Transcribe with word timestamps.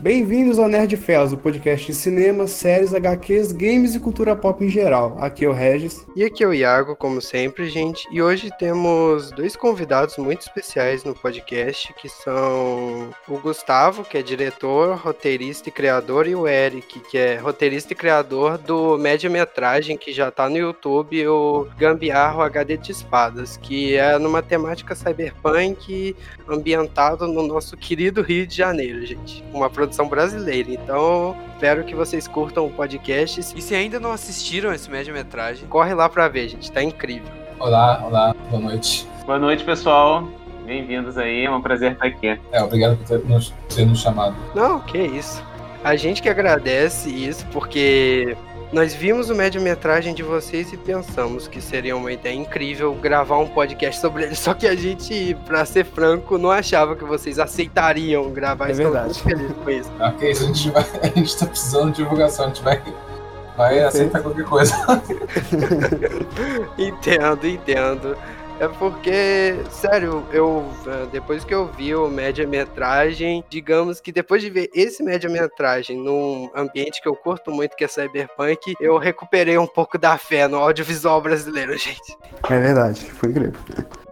Bem-vindos 0.00 0.58
ao 0.58 0.68
Nerd 0.68 0.96
Fells, 0.98 1.34
o 1.34 1.38
podcast 1.38 1.86
de 1.86 1.94
cinema, 1.94 2.46
séries, 2.46 2.92
HQs, 2.92 3.52
games 3.52 3.94
e 3.94 4.00
cultura 4.00 4.36
pop 4.36 4.62
em 4.62 4.68
geral. 4.68 5.16
Aqui 5.18 5.46
é 5.46 5.48
o 5.48 5.52
Regis. 5.52 6.04
E 6.14 6.22
aqui 6.22 6.44
é 6.44 6.46
o 6.46 6.52
Iago, 6.52 6.94
como 6.94 7.22
sempre, 7.22 7.70
gente. 7.70 8.06
E 8.10 8.20
hoje 8.20 8.50
temos 8.58 9.30
dois 9.30 9.56
convidados 9.56 10.18
muito 10.18 10.42
especiais 10.42 11.04
no 11.04 11.14
podcast, 11.14 11.94
que 11.94 12.08
são 12.08 13.10
o 13.26 13.38
Gustavo, 13.38 14.04
que 14.04 14.18
é 14.18 14.22
diretor, 14.22 14.96
roteirista 14.96 15.70
e 15.70 15.72
criador, 15.72 16.26
e 16.26 16.34
o 16.34 16.46
Eric, 16.46 17.00
que 17.00 17.16
é 17.16 17.36
roteirista 17.36 17.94
e 17.94 17.96
criador 17.96 18.58
do 18.58 18.98
média-metragem 18.98 19.96
que 19.96 20.12
já 20.12 20.30
tá 20.30 20.50
no 20.50 20.58
YouTube, 20.58 21.26
o 21.28 21.66
Gambiarro 21.78 22.42
HD 22.42 22.76
de 22.76 22.92
Espadas, 22.92 23.56
que 23.56 23.96
é 23.96 24.18
numa 24.18 24.42
temática 24.42 24.94
cyberpunk 24.94 26.14
ambientado 26.46 27.26
no 27.26 27.46
nosso 27.46 27.74
querido 27.74 28.20
Rio 28.20 28.46
de 28.46 28.54
Janeiro, 28.54 29.04
gente. 29.06 29.42
Uma 29.50 29.70
produção 29.70 29.93
produção 29.94 30.08
brasileira. 30.08 30.72
Então, 30.72 31.36
espero 31.54 31.84
que 31.84 31.94
vocês 31.94 32.26
curtam 32.26 32.66
o 32.66 32.70
podcast. 32.70 33.40
E 33.40 33.62
se 33.62 33.74
ainda 33.74 34.00
não 34.00 34.10
assistiram 34.10 34.72
esse 34.72 34.90
média-metragem, 34.90 35.68
corre 35.68 35.94
lá 35.94 36.08
pra 36.08 36.28
ver, 36.28 36.48
gente. 36.48 36.70
Tá 36.70 36.82
incrível. 36.82 37.30
Olá, 37.58 38.02
olá, 38.04 38.34
boa 38.50 38.60
noite. 38.60 39.06
Boa 39.24 39.38
noite, 39.38 39.64
pessoal. 39.64 40.28
Bem-vindos 40.66 41.16
aí, 41.16 41.44
é 41.44 41.50
um 41.50 41.60
prazer 41.60 41.92
estar 41.92 42.06
aqui. 42.06 42.38
É, 42.50 42.62
obrigado 42.62 42.96
por 42.96 43.06
ter 43.06 43.24
nos, 43.24 43.54
ter 43.74 43.86
nos 43.86 44.00
chamado. 44.00 44.34
Não, 44.54 44.80
que 44.80 44.98
isso. 44.98 45.42
A 45.84 45.94
gente 45.94 46.22
que 46.22 46.28
agradece 46.28 47.10
isso, 47.10 47.46
porque 47.52 48.36
nós 48.74 48.92
vimos 48.92 49.30
o 49.30 49.36
média-metragem 49.36 50.12
de 50.12 50.24
vocês 50.24 50.72
e 50.72 50.76
pensamos 50.76 51.46
que 51.46 51.60
seria 51.60 51.96
uma 51.96 52.10
ideia 52.10 52.34
incrível 52.34 52.92
gravar 52.94 53.38
um 53.38 53.46
podcast 53.46 54.00
sobre 54.00 54.24
ele. 54.24 54.34
Só 54.34 54.52
que 54.52 54.66
a 54.66 54.74
gente, 54.74 55.36
pra 55.46 55.64
ser 55.64 55.84
franco, 55.84 56.36
não 56.36 56.50
achava 56.50 56.96
que 56.96 57.04
vocês 57.04 57.38
aceitariam 57.38 58.28
gravar. 58.30 58.70
É 58.70 58.72
verdade. 58.72 59.22
Feliz 59.22 59.52
com 59.52 59.70
isso. 59.70 59.92
Ok, 60.00 60.28
a 60.28 60.34
gente, 60.34 60.70
vai, 60.70 60.84
a 61.02 61.06
gente 61.06 61.38
tá 61.38 61.46
precisando 61.46 61.92
de 61.92 62.02
divulgação, 62.02 62.46
a 62.46 62.48
gente 62.48 62.62
vai, 62.64 62.82
vai 63.56 63.78
aceitar 63.78 64.20
qualquer 64.20 64.44
coisa. 64.44 64.74
entendo, 66.76 67.46
entendo. 67.46 68.18
É 68.60 68.68
porque, 68.68 69.56
sério, 69.68 70.24
eu 70.32 70.64
eh, 70.86 71.06
depois 71.10 71.44
que 71.44 71.52
eu 71.52 71.66
vi 71.66 71.94
o 71.94 72.08
média-metragem, 72.08 73.44
digamos 73.50 74.00
que 74.00 74.12
depois 74.12 74.42
de 74.42 74.48
ver 74.48 74.70
esse 74.72 75.02
média-metragem 75.02 75.98
num 75.98 76.48
ambiente 76.54 77.02
que 77.02 77.08
eu 77.08 77.16
curto 77.16 77.50
muito, 77.50 77.74
que 77.76 77.84
é 77.84 77.88
cyberpunk, 77.88 78.74
eu 78.80 78.96
recuperei 78.96 79.58
um 79.58 79.66
pouco 79.66 79.98
da 79.98 80.16
fé 80.16 80.46
no 80.46 80.58
audiovisual 80.58 81.20
brasileiro, 81.20 81.72
gente. 81.78 82.16
É 82.48 82.58
verdade, 82.58 83.00
foi 83.12 83.30
incrível. 83.30 83.60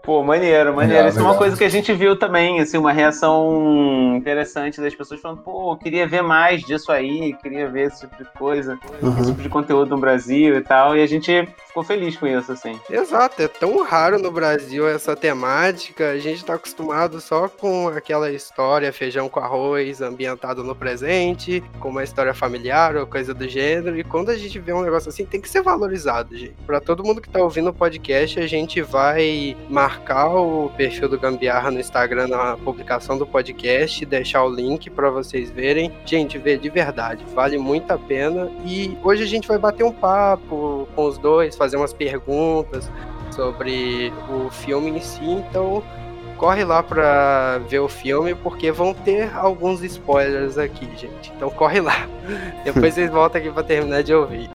Pô, 0.03 0.20
maneiro, 0.25 0.75
maneiro. 0.75 1.05
Legal, 1.05 1.08
Isso 1.11 1.20
é 1.20 1.22
uma 1.22 1.36
coisa 1.36 1.56
que 1.56 1.62
a 1.62 1.69
gente 1.69 1.92
viu 1.92 2.17
também, 2.17 2.61
assim, 2.61 2.77
uma 2.77 2.92
reação 2.92 4.17
interessante 4.17 4.81
das 4.81 4.92
pessoas 4.92 5.20
falando, 5.20 5.42
pô, 5.42 5.77
queria 5.77 6.08
ver 6.08 6.22
mais 6.22 6.62
disso 6.62 6.91
aí, 6.91 7.33
queria 7.34 7.69
ver 7.69 7.86
esse 7.86 8.00
tipo 8.00 8.17
de 8.17 8.28
coisa, 8.36 8.77
uhum. 9.00 9.17
esse 9.20 9.30
tipo 9.30 9.42
de 9.42 9.48
conteúdo 9.48 9.91
no 9.91 9.98
Brasil 9.98 10.56
e 10.56 10.61
tal, 10.61 10.97
e 10.97 11.03
a 11.03 11.06
gente 11.06 11.48
ficou 11.69 11.84
feliz 11.84 12.17
com 12.17 12.27
isso, 12.27 12.50
assim. 12.50 12.78
Exato, 12.91 13.42
é 13.42 13.47
tão 13.47 13.84
raro 13.84 14.19
no 14.19 14.33
Brasil 14.33 14.89
essa 14.89 15.14
temática, 15.14 16.11
a 16.11 16.19
gente 16.19 16.45
tá 16.45 16.55
acostumado 16.55 17.20
só 17.20 17.48
com 17.48 17.86
aquela 17.89 18.30
história 18.33 18.92
feijão 18.92 19.28
com 19.28 19.39
arroz 19.39 20.00
ambientado 20.00 20.64
no 20.64 20.75
presente, 20.75 21.62
com 21.78 21.91
uma 21.91 22.03
história 22.03 22.34
familiar 22.34 22.97
ou 22.97 23.06
coisa 23.06 23.33
do 23.33 23.48
gênero, 23.48 23.97
e 23.97 24.03
quando 24.03 24.30
a 24.30 24.36
gente 24.36 24.58
vê 24.58 24.73
um 24.73 24.83
negócio 24.83 25.11
assim, 25.11 25.25
tem 25.25 25.41
que 25.41 25.48
ser 25.48 25.62
valorizado, 25.62 26.36
gente. 26.36 26.56
Pra 26.67 26.80
todo 26.80 27.05
mundo 27.05 27.20
que 27.20 27.28
tá 27.28 27.41
ouvindo 27.41 27.70
o 27.70 27.75
podcast, 27.75 28.41
a 28.41 28.48
gente 28.48 28.83
vai 28.83 29.56
marcar 29.70 29.92
marcar 29.93 30.29
o 30.29 30.71
perfil 30.75 31.09
do 31.09 31.19
Gambiarra 31.19 31.71
no 31.71 31.79
Instagram 31.79 32.29
na 32.29 32.57
publicação 32.57 33.19
do 33.19 33.27
podcast, 33.27 34.07
deixar 34.07 34.43
o 34.43 34.48
link 34.48 34.89
para 34.89 35.11
vocês 35.11 35.51
verem. 35.51 35.92
Gente, 36.07 36.39
vê 36.39 36.57
de 36.57 36.70
verdade, 36.70 37.25
vale 37.35 37.58
muito 37.58 37.91
a 37.91 37.98
pena. 37.98 38.51
E 38.64 38.97
hoje 39.03 39.23
a 39.23 39.27
gente 39.27 39.47
vai 39.47 39.58
bater 39.58 39.85
um 39.85 39.92
papo 39.92 40.89
com 40.95 41.05
os 41.05 41.19
dois, 41.19 41.57
fazer 41.57 41.77
umas 41.77 41.92
perguntas 41.92 42.91
sobre 43.30 44.11
o 44.30 44.48
filme 44.51 44.91
em 44.91 45.01
si. 45.01 45.25
Então, 45.25 45.83
corre 46.39 46.64
lá 46.64 46.83
para 46.83 47.59
ver 47.69 47.80
o 47.80 47.89
filme, 47.89 48.35
porque 48.35 48.73
vão 48.73 48.95
ter 48.95 49.30
alguns 49.36 49.83
spoilers 49.83 50.57
aqui, 50.57 50.89
gente. 50.97 51.30
Então 51.36 51.51
corre 51.51 51.80
lá. 51.80 52.09
Depois 52.64 52.95
vocês 52.95 53.11
voltam 53.11 53.41
aqui 53.41 53.51
para 53.51 53.63
terminar 53.63 54.03
de 54.03 54.14
ouvir. 54.14 54.48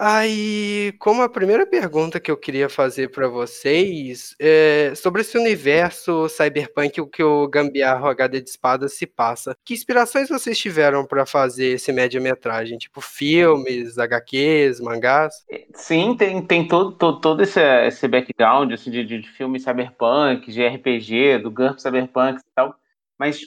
Aí, 0.00 0.94
como 1.00 1.22
a 1.22 1.28
primeira 1.28 1.66
pergunta 1.66 2.20
que 2.20 2.30
eu 2.30 2.36
queria 2.36 2.68
fazer 2.68 3.10
para 3.10 3.26
vocês 3.26 4.32
é 4.38 4.92
sobre 4.94 5.22
esse 5.22 5.36
universo 5.36 6.28
cyberpunk 6.28 7.04
que 7.10 7.22
o 7.22 7.48
Gambiarro 7.48 8.06
HD 8.06 8.40
de 8.40 8.48
Espada 8.48 8.88
se 8.88 9.08
passa. 9.08 9.56
Que 9.64 9.74
inspirações 9.74 10.28
vocês 10.28 10.56
tiveram 10.56 11.04
para 11.04 11.26
fazer 11.26 11.70
esse 11.70 11.92
média-metragem? 11.92 12.78
Tipo 12.78 13.00
filmes, 13.00 13.98
HQs, 13.98 14.80
mangás? 14.80 15.34
Sim, 15.74 16.16
tem, 16.16 16.40
tem 16.42 16.68
todo, 16.68 16.92
todo, 16.92 17.20
todo 17.20 17.42
esse, 17.42 17.60
esse 17.60 18.06
background 18.06 18.72
assim, 18.72 18.92
de, 18.92 19.04
de, 19.04 19.20
de 19.22 19.28
filmes 19.28 19.64
cyberpunk, 19.64 20.52
de 20.52 20.64
RPG, 20.64 21.38
do 21.38 21.50
GURP 21.50 21.82
cyberpunk 21.82 22.38
e 22.38 22.54
tal. 22.54 22.72
Mas 23.18 23.40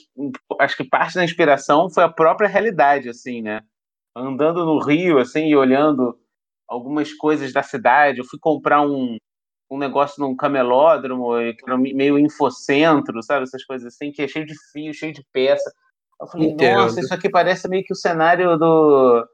acho 0.60 0.76
que 0.76 0.84
parte 0.84 1.14
da 1.14 1.24
inspiração 1.24 1.88
foi 1.88 2.04
a 2.04 2.10
própria 2.10 2.46
realidade, 2.46 3.08
assim, 3.08 3.40
né? 3.40 3.62
Andando 4.14 4.66
no 4.66 4.78
Rio, 4.78 5.16
assim, 5.16 5.46
e 5.48 5.56
olhando 5.56 6.18
algumas 6.72 7.12
coisas 7.12 7.52
da 7.52 7.62
cidade. 7.62 8.18
Eu 8.18 8.24
fui 8.24 8.38
comprar 8.40 8.82
um, 8.82 9.16
um 9.70 9.78
negócio 9.78 10.22
num 10.22 10.34
camelódromo, 10.34 11.32
meio 11.78 12.18
infocentro, 12.18 13.22
sabe? 13.22 13.44
Essas 13.44 13.64
coisas 13.64 13.94
assim, 13.94 14.10
que 14.10 14.22
é 14.22 14.28
cheio 14.28 14.46
de 14.46 14.54
fio, 14.72 14.94
cheio 14.94 15.12
de 15.12 15.24
peça. 15.32 15.70
Eu 16.20 16.26
falei, 16.26 16.48
Entendo. 16.48 16.78
nossa, 16.78 17.00
isso 17.00 17.12
aqui 17.12 17.28
parece 17.28 17.68
meio 17.68 17.84
que 17.84 17.92
o 17.92 17.96
cenário 17.96 18.56
do, 18.56 19.26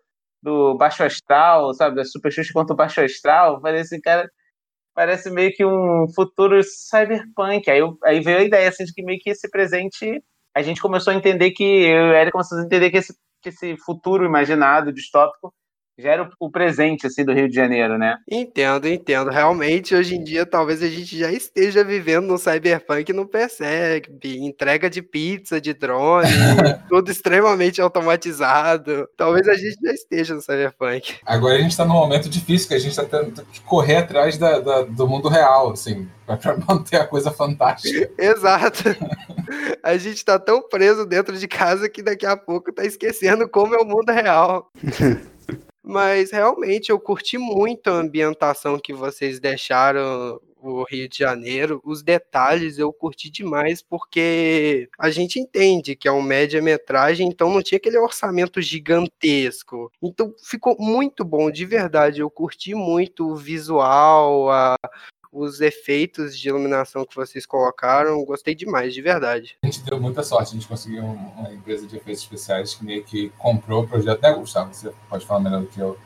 do 0.42 0.76
Baixo 0.76 1.04
Astral, 1.04 1.72
sabe? 1.74 1.96
Da 1.96 2.04
Super 2.04 2.32
Xuxa 2.32 2.52
contra 2.52 2.74
o 2.74 2.76
Baixo 2.76 3.00
Astral. 3.00 3.60
Parece, 3.60 4.00
cara, 4.00 4.28
parece 4.94 5.30
meio 5.30 5.52
que 5.52 5.64
um 5.64 6.06
futuro 6.14 6.60
cyberpunk. 6.62 7.70
Aí, 7.70 7.78
eu, 7.78 7.96
aí 8.02 8.20
veio 8.20 8.38
a 8.38 8.44
ideia, 8.44 8.68
assim, 8.68 8.84
de 8.84 8.92
que 8.92 9.02
meio 9.02 9.20
que 9.20 9.30
esse 9.30 9.48
presente... 9.50 10.22
A 10.56 10.62
gente 10.62 10.80
começou 10.80 11.12
a 11.12 11.16
entender 11.16 11.52
que... 11.52 11.62
Eu 11.62 12.06
e 12.06 12.10
o 12.10 12.14
Eric 12.14 12.32
começamos 12.32 12.64
a 12.64 12.66
entender 12.66 12.90
que 12.90 12.96
esse, 12.96 13.14
que 13.40 13.50
esse 13.50 13.76
futuro 13.76 14.24
imaginado, 14.24 14.92
distópico, 14.92 15.52
já 15.98 16.12
era 16.12 16.30
o 16.38 16.48
presente 16.48 17.06
assim 17.08 17.24
do 17.24 17.32
Rio 17.32 17.48
de 17.48 17.54
Janeiro, 17.56 17.98
né? 17.98 18.18
Entendo, 18.30 18.86
entendo. 18.86 19.30
Realmente, 19.30 19.94
hoje 19.96 20.14
em 20.14 20.22
dia, 20.22 20.46
talvez 20.46 20.80
a 20.80 20.86
gente 20.86 21.18
já 21.18 21.32
esteja 21.32 21.82
vivendo 21.82 22.26
no 22.26 22.38
cyberpunk 22.38 23.10
e 23.10 23.12
não 23.12 23.26
percebe. 23.26 24.06
Entrega 24.22 24.88
de 24.88 25.02
pizza, 25.02 25.60
de 25.60 25.74
drone, 25.74 26.28
tudo 26.88 27.10
extremamente 27.10 27.80
automatizado. 27.80 29.08
Talvez 29.16 29.48
a 29.48 29.54
gente 29.54 29.76
já 29.82 29.92
esteja 29.92 30.34
no 30.34 30.40
cyberpunk. 30.40 31.16
Agora 31.26 31.56
a 31.56 31.60
gente 31.60 31.72
está 31.72 31.84
num 31.84 31.94
momento 31.94 32.28
difícil, 32.28 32.68
que 32.68 32.74
a 32.74 32.78
gente 32.78 32.90
está 32.90 33.04
tendo 33.04 33.44
que 33.46 33.60
correr 33.62 33.96
atrás 33.96 34.38
da, 34.38 34.60
da, 34.60 34.82
do 34.82 35.08
mundo 35.08 35.28
real, 35.28 35.72
assim, 35.72 36.08
para 36.24 36.56
manter 36.68 37.00
a 37.00 37.06
coisa 37.06 37.32
fantástica. 37.32 38.08
Exato. 38.16 38.84
A 39.82 39.96
gente 39.96 40.18
está 40.18 40.38
tão 40.38 40.62
preso 40.62 41.04
dentro 41.04 41.36
de 41.36 41.48
casa 41.48 41.88
que 41.88 42.02
daqui 42.02 42.26
a 42.26 42.36
pouco 42.36 42.70
está 42.70 42.84
esquecendo 42.84 43.48
como 43.48 43.74
é 43.74 43.78
o 43.78 43.84
mundo 43.84 44.12
real. 44.12 44.70
Mas 45.88 46.30
realmente 46.30 46.90
eu 46.90 47.00
curti 47.00 47.38
muito 47.38 47.88
a 47.88 47.94
ambientação 47.94 48.78
que 48.78 48.92
vocês 48.92 49.40
deixaram 49.40 50.38
o 50.60 50.82
Rio 50.84 51.08
de 51.08 51.16
Janeiro, 51.16 51.80
os 51.82 52.02
detalhes 52.02 52.78
eu 52.78 52.92
curti 52.92 53.30
demais 53.30 53.80
porque 53.80 54.90
a 54.98 55.08
gente 55.08 55.40
entende 55.40 55.96
que 55.96 56.06
é 56.06 56.12
um 56.12 56.20
média-metragem, 56.20 57.26
então 57.26 57.48
não 57.48 57.62
tinha 57.62 57.78
aquele 57.78 57.96
orçamento 57.96 58.60
gigantesco. 58.60 59.90
Então 60.02 60.34
ficou 60.44 60.76
muito 60.78 61.24
bom, 61.24 61.50
de 61.50 61.64
verdade. 61.64 62.20
Eu 62.20 62.28
curti 62.28 62.74
muito 62.74 63.26
o 63.26 63.36
visual, 63.36 64.50
a, 64.50 64.76
os 65.38 65.60
efeitos 65.60 66.38
de 66.38 66.48
iluminação 66.48 67.04
que 67.04 67.14
vocês 67.14 67.46
colocaram, 67.46 68.24
gostei 68.24 68.54
demais, 68.54 68.92
de 68.92 69.00
verdade. 69.00 69.56
A 69.62 69.66
gente 69.66 69.82
deu 69.82 70.00
muita 70.00 70.22
sorte, 70.22 70.50
a 70.50 70.54
gente 70.54 70.66
conseguiu 70.66 71.04
uma 71.04 71.52
empresa 71.52 71.86
de 71.86 71.96
efeitos 71.96 72.22
especiais 72.22 72.74
que 72.74 72.84
meio 72.84 73.04
que 73.04 73.30
comprou 73.38 73.84
o 73.84 73.88
projeto, 73.88 74.20
né, 74.20 74.32
Gustavo? 74.34 74.74
Você 74.74 74.92
pode 75.08 75.24
falar 75.24 75.40
melhor 75.40 75.60
do 75.60 75.68
que 75.68 75.80
eu. 75.80 75.96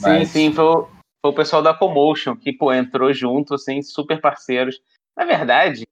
Mas... 0.00 0.28
Sim, 0.28 0.48
sim, 0.48 0.52
foi 0.52 0.64
o, 0.64 0.88
foi 1.24 1.32
o 1.32 1.34
pessoal 1.34 1.62
da 1.62 1.72
Commotion 1.72 2.36
que 2.36 2.52
pô, 2.52 2.72
entrou 2.72 3.12
junto, 3.12 3.54
assim, 3.54 3.80
super 3.82 4.20
parceiros. 4.20 4.80
Na 5.16 5.24
verdade, 5.24 5.84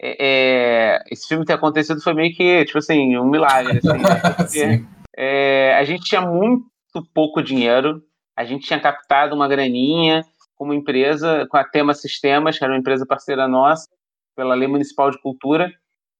é, 0.00 0.16
é, 0.18 1.04
esse 1.10 1.26
filme 1.26 1.44
ter 1.44 1.54
acontecido 1.54 2.02
foi 2.02 2.12
meio 2.12 2.34
que, 2.34 2.64
tipo 2.64 2.78
assim, 2.78 3.16
um 3.16 3.28
milagre. 3.28 3.78
Assim, 3.78 3.98
né? 3.98 4.20
Porque, 4.36 4.84
é, 5.16 5.74
a 5.74 5.84
gente 5.84 6.04
tinha 6.04 6.20
muito 6.20 6.66
pouco 7.14 7.42
dinheiro, 7.42 8.02
a 8.36 8.44
gente 8.44 8.66
tinha 8.66 8.80
captado 8.80 9.34
uma 9.34 9.48
graninha, 9.48 10.24
como 10.56 10.74
empresa, 10.74 11.46
com 11.48 11.56
a 11.56 11.64
Tema 11.64 11.94
Sistemas, 11.94 12.58
que 12.58 12.64
era 12.64 12.72
uma 12.72 12.78
empresa 12.78 13.06
parceira 13.06 13.46
nossa, 13.46 13.88
pela 14.34 14.54
Lei 14.54 14.68
Municipal 14.68 15.10
de 15.10 15.20
Cultura, 15.20 15.70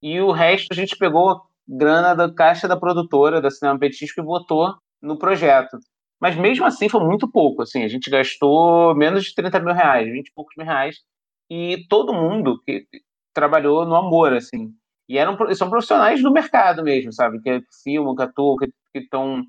e 0.02 0.20
o 0.20 0.30
resto 0.30 0.68
a 0.70 0.74
gente 0.74 0.96
pegou 0.96 1.42
grana 1.66 2.14
da 2.14 2.32
caixa 2.32 2.68
da 2.68 2.76
produtora, 2.76 3.40
da 3.40 3.50
Cinema 3.50 3.78
Petisco, 3.78 4.20
e 4.20 4.24
botou 4.24 4.74
no 5.02 5.18
projeto. 5.18 5.78
Mas 6.20 6.36
mesmo 6.36 6.64
assim 6.64 6.88
foi 6.88 7.04
muito 7.04 7.30
pouco, 7.30 7.62
assim, 7.62 7.82
a 7.82 7.88
gente 7.88 8.08
gastou 8.08 8.94
menos 8.94 9.24
de 9.24 9.34
30 9.34 9.60
mil 9.60 9.74
reais, 9.74 10.10
20 10.10 10.28
e 10.28 10.32
poucos 10.32 10.54
mil 10.56 10.66
reais, 10.66 10.96
e 11.50 11.84
todo 11.88 12.14
mundo 12.14 12.60
que 12.64 12.86
trabalhou 13.34 13.84
no 13.84 13.94
amor, 13.94 14.32
assim. 14.32 14.72
E 15.08 15.18
eram, 15.18 15.36
são 15.54 15.70
profissionais 15.70 16.22
do 16.22 16.32
mercado 16.32 16.82
mesmo, 16.82 17.12
sabe? 17.12 17.40
Que 17.40 17.62
filmam, 17.84 18.16
que 18.16 18.22
atuam, 18.22 18.56
que 18.56 18.70
estão 18.94 19.44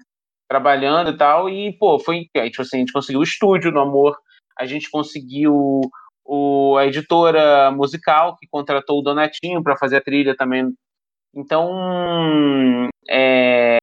trabalhando 0.47 1.11
e 1.11 1.17
tal. 1.17 1.49
E, 1.49 1.75
pô, 1.77 1.97
foi. 1.99 2.25
Tipo 2.25 2.61
assim, 2.61 2.77
a 2.77 2.79
gente 2.79 2.93
conseguiu 2.93 3.21
o 3.21 3.23
estúdio 3.23 3.71
no 3.71 3.79
amor, 3.79 4.15
a 4.59 4.65
gente 4.65 4.89
conseguiu 4.89 5.81
o, 6.25 6.77
a 6.77 6.85
editora 6.85 7.71
musical 7.71 8.35
que 8.37 8.47
contratou 8.47 8.99
o 8.99 9.01
Donatinho 9.01 9.63
para 9.63 9.77
fazer 9.77 9.97
a 9.97 10.01
trilha 10.01 10.35
também. 10.35 10.73
Então, 11.33 12.89
é, 13.09 13.77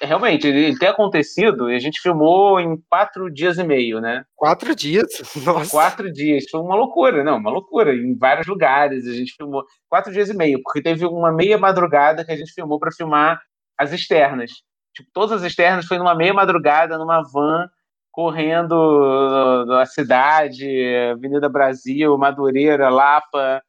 realmente, 0.00 0.46
ele 0.46 0.78
tem 0.78 0.88
acontecido 0.88 1.70
e 1.70 1.76
a 1.76 1.78
gente 1.78 2.00
filmou 2.00 2.58
em 2.58 2.76
quatro 2.88 3.30
dias 3.30 3.58
e 3.58 3.64
meio, 3.64 4.00
né? 4.00 4.24
Quatro 4.34 4.74
dias? 4.74 5.06
Nossa. 5.44 5.70
Quatro 5.70 6.12
dias. 6.12 6.44
Foi 6.50 6.60
uma 6.60 6.74
loucura, 6.74 7.22
não, 7.22 7.36
uma 7.36 7.50
loucura. 7.50 7.94
Em 7.94 8.16
vários 8.16 8.46
lugares 8.46 9.06
a 9.06 9.12
gente 9.12 9.34
filmou. 9.36 9.64
Quatro 9.88 10.12
dias 10.12 10.28
e 10.28 10.34
meio, 10.34 10.60
porque 10.62 10.82
teve 10.82 11.04
uma 11.04 11.32
meia 11.32 11.58
madrugada 11.58 12.24
que 12.24 12.32
a 12.32 12.36
gente 12.36 12.52
filmou 12.52 12.78
para 12.78 12.92
filmar 12.92 13.40
as 13.78 13.92
externas. 13.92 14.50
Tipo, 14.94 15.10
todas 15.12 15.42
as 15.42 15.42
externas 15.42 15.86
foi 15.86 15.98
numa 15.98 16.14
meia 16.14 16.32
madrugada, 16.32 16.96
numa 16.96 17.22
van, 17.22 17.68
correndo 18.14 19.64
na 19.66 19.84
cidade, 19.86 20.64
Avenida 21.12 21.48
Brasil, 21.48 22.16
Madureira, 22.16 22.88
Lapa, 22.88 23.60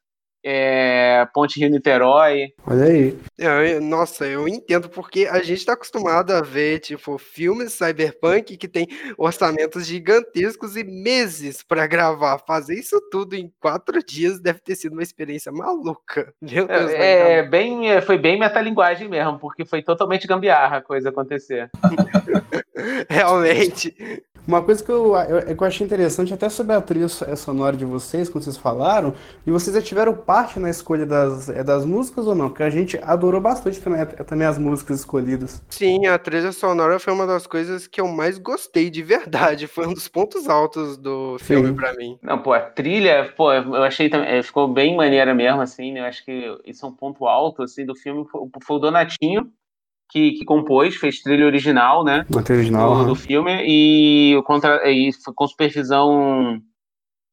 é, 0.48 1.28
Ponte 1.34 1.60
Rio 1.60 1.72
Niterói. 1.72 2.54
Olha 2.68 2.86
aí. 2.86 3.18
É, 3.40 3.80
nossa, 3.80 4.28
eu 4.28 4.48
entendo 4.48 4.88
porque 4.88 5.26
a 5.26 5.40
gente 5.40 5.58
está 5.58 5.74
acostumado 5.74 6.32
a 6.32 6.42
ver 6.42 6.80
tipo 6.80 7.18
filmes 7.18 7.74
cyberpunk 7.74 8.56
que 8.56 8.68
tem 8.68 8.88
orçamentos 9.18 9.88
gigantescos 9.88 10.78
e 10.78 10.84
meses 10.84 11.64
para 11.64 11.88
gravar. 11.88 12.38
Fazer 12.38 12.76
isso 12.76 13.02
tudo 13.10 13.36
em 13.36 13.52
quatro 13.60 14.06
dias 14.06 14.40
deve 14.40 14.60
ter 14.60 14.76
sido 14.76 14.94
uma 14.94 15.02
experiência 15.02 15.52
maluca. 15.52 16.32
Meu 16.40 16.68
Deus, 16.68 16.92
é, 16.92 17.40
é 17.40 17.44
bem, 17.44 17.90
é, 17.90 18.00
foi 18.00 18.20
bem 18.20 18.38
metalinguagem 18.38 19.10
mesmo, 19.10 19.40
porque 19.40 19.66
foi 19.66 19.82
totalmente 19.82 20.28
gambiarra 20.28 20.78
a 20.78 20.82
coisa 20.82 21.10
acontecer. 21.10 21.72
Realmente. 23.10 23.96
Uma 24.48 24.62
coisa 24.62 24.84
que 24.84 24.92
eu, 24.92 25.16
eu, 25.16 25.56
que 25.56 25.64
eu 25.64 25.68
achei 25.68 25.86
interessante, 25.86 26.34
até 26.34 26.50
sobre 26.50 26.76
a 26.76 26.82
trilha 26.82 27.08
sonora 27.08 27.76
de 27.76 27.86
vocês, 27.86 28.30
quando 28.30 28.44
vocês 28.44 28.58
falaram, 28.58 29.14
e 29.46 29.52
vocês 29.52 29.76
já 29.76 29.82
tiveram 29.82 30.14
parte 30.14 30.60
na 30.60 30.70
escolha 30.70 31.06
das, 31.06 31.50
é, 31.50 31.64
das 31.64 31.86
músicas 31.86 32.28
ou 32.28 32.36
não? 32.36 32.50
Porque 32.50 32.64
a 32.64 32.70
gente 32.70 32.98
adorou 33.02 33.42
bastante 33.42 33.82
também, 33.82 34.02
é, 34.02 34.06
também 34.06 34.48
as 34.48 34.58
músicas 34.58 35.00
escolhidas. 35.00 35.62
Sim, 35.70 36.06
a 36.06 36.20
trilha 36.20 36.52
sonora 36.52 37.00
foi 37.00 37.14
uma 37.14 37.26
das 37.26 37.48
coisas 37.48 37.88
que 37.88 38.00
eu 38.00 38.08
mais 38.08 38.38
gostei 38.38 38.90
de 38.90 39.02
verdade. 39.02 39.68
Foi 39.76 39.88
um 39.88 39.94
dos 39.94 40.08
pontos 40.08 40.48
altos 40.48 40.96
do 40.96 41.38
filme 41.40 41.74
para 41.74 41.94
mim. 41.94 42.18
Não, 42.22 42.42
pô, 42.42 42.54
a 42.54 42.62
trilha, 42.62 43.34
pô, 43.36 43.52
eu 43.52 43.84
achei 43.84 44.10
também, 44.10 44.30
é, 44.30 44.42
ficou 44.42 44.68
bem 44.68 44.96
maneira 44.96 45.34
mesmo, 45.34 45.62
assim, 45.62 45.92
né? 45.92 46.02
Eu 46.02 46.06
acho 46.06 46.24
que 46.24 46.58
isso 46.66 46.86
é 46.86 46.90
um 46.90 46.94
ponto 46.94 47.26
alto, 47.26 47.64
assim, 47.64 47.86
do 47.86 47.96
filme. 47.96 48.26
Foi 48.30 48.76
o 48.78 48.80
Donatinho, 48.80 49.52
que, 50.10 50.34
que, 50.34 50.46
compôs, 50.46 50.96
fez 50.96 51.22
trilha 51.22 51.46
original, 51.46 52.04
né? 52.04 52.26
Trilha 52.26 52.60
original, 52.60 52.98
do, 53.00 53.06
do, 53.06 53.16
filme, 53.16 53.64
e, 53.66 54.42
contra, 54.44 54.90
e 54.90 55.12
com 55.36 55.48
supervisão 55.48 56.62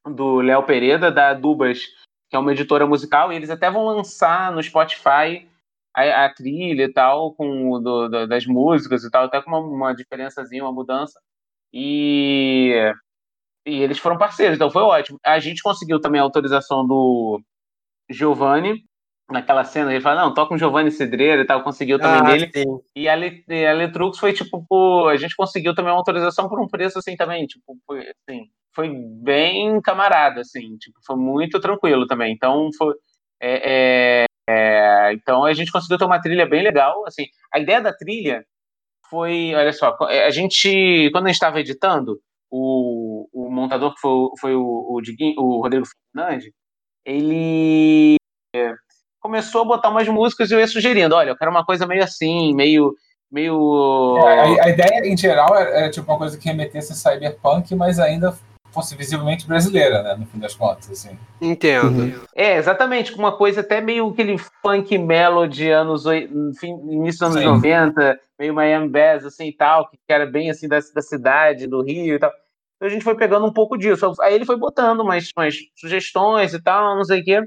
do 0.07 0.41
Léo 0.41 0.63
Pereira, 0.65 1.11
da 1.11 1.35
Dubas, 1.35 1.81
que 2.29 2.37
é 2.37 2.39
uma 2.39 2.53
editora 2.53 2.87
musical, 2.87 3.33
e 3.33 3.37
eles 3.37 3.51
até 3.51 3.71
vão 3.71 3.85
lançar 3.85 4.53
no 4.53 4.63
Spotify 4.63 5.47
a, 5.95 6.25
a 6.25 6.35
trilha 6.35 6.85
e 6.85 6.93
tal, 6.93 7.35
com 7.35 7.81
do, 7.81 8.09
do, 8.09 8.27
das 8.27 8.47
músicas 8.47 9.05
e 9.05 9.11
tal, 9.11 9.25
até 9.25 9.41
com 9.41 9.51
uma, 9.51 9.61
uma 9.61 9.93
diferençazinha, 9.93 10.65
uma 10.65 10.73
mudança. 10.73 11.21
E, 11.73 12.75
e 13.67 13.83
eles 13.83 13.99
foram 13.99 14.19
parceiros, 14.19 14.57
então 14.57 14.71
foi 14.71 14.83
ótimo. 14.83 15.19
A 15.25 15.39
gente 15.39 15.63
conseguiu 15.63 16.01
também 16.01 16.21
a 16.21 16.25
autorização 16.25 16.87
do 16.87 17.41
Giovanni, 18.11 18.85
naquela 19.33 19.65
cena, 19.65 19.93
ele 19.93 20.01
fala, 20.01 20.23
não, 20.23 20.35
toca 20.35 20.55
um 20.55 20.59
Giovanni 20.59 20.91
Cidreira 20.91 21.43
e 21.43 21.45
tal, 21.45 21.63
conseguiu 21.63 21.99
também 21.99 22.21
ah, 22.21 22.23
dele. 22.23 22.51
Sim. 22.55 22.81
E 22.95 23.09
a, 23.09 23.15
a 23.15 23.73
Letrux 23.75 24.19
foi 24.19 24.33
tipo, 24.33 24.65
pô, 24.69 25.09
a 25.09 25.17
gente 25.17 25.35
conseguiu 25.35 25.75
também 25.75 25.93
uma 25.93 25.99
autorização 25.99 26.49
por 26.49 26.61
um 26.61 26.69
preço 26.69 26.99
assim 26.99 27.17
também, 27.17 27.47
tipo, 27.47 27.77
foi, 27.87 28.01
assim, 28.01 28.49
foi 28.75 28.91
bem 28.91 29.81
camarada, 29.81 30.41
assim, 30.43 30.77
tipo, 30.79 30.99
foi 31.05 31.17
muito 31.17 31.61
tranquilo 31.61 32.07
também. 32.07 32.33
Então 32.33 32.69
foi. 32.77 32.95
É, 33.41 34.25
é, 34.25 34.27
é, 34.49 35.13
então 35.15 35.45
a 35.45 35.53
gente 35.53 35.73
conseguiu 35.73 35.99
ter 35.99 36.05
uma 36.05 36.21
trilha 36.21 36.47
bem 36.47 36.63
legal, 36.63 37.05
assim. 37.07 37.25
A 37.53 37.59
ideia 37.59 37.81
da 37.81 37.93
trilha 37.93 38.45
foi, 39.09 39.55
olha 39.55 39.73
só, 39.73 39.97
a 40.01 40.31
gente, 40.31 41.11
quando 41.13 41.27
a 41.27 41.29
gente 41.29 41.37
estava 41.37 41.61
editando, 41.61 42.21
o, 42.51 43.29
o 43.33 43.51
montador 43.51 43.95
que 43.95 44.01
foi, 44.01 44.29
foi 44.41 44.55
o, 44.55 44.95
o, 44.95 45.01
Diguinho, 45.01 45.41
o 45.41 45.63
Rodrigo 45.63 45.87
Fernandes, 46.15 46.51
ele 47.05 48.17
começou 49.23 49.63
a 49.63 49.65
botar 49.65 49.89
umas 49.89 50.09
músicas 50.09 50.51
e 50.51 50.55
eu 50.55 50.61
ia 50.61 50.67
sugerindo, 50.67 51.15
olha, 51.15 51.31
eu 51.31 51.37
quero 51.37 51.51
uma 51.51 51.65
coisa 51.65 51.87
meio 51.87 52.03
assim, 52.03 52.55
meio. 52.55 52.95
meio... 53.31 54.19
É, 54.19 54.61
a, 54.61 54.65
a, 54.65 54.69
ideia, 54.69 55.07
em 55.07 55.17
geral, 55.17 55.57
era, 55.57 55.71
era, 55.71 55.91
tipo 55.91 56.11
uma 56.11 56.19
coisa 56.19 56.37
que 56.37 56.47
remetesse 56.47 56.93
a 56.93 56.97
cyberpunk, 56.97 57.75
mas 57.75 57.99
ainda 57.99 58.37
fosse 58.73 58.97
visivelmente 58.97 59.47
brasileira, 59.47 60.03
né? 60.03 60.17
No 60.19 60.27
fim 60.27 60.39
das 60.39 60.55
contas, 60.55 60.91
assim. 60.91 61.17
Entendo. 61.41 62.03
Uhum. 62.03 62.21
É, 62.35 62.57
exatamente, 62.57 63.15
uma 63.15 63.37
coisa 63.37 63.61
até 63.61 63.81
meio 63.81 64.09
aquele 64.09 64.37
funk 64.39 64.97
melody 64.97 65.71
anos 65.71 66.05
fim, 66.59 66.73
início 66.91 67.27
dos 67.27 67.37
anos 67.37 67.39
Sim. 67.39 67.69
90, 67.69 68.19
meio 68.39 68.55
Miami 68.55 68.89
Bass, 68.89 69.25
assim 69.25 69.49
e 69.49 69.53
tal, 69.53 69.89
que 69.91 69.99
era 70.09 70.27
bem 70.27 70.51
assim 70.51 70.67
da, 70.67 70.79
da 70.95 71.03
cidade, 71.03 71.67
do 71.67 71.83
Rio 71.83 72.17
e 72.17 72.19
tal. 72.19 72.33
Então 72.77 72.89
a 72.89 72.91
gente 72.91 73.05
foi 73.05 73.15
pegando 73.15 73.47
um 73.47 73.53
pouco 73.53 73.77
disso. 73.77 74.11
Aí 74.21 74.35
ele 74.35 74.47
foi 74.47 74.57
botando 74.57 75.01
umas, 75.01 75.29
umas 75.37 75.55
sugestões 75.77 76.53
e 76.55 76.61
tal, 76.61 76.97
não 76.97 77.05
sei 77.05 77.21
o 77.21 77.25
quê. 77.25 77.41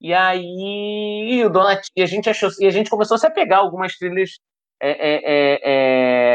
E 0.00 0.14
aí 0.14 1.42
o 1.44 1.50
Donati, 1.50 1.90
a 1.98 2.06
gente 2.06 2.30
achou, 2.30 2.50
e 2.60 2.66
a 2.66 2.70
gente 2.70 2.90
começou 2.90 3.16
a 3.16 3.18
se 3.18 3.26
apegar 3.26 3.60
algumas 3.60 3.96
trilhas 3.96 4.38
é, 4.80 4.90
é, 4.90 5.20
é, 5.24 6.34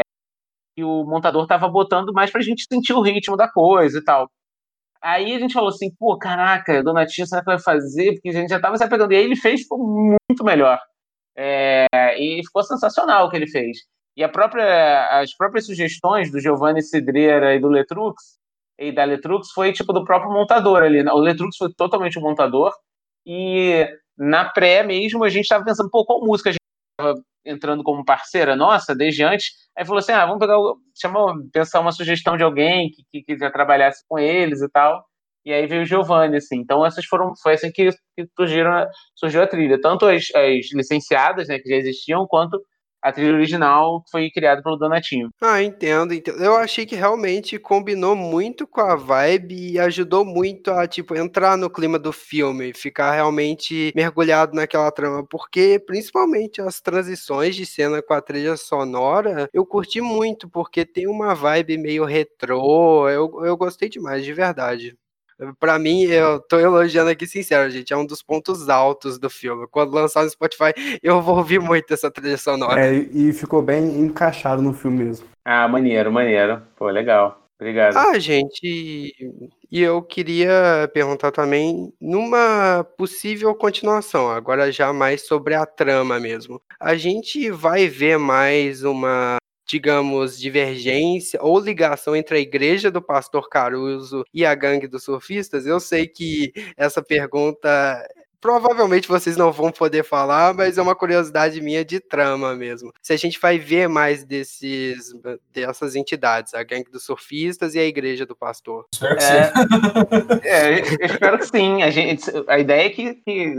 que 0.76 0.84
o 0.84 1.04
montador 1.04 1.44
estava 1.44 1.68
botando 1.68 2.12
mais 2.12 2.30
para 2.30 2.40
a 2.40 2.44
gente 2.44 2.66
sentir 2.70 2.92
o 2.92 3.00
ritmo 3.00 3.36
da 3.36 3.48
coisa 3.48 3.98
e 3.98 4.04
tal. 4.04 4.28
Aí 5.02 5.34
a 5.34 5.38
gente 5.38 5.54
falou 5.54 5.68
assim, 5.68 5.94
pô, 5.98 6.18
caraca, 6.18 6.82
Donatinho, 6.82 7.26
será 7.26 7.42
que 7.42 7.46
vai 7.46 7.58
fazer? 7.60 8.14
Porque 8.14 8.30
a 8.30 8.32
gente 8.32 8.48
já 8.48 8.56
estava 8.56 8.76
se 8.76 8.84
apegando. 8.84 9.12
E 9.12 9.16
aí 9.16 9.24
ele 9.24 9.36
fez, 9.36 9.62
ficou 9.62 9.78
muito 9.78 10.44
melhor. 10.44 10.80
É, 11.36 11.86
e 12.18 12.42
ficou 12.44 12.62
sensacional 12.62 13.26
o 13.26 13.30
que 13.30 13.36
ele 13.36 13.46
fez. 13.46 13.78
E 14.16 14.26
própria, 14.28 15.20
as 15.20 15.36
próprias 15.36 15.66
sugestões 15.66 16.30
do 16.30 16.40
Giovanni 16.40 16.82
Cidreira 16.82 17.54
e 17.54 17.60
do 17.60 17.68
Letrux, 17.68 18.38
e 18.78 18.92
da 18.92 19.04
Letrux, 19.04 19.50
foi 19.52 19.72
tipo 19.72 19.92
do 19.92 20.04
próprio 20.04 20.32
montador 20.32 20.82
ali. 20.82 21.02
Né? 21.02 21.12
O 21.12 21.18
Letrux 21.18 21.56
foi 21.56 21.72
totalmente 21.74 22.18
o 22.18 22.22
montador, 22.22 22.72
e 23.26 23.88
na 24.16 24.44
pré 24.44 24.82
mesmo, 24.82 25.24
a 25.24 25.28
gente 25.28 25.44
estava 25.44 25.64
pensando, 25.64 25.90
pô, 25.90 26.04
qual 26.04 26.24
música 26.24 26.50
a 26.50 26.52
gente 26.52 26.60
estava 27.00 27.20
entrando 27.44 27.82
como 27.82 28.04
parceira 28.04 28.56
nossa 28.56 28.94
desde 28.94 29.22
antes. 29.22 29.52
Aí 29.76 29.84
falou 29.84 29.98
assim: 29.98 30.12
ah, 30.12 30.24
vamos 30.24 30.40
pegar, 30.40 30.56
chamar, 31.00 31.34
pensar 31.52 31.80
uma 31.80 31.92
sugestão 31.92 32.36
de 32.36 32.42
alguém 32.42 32.90
que, 32.90 33.22
que, 33.24 33.36
que 33.36 33.50
trabalhasse 33.50 34.04
com 34.08 34.18
eles 34.18 34.62
e 34.62 34.68
tal. 34.68 35.04
E 35.44 35.52
aí 35.52 35.66
veio 35.66 35.82
o 35.82 35.84
Giovanni, 35.84 36.36
assim. 36.36 36.56
Então, 36.56 36.86
essas 36.86 37.04
foram, 37.04 37.34
foi 37.42 37.52
assim 37.54 37.70
que, 37.70 37.90
que 38.16 38.26
surgiram, 38.34 38.86
surgiu 39.14 39.42
a 39.42 39.46
trilha. 39.46 39.78
Tanto 39.78 40.06
as, 40.06 40.28
as 40.34 40.72
licenciadas, 40.72 41.48
né, 41.48 41.58
que 41.58 41.68
já 41.68 41.76
existiam, 41.76 42.26
quanto 42.26 42.58
a 43.04 43.12
trilha 43.12 43.34
original 43.34 44.02
foi 44.10 44.30
criada 44.30 44.62
pelo 44.62 44.76
Donatinho. 44.76 45.28
Ah, 45.42 45.62
entendo, 45.62 46.14
entendo. 46.14 46.42
Eu 46.42 46.56
achei 46.56 46.86
que 46.86 46.96
realmente 46.96 47.58
combinou 47.58 48.16
muito 48.16 48.66
com 48.66 48.80
a 48.80 48.96
vibe 48.96 49.72
e 49.72 49.78
ajudou 49.78 50.24
muito 50.24 50.70
a, 50.70 50.86
tipo, 50.88 51.14
entrar 51.14 51.58
no 51.58 51.68
clima 51.68 51.98
do 51.98 52.12
filme, 52.12 52.72
ficar 52.72 53.12
realmente 53.12 53.92
mergulhado 53.94 54.54
naquela 54.56 54.90
trama, 54.90 55.22
porque 55.28 55.78
principalmente 55.86 56.62
as 56.62 56.80
transições 56.80 57.54
de 57.54 57.66
cena 57.66 58.00
com 58.00 58.14
a 58.14 58.22
trilha 58.22 58.56
sonora, 58.56 59.50
eu 59.52 59.66
curti 59.66 60.00
muito, 60.00 60.48
porque 60.48 60.86
tem 60.86 61.06
uma 61.06 61.34
vibe 61.34 61.76
meio 61.76 62.04
retrô, 62.06 63.06
eu, 63.10 63.44
eu 63.44 63.54
gostei 63.54 63.90
demais, 63.90 64.24
de 64.24 64.32
verdade. 64.32 64.96
Pra 65.58 65.78
mim, 65.78 66.02
eu 66.02 66.40
tô 66.40 66.58
elogiando 66.58 67.10
aqui 67.10 67.26
sincero, 67.26 67.70
gente. 67.70 67.92
É 67.92 67.96
um 67.96 68.06
dos 68.06 68.22
pontos 68.22 68.68
altos 68.68 69.18
do 69.18 69.28
filme. 69.28 69.66
Quando 69.70 69.94
lançar 69.94 70.22
no 70.22 70.30
Spotify, 70.30 70.72
eu 71.02 71.20
vou 71.20 71.36
ouvir 71.38 71.60
muito 71.60 71.92
essa 71.92 72.10
trilha 72.10 72.36
sonora. 72.36 72.86
É, 72.86 72.94
e 72.94 73.32
ficou 73.32 73.62
bem 73.62 73.98
encaixado 73.98 74.62
no 74.62 74.72
filme 74.72 75.04
mesmo. 75.04 75.26
Ah, 75.44 75.66
maneiro, 75.68 76.12
maneiro. 76.12 76.62
Pô, 76.76 76.88
legal. 76.88 77.44
Obrigado. 77.58 77.96
Ah, 77.96 78.18
gente, 78.18 79.14
e 79.70 79.80
eu 79.80 80.02
queria 80.02 80.90
perguntar 80.92 81.30
também 81.30 81.92
numa 82.00 82.84
possível 82.96 83.54
continuação, 83.54 84.28
agora 84.28 84.70
já 84.72 84.92
mais 84.92 85.26
sobre 85.26 85.54
a 85.54 85.64
trama 85.64 86.18
mesmo. 86.18 86.60
A 86.80 86.96
gente 86.96 87.50
vai 87.50 87.88
ver 87.88 88.18
mais 88.18 88.82
uma 88.82 89.36
digamos, 89.66 90.38
divergência 90.38 91.40
ou 91.42 91.58
ligação 91.58 92.14
entre 92.14 92.36
a 92.36 92.40
igreja 92.40 92.90
do 92.90 93.02
pastor 93.02 93.48
Caruso 93.48 94.24
e 94.32 94.44
a 94.44 94.54
gangue 94.54 94.86
dos 94.86 95.04
surfistas? 95.04 95.66
Eu 95.66 95.80
sei 95.80 96.06
que 96.06 96.52
essa 96.76 97.02
pergunta 97.02 98.06
provavelmente 98.44 99.08
vocês 99.08 99.38
não 99.38 99.50
vão 99.50 99.72
poder 99.72 100.04
falar, 100.04 100.52
mas 100.52 100.76
é 100.76 100.82
uma 100.82 100.94
curiosidade 100.94 101.62
minha 101.62 101.82
de 101.82 101.98
trama 101.98 102.54
mesmo. 102.54 102.92
Se 103.00 103.14
a 103.14 103.16
gente 103.16 103.40
vai 103.40 103.58
ver 103.58 103.88
mais 103.88 104.22
desses 104.22 105.14
dessas 105.50 105.96
entidades, 105.96 106.52
a 106.52 106.62
gangue 106.62 106.90
dos 106.90 107.04
surfistas 107.06 107.74
e 107.74 107.78
a 107.78 107.86
igreja 107.86 108.26
do 108.26 108.36
pastor. 108.36 108.84
Espero 108.92 109.16
que 109.16 109.24
É. 109.24 109.44
sim. 109.46 109.52
É, 110.44 110.78
eu 110.80 111.06
espero 111.06 111.38
que 111.38 111.46
sim. 111.46 111.82
A, 111.82 111.90
gente, 111.90 112.30
a 112.46 112.58
ideia 112.58 112.84
é 112.84 112.90
que, 112.90 113.14
que 113.14 113.54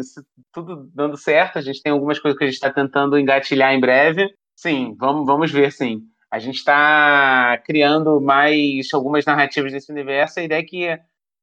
tudo 0.54 0.88
dando 0.94 1.18
certo, 1.18 1.58
a 1.58 1.62
gente 1.64 1.82
tem 1.82 1.92
algumas 1.92 2.20
coisas 2.20 2.38
que 2.38 2.44
a 2.44 2.48
gente 2.48 2.56
está 2.56 2.70
tentando 2.72 3.18
engatilhar 3.18 3.74
em 3.74 3.80
breve. 3.80 4.30
Sim, 4.56 4.96
vamos, 4.98 5.26
vamos 5.26 5.52
ver, 5.52 5.72
sim. 5.72 6.02
A 6.32 6.40
gente 6.40 6.56
está 6.56 7.58
criando 7.66 8.20
mais 8.20 8.88
algumas 8.94 9.26
narrativas 9.26 9.72
desse 9.72 9.92
universo. 9.92 10.40
A 10.40 10.44
ideia 10.44 10.60
é 10.60 10.64
que 10.64 11.00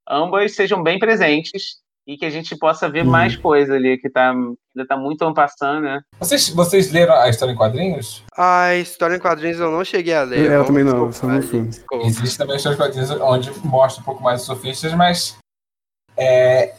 ambas 0.08 0.54
sejam 0.54 0.82
bem 0.82 0.98
presentes 0.98 1.80
e 2.06 2.16
que 2.16 2.24
a 2.24 2.30
gente 2.30 2.56
possa 2.56 2.88
ver 2.88 3.04
Uhum. 3.04 3.10
mais 3.10 3.36
coisa 3.36 3.74
ali, 3.74 3.96
que 3.96 4.10
tá, 4.10 4.30
ainda 4.30 4.56
está 4.76 4.96
muito 4.96 5.32
passando, 5.32 5.82
né? 5.82 6.00
Vocês, 6.18 6.48
vocês 6.48 6.90
leram 6.90 7.14
a 7.14 7.28
história 7.28 7.52
em 7.52 7.56
quadrinhos? 7.56 8.24
A 8.36 8.74
história 8.74 9.16
em 9.16 9.20
quadrinhos 9.20 9.60
eu 9.60 9.70
não 9.70 9.84
cheguei 9.84 10.14
a 10.14 10.24
ler. 10.24 10.50
É, 10.50 10.56
eu 10.56 10.64
também 10.64 10.82
não, 10.82 11.12
só 11.12 11.28
no 11.28 11.40
filme. 11.42 11.70
Existe 12.04 12.36
também 12.36 12.54
a 12.54 12.56
história 12.56 12.74
em 12.74 12.78
quadrinhos 12.78 13.10
onde 13.12 13.50
mostra 13.64 14.02
um 14.02 14.04
pouco 14.04 14.22
mais 14.22 14.40
os 14.40 14.46
sofistas, 14.46 14.92
mas 14.94 15.38
é, 16.16 16.74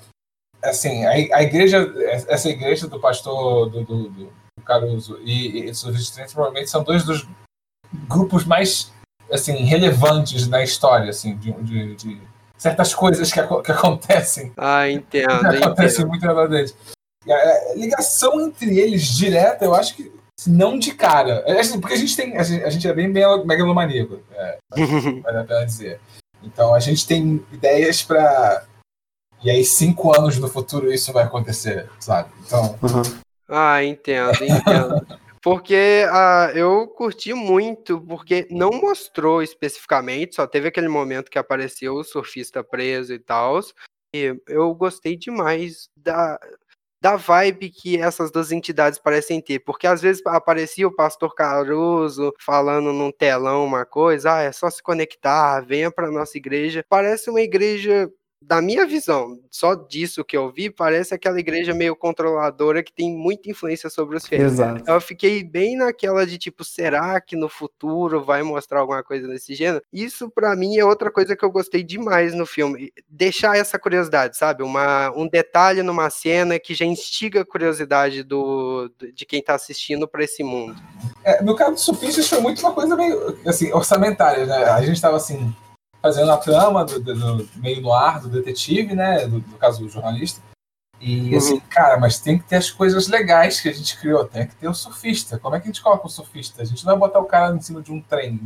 assim, 0.61 1.05
a, 1.05 1.11
a 1.37 1.43
igreja, 1.43 1.91
essa 2.27 2.49
igreja 2.49 2.87
do 2.87 2.99
pastor 2.99 3.69
do, 3.69 3.83
do, 3.83 4.09
do 4.09 4.42
Caruso 4.63 5.19
e, 5.23 5.59
e 5.59 5.65
dos 5.69 5.79
sofistas 5.79 6.33
provavelmente 6.33 6.69
são 6.69 6.83
dois 6.83 7.03
dos 7.03 7.27
grupos 8.07 8.45
mais 8.45 8.91
assim, 9.31 9.53
relevantes 9.63 10.47
na 10.47 10.63
história, 10.63 11.09
assim, 11.09 11.35
de, 11.37 11.51
de- 11.63 11.95
de 11.95 12.21
certas 12.57 12.93
coisas 12.93 13.31
que, 13.31 13.41
que 13.63 13.71
acontecem 13.71 14.51
Ah, 14.57 14.89
entendo, 14.89 15.27
acontece 15.47 15.95
entendo. 15.97 16.07
muito 16.09 16.25
na 16.25 16.33
verdade 16.33 16.53
deles. 16.53 16.75
E 17.25 17.31
a 17.31 17.73
ligação 17.75 18.41
entre 18.41 18.77
eles 18.79 19.03
direta, 19.05 19.63
eu 19.65 19.73
acho 19.73 19.95
que 19.95 20.11
não 20.45 20.77
de 20.77 20.93
cara. 20.93 21.43
É, 21.45 21.59
assim, 21.59 21.79
porque 21.79 21.93
a 21.95 21.97
gente 21.97 22.15
tem. 22.17 22.35
A 22.37 22.43
gente, 22.43 22.63
a 22.65 22.69
gente 22.69 22.85
é 22.87 22.93
bem 22.93 23.07
mega- 23.07 23.45
megalomaníaco, 23.45 24.19
é, 24.33 24.57
vale 25.23 25.37
a 25.37 25.43
pena 25.45 25.65
dizer. 25.65 26.01
Então 26.43 26.73
a 26.73 26.79
gente 26.79 27.07
tem 27.07 27.41
ideias 27.51 28.03
pra. 28.03 28.65
E 29.41 29.49
aí, 29.49 29.63
cinco 29.63 30.13
anos 30.17 30.37
no 30.37 30.47
futuro 30.49 30.91
isso 30.91 31.13
vai 31.13 31.23
acontecer, 31.23 31.89
sabe? 31.99 32.29
Então. 32.45 32.77
Aham. 32.83 33.03
Ah, 33.55 33.83
entendo, 33.83 34.33
entendo. 34.43 35.05
Porque 35.39 36.07
ah, 36.09 36.51
eu 36.55 36.87
curti 36.87 37.33
muito, 37.33 38.01
porque 38.01 38.47
não 38.49 38.71
mostrou 38.71 39.43
especificamente, 39.43 40.35
só 40.35 40.47
teve 40.47 40.69
aquele 40.69 40.87
momento 40.87 41.29
que 41.29 41.37
apareceu 41.37 41.93
o 41.93 42.03
surfista 42.03 42.63
preso 42.63 43.13
e 43.13 43.19
tal. 43.19 43.59
E 44.15 44.35
eu 44.47 44.73
gostei 44.73 45.15
demais 45.15 45.87
da, 45.95 46.39
da 47.01 47.15
vibe 47.15 47.69
que 47.69 47.99
essas 48.01 48.31
duas 48.31 48.51
entidades 48.51 48.97
parecem 48.97 49.39
ter. 49.39 49.59
Porque 49.59 49.85
às 49.85 50.01
vezes 50.01 50.23
aparecia 50.25 50.87
o 50.87 50.95
pastor 50.95 51.35
Caruso 51.35 52.33
falando 52.39 52.91
num 52.91 53.11
telão 53.11 53.65
uma 53.65 53.85
coisa, 53.85 54.35
ah, 54.35 54.41
é 54.41 54.51
só 54.51 54.67
se 54.69 54.81
conectar, 54.81 55.61
venha 55.61 55.91
para 55.91 56.09
nossa 56.09 56.37
igreja. 56.39 56.83
Parece 56.89 57.29
uma 57.29 57.41
igreja 57.41 58.09
da 58.45 58.61
minha 58.61 58.85
visão, 58.85 59.39
só 59.49 59.73
disso 59.73 60.23
que 60.23 60.35
eu 60.35 60.49
vi, 60.51 60.69
parece 60.69 61.13
aquela 61.13 61.39
igreja 61.39 61.73
meio 61.73 61.95
controladora 61.95 62.83
que 62.83 62.91
tem 62.93 63.15
muita 63.15 63.49
influência 63.49 63.89
sobre 63.89 64.17
os 64.17 64.25
fiéis. 64.27 64.43
Exato. 64.53 64.83
Eu 64.85 64.99
fiquei 65.01 65.43
bem 65.43 65.75
naquela 65.77 66.25
de 66.25 66.37
tipo, 66.37 66.63
será 66.63 67.19
que 67.21 67.35
no 67.35 67.47
futuro 67.49 68.23
vai 68.23 68.43
mostrar 68.43 68.79
alguma 68.81 69.03
coisa 69.03 69.27
desse 69.27 69.53
gênero? 69.55 69.83
Isso 69.91 70.29
pra 70.29 70.55
mim 70.55 70.77
é 70.77 70.85
outra 70.85 71.11
coisa 71.11 71.35
que 71.35 71.43
eu 71.45 71.51
gostei 71.51 71.83
demais 71.83 72.33
no 72.33 72.45
filme, 72.45 72.91
deixar 73.09 73.57
essa 73.57 73.79
curiosidade, 73.79 74.37
sabe? 74.37 74.63
Uma, 74.63 75.11
um 75.15 75.27
detalhe 75.27 75.81
numa 75.81 76.09
cena 76.09 76.59
que 76.59 76.73
já 76.73 76.85
instiga 76.85 77.41
a 77.41 77.45
curiosidade 77.45 78.23
do, 78.23 78.89
do- 78.97 79.11
de 79.11 79.25
quem 79.25 79.41
tá 79.41 79.55
assistindo 79.55 80.07
pra 80.07 80.23
esse 80.23 80.43
mundo. 80.43 80.75
É, 81.23 81.41
no 81.41 81.55
caso 81.55 81.71
dos 81.71 81.81
sofistas 81.81 82.27
foi 82.27 82.39
muito 82.41 82.59
uma 82.59 82.73
coisa 82.73 82.95
meio 82.95 83.37
assim, 83.45 83.71
orçamentária, 83.71 84.45
né? 84.45 84.65
A 84.65 84.81
gente 84.81 84.95
estava 84.95 85.15
assim, 85.17 85.53
fazendo 86.03 86.31
a 86.31 86.37
trama 86.37 86.83
do, 86.83 86.99
do- 86.99 87.15
do- 87.37 87.49
meio 87.55 87.81
no 87.81 87.93
ar 87.93 88.19
do 88.19 88.27
detetive, 88.29 88.93
né? 88.93 89.25
Do, 89.25 89.37
no 89.39 89.57
caso 89.57 89.79
do 89.81 89.89
jornalista. 89.89 90.41
E 91.01 91.35
assim, 91.35 91.59
cara, 91.61 91.97
mas 91.99 92.19
tem 92.19 92.37
que 92.37 92.45
ter 92.45 92.55
as 92.57 92.69
coisas 92.71 93.07
legais 93.09 93.59
que 93.59 93.67
a 93.67 93.73
gente 93.73 93.97
criou. 93.97 94.23
Tem 94.25 94.47
que 94.47 94.55
ter 94.55 94.67
o 94.69 94.73
surfista. 94.73 95.37
Como 95.39 95.53
é 95.55 95.59
que 95.59 95.65
a 95.65 95.71
gente 95.71 95.81
coloca 95.81 96.05
o 96.07 96.09
surfista? 96.09 96.61
A 96.61 96.65
gente 96.65 96.85
não 96.85 96.91
vai 96.97 96.99
botar 97.09 97.19
o 97.19 97.25
cara 97.25 97.53
em 97.55 97.59
cima 97.61 97.81
de 97.81 97.91
um 97.91 98.01
trem. 98.01 98.39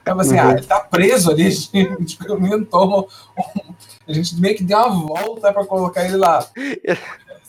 Então, 0.00 0.18
assim, 0.20 0.34
Uhum. 0.38 0.48
ah, 0.48 0.52
ele 0.52 0.62
tá 0.66 0.78
preso 0.80 1.30
ali, 1.30 1.46
a 1.46 1.50
gente 1.50 2.18
inventou 2.28 3.08
um- 3.38 3.74
A 4.06 4.12
gente 4.12 4.36
meio 4.40 4.56
que 4.56 4.62
deu 4.64 4.78
uma 4.78 5.06
volta 5.08 5.52
pra 5.52 5.64
colocar 5.66 6.04
ele 6.04 6.16
lá. 6.16 6.46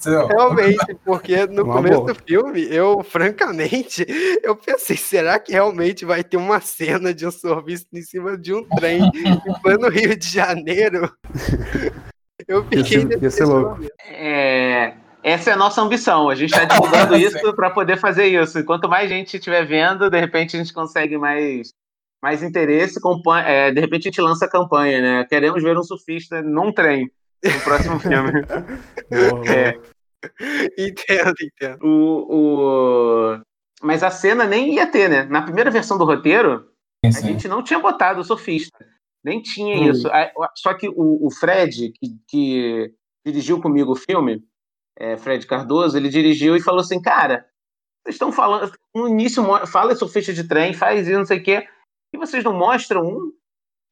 Realmente, 0.10 0.96
porque 1.05 1.46
no 1.48 1.63
Uma 1.63 1.75
começo 1.75 2.01
boa. 2.01 2.13
do 2.13 2.24
filme, 2.24 2.67
eu, 2.70 3.03
francamente, 3.03 4.05
eu 4.43 4.55
pensei, 4.55 4.98
será 4.98 5.39
que 5.39 5.51
realmente 5.51 6.05
vai 6.05 6.24
ter 6.24 6.38
uma 6.38 6.60
cena 6.60 7.13
de 7.13 7.25
um 7.25 7.31
surfista 7.31 7.88
em 7.98 8.01
cima 8.01 8.38
de 8.38 8.53
um 8.53 8.63
trem 8.70 9.03
em 9.03 9.62
plano 9.62 9.89
Rio 9.89 10.17
de 10.17 10.27
Janeiro? 10.27 11.12
Eu 12.48 12.65
fiquei 12.65 13.08
ia 13.22 13.29
ser 13.29 13.46
louco. 13.46 13.86
É, 14.03 14.96
essa 15.24 15.51
é 15.51 15.53
a 15.53 15.58
nossa 15.58 15.81
ambição. 15.81 16.27
A 16.29 16.36
gente 16.36 16.51
está 16.51 16.65
divulgando 16.65 17.15
isso 17.15 17.53
para 17.53 17.70
poder 17.70 17.98
fazer 17.98 18.25
isso. 18.25 18.60
E 18.60 18.63
quanto 18.63 18.89
mais 18.89 19.10
gente 19.10 19.38
estiver 19.38 19.63
vendo, 19.65 20.10
de 20.10 20.20
repente 20.20 20.55
a 20.55 20.60
gente 20.60 20.74
consegue 20.74 21.17
mais, 21.17 21.72
mais 22.22 22.41
interesse. 22.41 23.00
é, 23.46 23.72
de 23.72 23.79
repente 23.79 24.08
a 24.08 24.12
gente 24.12 24.22
lança 24.22 24.46
a 24.46 24.50
campanha, 24.50 25.01
né? 25.01 25.25
Queremos 25.29 25.62
ver 25.62 25.77
um 25.77 25.84
surfista 25.84 26.41
num 26.41 26.74
trem 26.74 27.12
no 27.43 27.60
próximo 27.62 28.00
filme. 28.00 28.31
Boa, 29.10 29.29
boa. 29.29 29.51
É. 29.51 29.79
Entendo, 30.78 31.36
entendo. 31.42 31.80
O, 31.84 33.36
o... 33.36 33.42
Mas 33.82 34.04
a 34.04 34.12
cena 34.12 34.46
nem 34.46 34.75
ia 34.75 34.86
ter, 34.86 35.10
né? 35.10 35.24
Na 35.24 35.42
primeira 35.42 35.72
versão 35.72 35.98
do 35.98 36.06
roteiro, 36.06 36.70
a 37.04 37.12
Sim. 37.12 37.28
gente 37.28 37.48
não 37.48 37.63
tinha 37.63 37.80
botado 37.80 38.22
o 38.22 38.24
surfista. 38.24 38.86
Nem 39.24 39.42
tinha 39.42 39.78
Hum. 39.78 39.90
isso. 39.92 40.08
Só 40.56 40.74
que 40.74 40.88
o, 40.90 41.25
o 41.25 41.32
Fred, 41.32 41.92
que, 41.92 42.08
que 42.28 42.94
dirigiu 43.25 43.62
comigo 43.62 43.92
o 43.92 43.96
filme, 43.96 44.44
é, 44.98 45.18
Fred 45.18 45.46
Cardoso, 45.48 45.98
ele 45.98 46.10
dirigiu 46.10 46.56
e 46.56 46.62
falou 46.62 46.82
assim: 46.82 47.01
cara, 47.01 47.46
vocês 48.04 48.16
estão 48.16 48.32
falando. 48.32 48.72
No 48.96 49.08
início, 49.08 49.44
fala 49.68 49.96
surfista 49.96 50.34
de 50.34 50.48
trem, 50.48 50.74
faz 50.74 51.08
isso, 51.08 51.18
não 51.18 51.25
sei 51.25 51.40
o 51.40 51.44
quê, 51.44 51.68
e 52.13 52.18
vocês 52.18 52.44
não 52.44 52.54
mostram 52.54 53.04
um. 53.04 53.32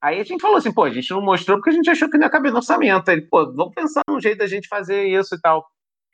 Aí 0.02 0.20
a 0.20 0.24
gente 0.24 0.42
falou 0.42 0.58
assim: 0.58 0.74
pô, 0.74 0.84
a 0.84 0.90
gente 0.92 1.10
não 1.12 1.22
mostrou 1.22 1.58
porque 1.58 1.70
a 1.72 1.74
gente 1.74 1.90
achou 1.90 2.10
que 2.10 2.18
não 2.18 2.26
ia 2.26 2.32
caber 2.32 2.52
no 2.52 2.58
orçamento. 2.58 3.10
Aí 3.10 3.18
Ele, 3.18 3.28
pô, 3.28 3.46
vamos 3.54 3.74
pensar 3.74 4.02
num 4.10 4.20
jeito 4.20 4.40
da 4.40 4.48
gente 4.48 4.68
fazer 4.68 5.06
isso 5.06 5.36
e 5.36 5.42
tal. 5.42 5.66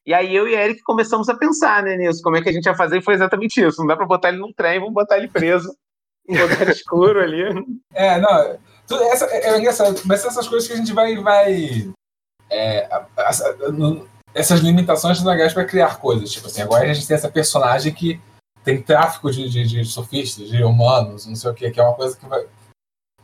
E 0.05 0.13
aí 0.13 0.35
eu 0.35 0.47
e 0.47 0.55
a 0.55 0.63
Eric 0.63 0.81
começamos 0.83 1.27
a 1.29 1.35
pensar 1.35 1.81
né, 1.83 1.97
nisso, 1.97 2.21
como 2.21 2.37
é 2.37 2.41
que 2.41 2.49
a 2.49 2.51
gente 2.51 2.65
ia 2.65 2.75
fazer, 2.75 2.99
e 2.99 3.01
foi 3.01 3.15
exatamente 3.15 3.59
isso. 3.59 3.79
Não 3.79 3.87
dá 3.87 3.95
pra 3.95 4.05
botar 4.05 4.29
ele 4.29 4.37
num 4.37 4.53
trem, 4.53 4.79
vamos 4.79 4.93
botar 4.93 5.17
ele 5.17 5.27
preso. 5.27 5.75
Um 6.27 6.41
lugar 6.41 6.67
escuro 6.69 7.19
ali. 7.21 7.43
É, 7.93 8.19
não. 8.19 8.57
tudo- 8.87 9.03
essa, 9.03 9.25
é, 9.27 9.49
é 9.49 9.57
engraçado, 9.59 10.01
mas 10.05 10.21
são 10.21 10.31
essas 10.31 10.47
coisas 10.47 10.67
que 10.67 10.73
a 10.73 10.77
gente 10.77 10.91
vai. 10.91 11.15
vai 11.17 11.93
é, 12.49 12.85
a- 12.91 13.05
a- 13.17 13.29
a- 13.67 13.71
no- 13.71 14.07
essas 14.33 14.59
limitações 14.61 15.19
são 15.19 15.27
legais 15.27 15.53
para 15.53 15.65
criar 15.65 15.99
coisas. 15.99 16.31
Tipo 16.31 16.47
assim, 16.47 16.63
agora 16.63 16.83
a 16.89 16.93
gente 16.93 17.07
tem 17.07 17.13
essa 17.15 17.29
personagem 17.29 17.93
que 17.93 18.19
tem 18.63 18.81
tráfico 18.81 19.31
de, 19.31 19.47
de, 19.47 19.67
de 19.67 19.85
sofistas, 19.85 20.49
de 20.49 20.63
humanos, 20.63 21.27
não 21.27 21.35
sei 21.35 21.51
o 21.51 21.53
que, 21.53 21.69
que 21.69 21.79
é 21.79 21.83
uma 21.83 21.93
coisa 21.93 22.17
que 22.17 22.25
vai, 22.25 22.47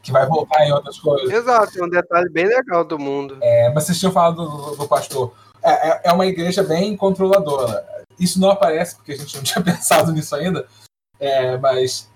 que 0.04 0.12
vai 0.12 0.26
voltar 0.28 0.64
em 0.64 0.72
outras 0.72 1.00
coisas. 1.00 1.28
Exato, 1.32 1.80
é 1.80 1.84
um 1.84 1.90
detalhe 1.90 2.30
bem 2.30 2.46
legal 2.46 2.86
do 2.86 3.00
mundo. 3.00 3.40
É, 3.42 3.72
mas 3.74 3.86
vocês 3.86 4.00
tinham 4.00 4.12
falado 4.14 4.46
do, 4.48 4.76
do 4.76 4.88
pastor. 4.88 5.34
É, 5.64 5.90
é- 5.90 6.02
é 6.06 6.12
uma 6.12 6.26
igreja 6.26 6.64
bem 6.64 6.96
controladora. 6.98 7.86
Isso 8.20 8.40
não 8.40 8.52
aparece 8.52 8.96
porque 8.96 9.12
a 9.14 9.18
gente 9.18 9.36
não 9.36 9.44
tinha 9.44 9.64
pensado 9.64 10.12
nisso 10.12 10.36
ainda. 10.36 10.68
É, 11.20 11.58
mas 11.58 12.10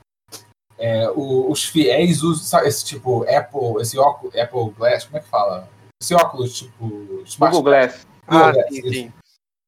é, 0.78 1.10
o- 1.12 1.50
os 1.52 1.64
fiéis 1.64 2.22
usam 2.24 2.44
sabe, 2.44 2.68
esse 2.68 2.84
tipo 2.84 3.24
Apple, 3.24 3.82
esse 3.82 3.98
óculos, 3.98 4.36
Apple 4.36 4.72
Glass, 4.78 5.06
como 5.06 5.18
é 5.18 5.20
que 5.22 5.28
fala? 5.30 5.70
Esse 6.02 6.14
óculos 6.14 6.58
tipo 6.58 7.22
smart- 7.26 7.56
Google 7.56 7.72
Glass. 7.72 8.06
Ah, 8.28 8.52
Glass, 8.52 8.68
sim, 8.70 8.92
sim. 8.94 9.14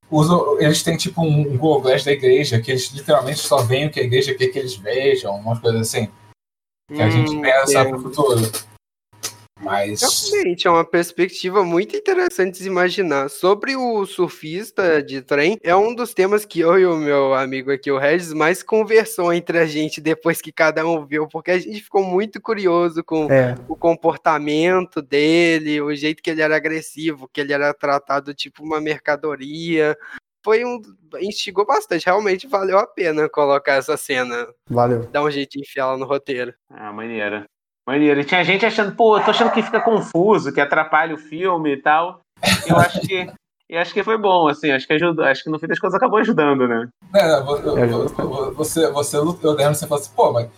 Usam, 0.10 0.60
eles 0.62 0.84
têm 0.84 0.96
tipo 0.98 1.22
um, 1.22 1.42
um 1.42 1.58
Google 1.58 1.82
Glass 1.82 2.04
da 2.04 2.12
igreja 2.14 2.60
que 2.62 2.72
eles 2.72 2.90
literalmente 2.92 3.40
só 3.40 3.58
veem 3.58 3.88
o 3.88 3.92
que 3.92 4.00
a 4.00 4.04
igreja 4.04 4.34
quer 4.34 4.48
que 4.48 4.58
eles 4.58 4.76
vejam, 4.76 5.36
umas 5.36 5.60
coisas 5.60 5.82
assim 5.82 6.10
que 6.94 7.02
a 7.02 7.10
gente 7.10 7.36
Hum, 7.36 7.42
pensa 7.42 7.82
entendo. 7.82 7.90
pro 7.90 8.02
futuro. 8.04 8.42
Mas 9.60 10.02
Realmente, 10.02 10.68
é 10.68 10.70
uma 10.70 10.86
perspectiva 10.86 11.64
muito 11.64 11.96
interessante 11.96 12.54
de 12.54 12.58
se 12.60 12.68
imaginar. 12.68 13.30
Sobre 13.30 13.76
o 13.76 14.06
surfista 14.06 15.02
de 15.02 15.22
trem, 15.22 15.58
é 15.64 15.76
um 15.76 15.94
dos 15.94 16.14
temas 16.14 16.46
que 16.46 16.60
eu 16.60 16.80
e 16.80 16.86
o 16.86 16.96
meu 16.96 17.34
amigo 17.34 17.72
aqui, 17.72 17.92
o 17.92 17.98
Regis, 17.98 18.34
mais 18.34 18.62
conversou 18.62 19.34
entre 19.34 19.58
a 19.58 19.66
gente 19.66 20.00
depois 20.00 20.42
que 20.42 20.52
cada 20.52 20.86
um 20.86 21.06
viu, 21.06 21.28
porque 21.28 21.52
a 21.52 21.60
gente 21.60 21.82
ficou 21.82 22.04
muito 22.04 22.42
curioso 22.42 23.04
com 23.04 23.32
É, 23.32 23.56
o 23.68 23.76
comportamento 23.76 25.02
dele, 25.02 25.82
o 25.82 25.94
jeito 25.96 26.22
que 26.22 26.30
ele 26.30 26.42
era 26.42 26.56
agressivo, 26.56 27.30
que 27.32 27.42
ele 27.42 27.54
era 27.54 27.74
tratado 27.74 28.34
tipo 28.34 28.64
uma 28.64 28.80
mercadoria. 28.80 29.98
Foi 30.44 30.64
um. 30.64 30.82
instigou 31.20 31.66
bastante. 31.66 32.06
Realmente 32.06 32.48
valeu 32.48 32.78
a 32.78 32.88
pena 32.88 33.28
colocar 33.28 33.74
essa 33.74 33.98
cena, 33.98 34.48
valeu. 34.70 35.08
dar 35.08 35.24
um 35.24 35.32
jeito 35.32 35.52
de 35.52 35.60
enfiar 35.60 35.86
ela 35.86 35.98
no 35.98 36.06
roteiro. 36.06 36.54
Ah, 36.70 36.94
maneira. 36.94 37.46
Maneira. 37.88 38.20
E 38.20 38.25
tinha 38.25 38.44
gente 38.44 38.65
achando, 38.65 38.94
pô, 38.94 39.17
eu 39.17 39.24
tô 39.24 39.32
achando 39.32 39.51
que 39.51 39.63
fica 39.63 39.79
confuso, 39.79 40.51
que 40.51 40.60
atrapalha 40.60 41.15
o 41.15 41.17
filme 41.17 41.72
e 41.74 41.82
tal. 41.82 42.20
Eu 42.67 42.75
acho 42.75 43.00
que. 43.01 43.32
E 43.70 43.75
acho 43.75 43.94
que 43.94 44.03
foi 44.03 44.17
bom, 44.17 44.48
assim, 44.48 44.72
acho 44.72 44.88
que 44.88 44.94
ajudou, 44.94 45.25
acho 45.25 45.44
que 45.44 45.50
no 45.50 45.60
fim 45.60 45.67
das 45.67 45.77
contas 45.77 45.96
acabou 45.96 46.20
ajudando, 46.20 46.67
né? 46.70 46.88
É, 47.13 47.41
você, 48.53 48.89
você 48.89 49.17
lutou, 49.17 49.56
né? 49.56 49.67
Você 49.67 49.86
falou 49.86 50.01
assim, 50.01 50.13
pô, 50.15 50.32
mas 50.32 50.50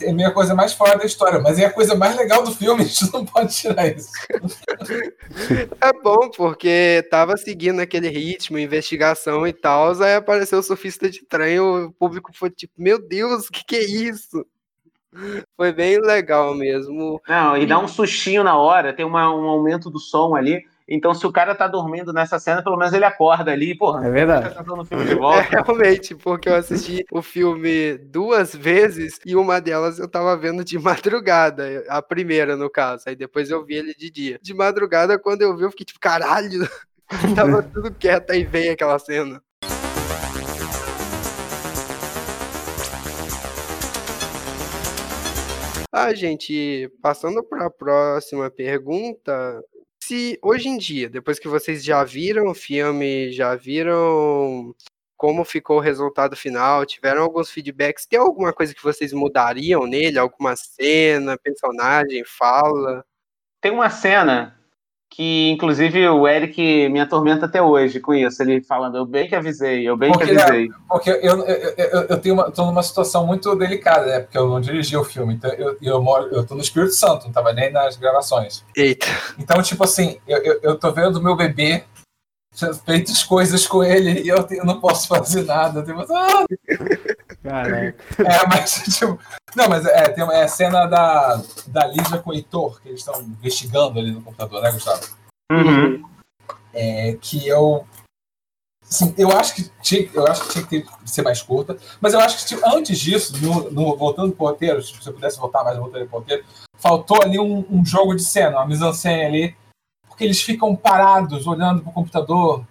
é 0.00 0.10
a 0.10 0.14
minha 0.14 0.32
coisa 0.32 0.52
mais 0.52 0.72
fora 0.72 0.98
da 0.98 1.04
história, 1.04 1.38
mas 1.38 1.58
é 1.60 1.66
a 1.66 1.72
coisa 1.72 1.94
mais 1.94 2.16
legal 2.16 2.42
do 2.42 2.50
filme, 2.50 2.82
a 2.82 2.84
gente 2.84 3.12
não 3.12 3.24
pode 3.24 3.54
tirar 3.54 3.86
isso. 3.86 4.10
É 5.80 5.92
bom, 6.02 6.30
porque 6.36 7.06
tava 7.10 7.36
seguindo 7.36 7.80
aquele 7.80 8.08
ritmo, 8.08 8.58
investigação 8.58 9.46
e 9.46 9.52
tal, 9.52 9.92
aí 10.02 10.14
apareceu 10.14 10.58
o 10.58 10.62
surfista 10.62 11.08
de 11.08 11.24
trem, 11.24 11.60
o 11.60 11.92
público 11.92 12.32
foi 12.34 12.50
tipo, 12.50 12.72
meu 12.76 12.98
Deus, 12.98 13.46
o 13.46 13.52
que, 13.52 13.64
que 13.64 13.76
é 13.76 13.84
isso? 13.84 14.44
Foi 15.56 15.72
bem 15.72 16.00
legal 16.00 16.54
mesmo. 16.54 17.20
Não, 17.28 17.56
e 17.56 17.66
dá 17.66 17.78
um 17.78 17.88
sustinho 17.88 18.42
na 18.42 18.56
hora, 18.56 18.92
tem 18.92 19.04
uma, 19.04 19.34
um 19.34 19.48
aumento 19.48 19.90
do 19.90 19.98
som 19.98 20.34
ali. 20.34 20.64
Então, 20.88 21.14
se 21.14 21.26
o 21.26 21.32
cara 21.32 21.54
tá 21.54 21.66
dormindo 21.66 22.12
nessa 22.12 22.38
cena, 22.38 22.62
pelo 22.62 22.76
menos 22.76 22.92
ele 22.92 23.04
acorda 23.04 23.52
ali, 23.52 23.74
porra. 23.74 24.06
É 24.06 24.10
verdade. 24.10 24.54
Tá 24.54 24.74
o 24.74 24.84
filme 24.84 25.04
de 25.04 25.14
volta. 25.14 25.42
É, 25.52 25.62
realmente, 25.62 26.14
porque 26.14 26.48
eu 26.48 26.54
assisti 26.54 27.04
o 27.10 27.22
filme 27.22 27.96
duas 27.96 28.54
vezes 28.54 29.18
e 29.24 29.34
uma 29.34 29.60
delas 29.60 29.98
eu 29.98 30.08
tava 30.08 30.36
vendo 30.36 30.64
de 30.64 30.78
madrugada, 30.78 31.84
a 31.88 32.02
primeira 32.02 32.56
no 32.56 32.68
caso, 32.68 33.04
aí 33.06 33.16
depois 33.16 33.50
eu 33.50 33.64
vi 33.64 33.76
ele 33.76 33.94
de 33.94 34.10
dia. 34.10 34.38
De 34.42 34.52
madrugada, 34.52 35.18
quando 35.18 35.42
eu 35.42 35.56
vi, 35.56 35.62
eu 35.62 35.70
fiquei 35.70 35.86
tipo, 35.86 36.00
caralho, 36.00 36.68
tava 37.34 37.62
tudo 37.62 37.92
quieto, 37.92 38.30
aí 38.30 38.44
veio 38.44 38.72
aquela 38.72 38.98
cena. 38.98 39.42
Ah, 45.94 46.14
gente, 46.14 46.88
passando 47.02 47.44
para 47.44 47.66
a 47.66 47.70
próxima 47.70 48.50
pergunta, 48.50 49.62
se 50.02 50.38
hoje 50.42 50.68
em 50.68 50.78
dia, 50.78 51.06
depois 51.10 51.38
que 51.38 51.46
vocês 51.46 51.84
já 51.84 52.02
viram 52.02 52.46
o 52.48 52.54
filme, 52.54 53.30
já 53.30 53.54
viram 53.54 54.74
como 55.18 55.44
ficou 55.44 55.76
o 55.76 55.80
resultado 55.80 56.34
final, 56.34 56.86
tiveram 56.86 57.22
alguns 57.22 57.50
feedbacks, 57.50 58.06
tem 58.06 58.18
alguma 58.18 58.54
coisa 58.54 58.74
que 58.74 58.82
vocês 58.82 59.12
mudariam 59.12 59.86
nele? 59.86 60.18
Alguma 60.18 60.56
cena, 60.56 61.38
personagem, 61.38 62.24
fala? 62.24 63.04
Tem 63.60 63.70
uma 63.70 63.90
cena 63.90 64.61
que 65.14 65.50
inclusive 65.50 66.08
o 66.08 66.26
Eric 66.26 66.88
me 66.88 66.98
atormenta 66.98 67.44
até 67.44 67.60
hoje 67.60 68.00
com 68.00 68.14
isso. 68.14 68.42
Ele 68.42 68.62
falando, 68.62 68.96
eu 68.96 69.04
bem 69.04 69.28
que 69.28 69.34
avisei, 69.34 69.86
eu 69.86 69.96
bem 69.96 70.10
porque, 70.10 70.26
que 70.26 70.40
avisei. 70.40 70.70
Porque 70.88 71.10
eu, 71.10 71.44
eu, 71.44 71.74
eu, 71.76 72.00
eu 72.08 72.18
tenho 72.18 72.34
uma, 72.34 72.50
tô 72.50 72.64
numa 72.64 72.82
situação 72.82 73.26
muito 73.26 73.54
delicada, 73.54 74.06
né? 74.06 74.20
Porque 74.20 74.38
eu 74.38 74.48
não 74.48 74.60
dirigi 74.60 74.96
o 74.96 75.04
filme, 75.04 75.34
então 75.34 75.50
eu, 75.52 75.76
eu, 75.82 76.02
moro, 76.02 76.28
eu 76.32 76.46
tô 76.46 76.54
no 76.54 76.62
Espírito 76.62 76.94
Santo, 76.94 77.26
não 77.26 77.32
tava 77.32 77.52
nem 77.52 77.70
nas 77.70 77.96
gravações. 77.96 78.64
Eita. 78.74 79.06
Então, 79.38 79.62
tipo 79.62 79.84
assim, 79.84 80.16
eu, 80.26 80.38
eu, 80.38 80.60
eu 80.62 80.78
tô 80.78 80.90
vendo 80.92 81.16
o 81.16 81.22
meu 81.22 81.36
bebê 81.36 81.84
feito 82.84 83.12
as 83.12 83.22
coisas 83.22 83.66
com 83.66 83.82
ele 83.82 84.22
e 84.22 84.28
eu, 84.28 84.46
eu 84.50 84.64
não 84.64 84.80
posso 84.80 85.08
fazer 85.08 85.44
nada. 85.44 85.82
Tipo, 85.82 86.00
ah! 86.10 86.46
Caraca. 87.42 87.96
É, 88.18 88.46
mas, 88.46 88.74
tipo, 88.98 89.18
não, 89.56 89.68
mas 89.68 89.84
é, 89.84 90.08
tem 90.08 90.22
uma 90.22 90.34
é 90.34 90.44
a 90.44 90.48
cena 90.48 90.86
da, 90.86 91.42
da 91.66 91.86
Lígia 91.86 92.18
com 92.18 92.30
o 92.30 92.34
Heitor, 92.34 92.80
que 92.80 92.88
eles 92.88 93.00
estão 93.00 93.20
investigando 93.20 93.98
ali 93.98 94.12
no 94.12 94.22
computador, 94.22 94.62
né, 94.62 94.70
Gustavo? 94.70 95.02
Uhum. 95.50 96.04
É, 96.72 97.18
que 97.20 97.46
eu. 97.46 97.86
Assim, 98.88 99.14
eu 99.16 99.30
acho 99.32 99.54
que 99.54 99.70
tinha, 99.80 100.08
eu 100.12 100.26
acho 100.26 100.42
que 100.42 100.52
tinha 100.52 100.82
que 100.82 100.86
ser 101.06 101.22
mais 101.22 101.40
curta, 101.40 101.78
mas 102.00 102.12
eu 102.12 102.20
acho 102.20 102.38
que 102.38 102.46
tipo, 102.46 102.62
antes 102.66 102.98
disso, 102.98 103.32
no, 103.42 103.70
no, 103.70 103.96
voltando 103.96 104.32
pro 104.32 104.46
roteiro, 104.46 104.82
se 104.82 104.94
eu 105.06 105.14
pudesse 105.14 105.38
voltar 105.38 105.64
mais 105.64 105.78
voltando 105.78 106.06
pro 106.06 106.18
roteiro, 106.18 106.44
faltou 106.76 107.22
ali 107.22 107.38
um, 107.38 107.64
um 107.70 107.84
jogo 107.86 108.14
de 108.14 108.22
cena, 108.22 108.58
uma 108.58 108.66
mise-en-scène 108.66 109.24
ali, 109.24 109.56
porque 110.06 110.24
eles 110.24 110.42
ficam 110.42 110.76
parados 110.76 111.46
olhando 111.46 111.82
pro 111.82 111.92
computador, 111.92 112.66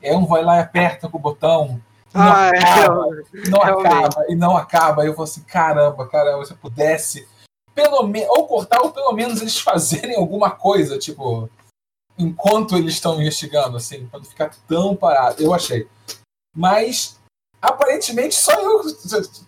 é 0.00 0.16
um 0.16 0.24
vai 0.24 0.42
lá 0.42 0.56
e 0.56 0.60
aperta 0.60 1.10
com 1.10 1.18
o 1.18 1.20
botão, 1.20 1.78
não 2.16 2.32
Ah, 2.32 2.50
é, 2.54 2.58
acaba, 2.58 3.22
e 3.34 3.48
não 3.48 3.62
acaba, 3.62 4.24
e 4.28 4.34
não 4.34 4.56
acaba. 4.56 5.04
Eu 5.04 5.12
falo 5.12 5.24
assim, 5.24 5.42
caramba, 5.42 6.08
caramba, 6.08 6.44
se 6.44 6.52
eu 6.52 6.56
pudesse, 6.56 7.28
pelo 7.74 8.02
menos, 8.06 8.28
ou 8.30 8.46
cortar, 8.46 8.80
ou 8.80 8.90
pelo 8.90 9.12
menos 9.12 9.40
eles 9.40 9.58
fazerem 9.60 10.16
alguma 10.16 10.50
coisa, 10.50 10.98
tipo, 10.98 11.48
enquanto 12.18 12.76
eles 12.76 12.94
estão 12.94 13.20
investigando, 13.20 13.76
assim, 13.76 14.06
pra 14.06 14.18
não 14.18 14.26
ficar 14.26 14.50
tão 14.66 14.96
parado. 14.96 15.42
Eu 15.42 15.52
achei. 15.52 15.86
Mas, 16.56 17.20
aparentemente, 17.60 18.34
só 18.34 18.52
eu 18.52 18.82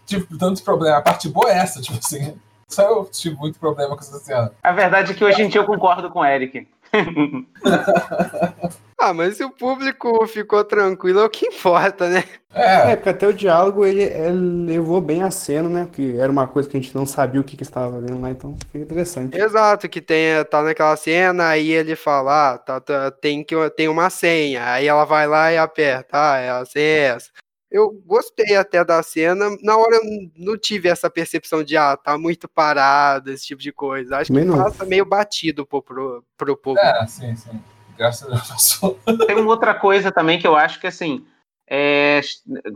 tive 0.05 0.39
tanto 0.39 0.63
problema. 0.63 0.99
A 0.99 1.03
parte 1.03 1.29
boa 1.29 1.51
é 1.51 1.59
essa, 1.59 1.81
tipo 1.81 1.99
assim. 1.99 2.39
Só 2.71 2.83
eu 2.83 3.07
tive 3.07 3.35
muito 3.35 3.59
problema 3.59 3.97
com 3.97 4.03
essa 4.03 4.19
cena. 4.19 4.53
A 4.63 4.73
verdade 4.73 5.13
é 5.13 5.15
que 5.15 5.25
hoje 5.25 5.41
em 5.41 5.49
dia 5.49 5.59
eu 5.59 5.65
concordo 5.65 6.11
com 6.11 6.19
o 6.19 6.25
Eric. 6.27 6.69
Ah, 9.01 9.15
mas 9.15 9.37
se 9.37 9.45
o 9.45 9.51
público 9.51 10.27
ficou 10.27 10.65
tranquilo, 10.65 11.21
é 11.21 11.25
o 11.25 11.31
que 11.31 11.47
importa, 11.47 12.09
né? 12.09 12.25
É, 12.53 12.93
É, 12.93 12.97
porque 12.97 13.09
até 13.11 13.29
o 13.29 13.33
diálogo 13.33 13.87
ele, 13.87 14.03
ele 14.03 14.67
levou 14.67 15.01
bem 15.01 15.23
a 15.23 15.31
cena, 15.31 15.69
né? 15.69 15.85
Porque 15.85 16.17
era 16.19 16.33
uma 16.33 16.49
coisa 16.49 16.69
que 16.69 16.77
a 16.77 16.81
gente 16.81 16.95
não 16.97 17.07
sabia 17.07 17.41
o 17.41 17.45
que, 17.45 17.57
que 17.57 17.63
estava 17.63 18.01
vendo 18.01 18.21
lá, 18.21 18.31
então 18.31 18.57
foi 18.73 18.81
interessante. 18.81 19.39
Exato, 19.39 19.89
que 19.89 20.01
tem, 20.01 20.45
tá 20.47 20.63
naquela 20.63 20.97
cena, 20.97 21.49
aí 21.51 21.71
ele 21.71 21.95
fala, 21.95 22.55
ah, 22.55 22.59
tá, 22.59 22.81
tá- 22.81 23.11
tem, 23.13 23.45
que, 23.45 23.55
tem 23.71 23.87
uma 23.87 24.11
senha, 24.11 24.73
aí 24.73 24.89
ela 24.89 25.05
vai 25.05 25.29
lá 25.29 25.53
e 25.53 25.59
aperta, 25.59 26.09
ah, 26.33 26.39
é 26.39 26.51
a 26.51 26.65
senha 26.65 27.15
essa. 27.15 27.31
Eu 27.71 27.93
gostei 28.05 28.57
até 28.57 28.83
da 28.83 29.01
cena, 29.03 29.45
na 29.63 29.77
hora 29.77 29.97
eu 29.97 30.03
não 30.37 30.57
tive 30.59 30.89
essa 30.89 31.09
percepção 31.09 31.63
de, 31.63 31.77
ah, 31.77 31.97
tá 31.97 32.19
muito 32.19 32.49
parado, 32.49 33.31
esse 33.31 33.47
tipo 33.47 33.61
de 33.61 33.71
coisa. 33.71 34.17
Acho 34.17 34.33
que 34.33 34.39
Também 34.41 34.57
não. 34.57 34.65
passa 34.65 34.85
meio 34.87 35.05
batido 35.05 35.65
pro, 35.67 35.83
pro, 35.83 36.25
pro 36.37 36.57
público. 36.57 36.85
é, 36.85 37.07
sim, 37.07 37.37
sim. 37.37 37.61
Graças 37.99 38.23
a 38.23 38.31
Deus 38.35 38.49
passou. 38.49 38.99
Tem 39.27 39.37
uma 39.37 39.51
outra 39.51 39.75
coisa 39.75 40.13
também 40.13 40.39
que 40.39 40.47
eu 40.47 40.57
acho 40.57 40.81
que, 40.81 40.87
assim, 40.87 41.27
é, 41.69 42.21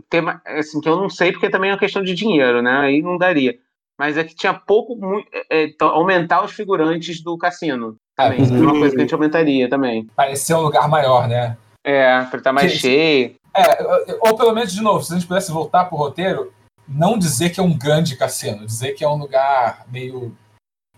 tema, 0.09 0.41
assim, 0.45 0.81
que 0.81 0.89
eu 0.89 0.97
não 0.97 1.09
sei 1.09 1.31
porque 1.31 1.49
também 1.49 1.69
é 1.69 1.73
uma 1.73 1.79
questão 1.79 2.03
de 2.03 2.13
dinheiro, 2.13 2.61
né? 2.61 2.77
Aí 2.79 3.01
não 3.01 3.17
daria. 3.17 3.57
Mas 3.97 4.17
é 4.17 4.23
que 4.23 4.35
tinha 4.35 4.53
pouco, 4.53 4.95
mui- 4.95 5.25
é, 5.49 5.65
é, 5.65 5.73
aumentar 5.79 6.43
os 6.43 6.51
figurantes 6.51 7.21
do 7.23 7.37
cassino. 7.37 7.95
Também. 8.15 8.41
Ah, 8.43 8.55
é 8.55 8.59
uma 8.61 8.73
coisa 8.73 8.91
que 8.93 8.97
a 9.01 9.03
gente 9.03 9.13
aumentaria 9.13 9.69
também. 9.69 10.05
Parecia 10.15 10.57
um 10.57 10.61
lugar 10.61 10.87
maior, 10.89 11.27
né? 11.27 11.57
É, 11.85 12.21
pra 12.25 12.37
estar 12.39 12.51
mais 12.53 12.71
Sim, 12.73 12.77
sim. 12.77 12.81
cheio. 12.81 13.35
É, 13.55 14.17
ou 14.21 14.35
pelo 14.35 14.53
menos, 14.53 14.73
de 14.73 14.81
novo, 14.81 15.03
se 15.03 15.13
a 15.13 15.15
gente 15.17 15.27
pudesse 15.27 15.51
voltar 15.51 15.85
pro 15.85 15.97
roteiro, 15.97 16.51
não 16.87 17.17
dizer 17.17 17.49
que 17.51 17.59
é 17.59 17.63
um 17.63 17.77
grande 17.77 18.15
cassino, 18.17 18.65
dizer 18.65 18.93
que 18.93 19.03
é 19.03 19.07
um 19.07 19.15
lugar 19.17 19.85
meio 19.91 20.35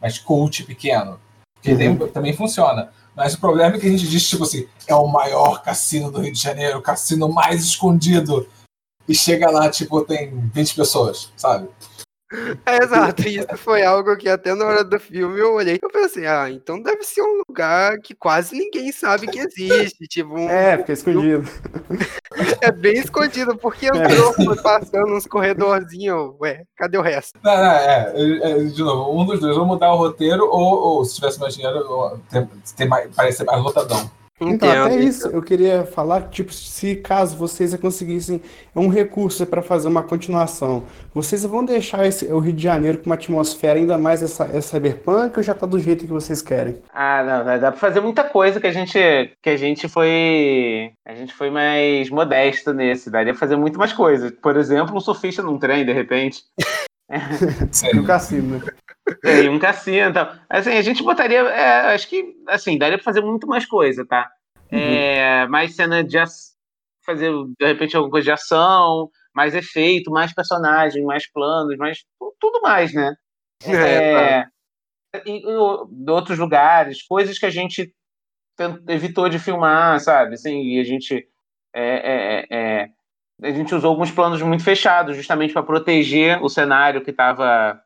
mais 0.01 0.17
cult, 0.17 0.63
pequeno. 0.63 1.19
Que 1.61 1.73
Uhum. 1.73 2.07
também 2.09 2.33
funciona. 2.33 2.91
Mas 3.15 3.33
o 3.33 3.39
problema 3.39 3.75
é 3.75 3.79
que 3.79 3.87
a 3.87 3.89
gente 3.89 4.07
diz, 4.07 4.27
tipo 4.27 4.43
assim, 4.43 4.67
é 4.87 4.95
o 4.95 5.07
maior 5.07 5.63
cassino 5.63 6.11
do 6.11 6.19
Rio 6.19 6.33
de 6.33 6.41
Janeiro, 6.41 6.79
o 6.79 6.81
cassino 6.81 7.29
mais 7.29 7.63
escondido. 7.63 8.47
E 9.07 9.13
chega 9.13 9.49
lá, 9.49 9.69
tipo, 9.69 10.01
tem 10.01 10.49
20 10.53 10.75
pessoas, 10.75 11.31
sabe? 11.37 11.69
É, 12.65 12.83
exato, 12.83 13.21
e 13.27 13.37
isso 13.37 13.57
foi 13.57 13.83
algo 13.83 14.15
que 14.17 14.27
até 14.27 14.53
na 14.55 14.65
hora 14.65 14.83
do 14.83 14.99
filme 14.99 15.39
eu 15.39 15.53
olhei 15.53 15.75
e 15.75 15.79
eu 15.81 15.89
pensei, 15.89 16.25
ah, 16.25 16.49
então 16.49 16.81
deve 16.81 17.03
ser 17.03 17.21
um 17.21 17.43
lugar 17.47 17.99
que 17.99 18.15
quase 18.15 18.57
ninguém 18.57 18.91
sabe 18.91 19.27
que 19.27 19.39
existe, 19.39 20.07
tipo, 20.07 20.33
um- 20.33 20.49
É, 20.49 20.77
fica 20.79 20.93
escondido. 20.93 21.47
é 22.61 22.71
bem 22.71 22.93
escondido, 22.97 23.55
porque 23.55 23.85
entrou 23.87 24.33
foi 24.33 24.55
passando 24.57 25.13
uns 25.15 25.27
corredorzinhos, 25.27 26.33
ué, 26.41 26.63
cadê 26.75 26.97
o 26.97 27.01
resto? 27.01 27.39
Não, 27.43 27.55
não, 27.55 27.71
é, 27.71 28.13
é, 28.15 28.51
é, 28.51 28.63
de 28.63 28.81
novo, 28.83 29.21
um 29.21 29.25
dos 29.25 29.39
dois, 29.39 29.55
ou 29.55 29.65
mudar 29.65 29.93
o 29.93 29.97
roteiro, 29.97 30.45
ou, 30.49 30.97
ou 30.97 31.05
se 31.05 31.15
tivesse 31.15 31.39
mais 31.39 31.53
dinheiro, 31.53 32.19
ter, 32.31 32.47
ter 32.75 32.85
mais, 32.85 33.13
parecer 33.15 33.43
mais 33.43 33.61
lotadão. 33.63 34.09
Então, 34.39 34.69
até 34.69 34.95
Entendo. 34.95 35.07
isso, 35.07 35.27
eu 35.29 35.41
queria 35.41 35.85
falar, 35.85 36.23
tipo, 36.29 36.51
se 36.51 36.97
caso 36.97 37.37
vocês 37.37 37.73
conseguissem 37.75 38.41
um 38.75 38.89
recurso 38.89 39.45
para 39.45 39.61
fazer 39.61 39.87
uma 39.87 40.03
continuação, 40.03 40.83
vocês 41.13 41.45
vão 41.45 41.63
deixar 41.63 42.05
esse, 42.05 42.25
o 42.25 42.39
Rio 42.39 42.51
de 42.51 42.61
Janeiro 42.61 42.97
com 42.97 43.05
uma 43.05 43.15
atmosfera 43.15 43.79
ainda 43.79 43.97
mais 43.97 44.21
essa, 44.21 44.43
essa 44.45 44.75
cyberpunk 44.75 45.37
ou 45.37 45.43
já 45.43 45.53
tá 45.53 45.65
do 45.65 45.79
jeito 45.79 46.05
que 46.05 46.11
vocês 46.11 46.41
querem? 46.41 46.81
Ah, 46.93 47.23
não, 47.23 47.45
dá 47.45 47.57
dá 47.57 47.71
pra 47.71 47.79
fazer 47.79 48.01
muita 48.01 48.25
coisa 48.25 48.59
que 48.59 48.67
a 48.67 48.73
gente 48.73 48.99
que 49.41 49.49
a 49.49 49.55
gente 49.55 49.87
foi 49.87 50.91
a 51.05 51.15
gente 51.15 51.33
foi 51.33 51.49
mais 51.49 52.09
modesto 52.09 52.73
nesse, 52.73 53.09
daria 53.09 53.31
pra 53.31 53.39
fazer 53.39 53.55
muito 53.55 53.79
mais 53.79 53.93
coisas. 53.93 54.31
Por 54.31 54.57
exemplo, 54.57 54.97
um 54.97 54.99
surfista 54.99 55.41
num 55.41 55.57
trem 55.57 55.85
de 55.85 55.93
repente. 55.93 56.43
Sério. 57.71 58.01
No 58.01 58.07
cassino, 58.07 58.59
né? 58.59 58.65
É, 59.23 59.41
e 59.43 59.49
um 59.49 59.59
cassino, 59.59 60.09
então. 60.09 60.27
Assim, 60.49 60.71
a 60.71 60.81
gente 60.81 61.03
botaria, 61.03 61.39
é, 61.39 61.93
acho 61.93 62.07
que 62.09 62.35
assim, 62.47 62.77
daria 62.77 62.97
pra 62.97 63.03
fazer 63.03 63.21
muito 63.21 63.45
mais 63.47 63.65
coisa, 63.65 64.05
tá? 64.05 64.29
É, 64.71 65.47
mais 65.47 65.75
cena 65.75 66.03
de 66.03 66.17
ac- 66.17 66.55
fazer 67.05 67.31
de 67.59 67.65
repente 67.67 67.95
alguma 67.95 68.11
coisa 68.11 68.25
de 68.25 68.31
ação, 68.31 69.09
mais 69.33 69.53
efeito, 69.53 70.09
mais 70.11 70.33
personagem, 70.33 71.03
mais 71.03 71.31
planos, 71.31 71.77
mais 71.77 72.03
tu- 72.19 72.35
tudo 72.39 72.61
mais, 72.61 72.93
né? 72.93 73.13
É, 74.01 74.47
e, 75.25 75.41
e 75.49 75.55
o- 75.55 75.87
de 75.89 76.11
outros 76.11 76.39
lugares, 76.39 77.03
coisas 77.03 77.37
que 77.37 77.45
a 77.45 77.49
gente 77.51 77.93
evitou 78.87 79.29
de 79.29 79.37
filmar, 79.37 79.99
sabe? 79.99 80.33
Assim, 80.33 80.61
e 80.63 80.79
a 80.79 80.83
gente 80.83 81.27
é, 81.73 81.81
é, 81.83 82.45
é, 82.49 82.89
a 83.41 83.51
gente 83.51 83.73
usou 83.75 83.91
alguns 83.91 84.11
planos 84.11 84.41
muito 84.41 84.63
fechados, 84.63 85.15
justamente 85.15 85.53
para 85.53 85.63
proteger 85.63 86.41
o 86.43 86.49
cenário 86.49 87.03
que 87.03 87.11
estava 87.11 87.79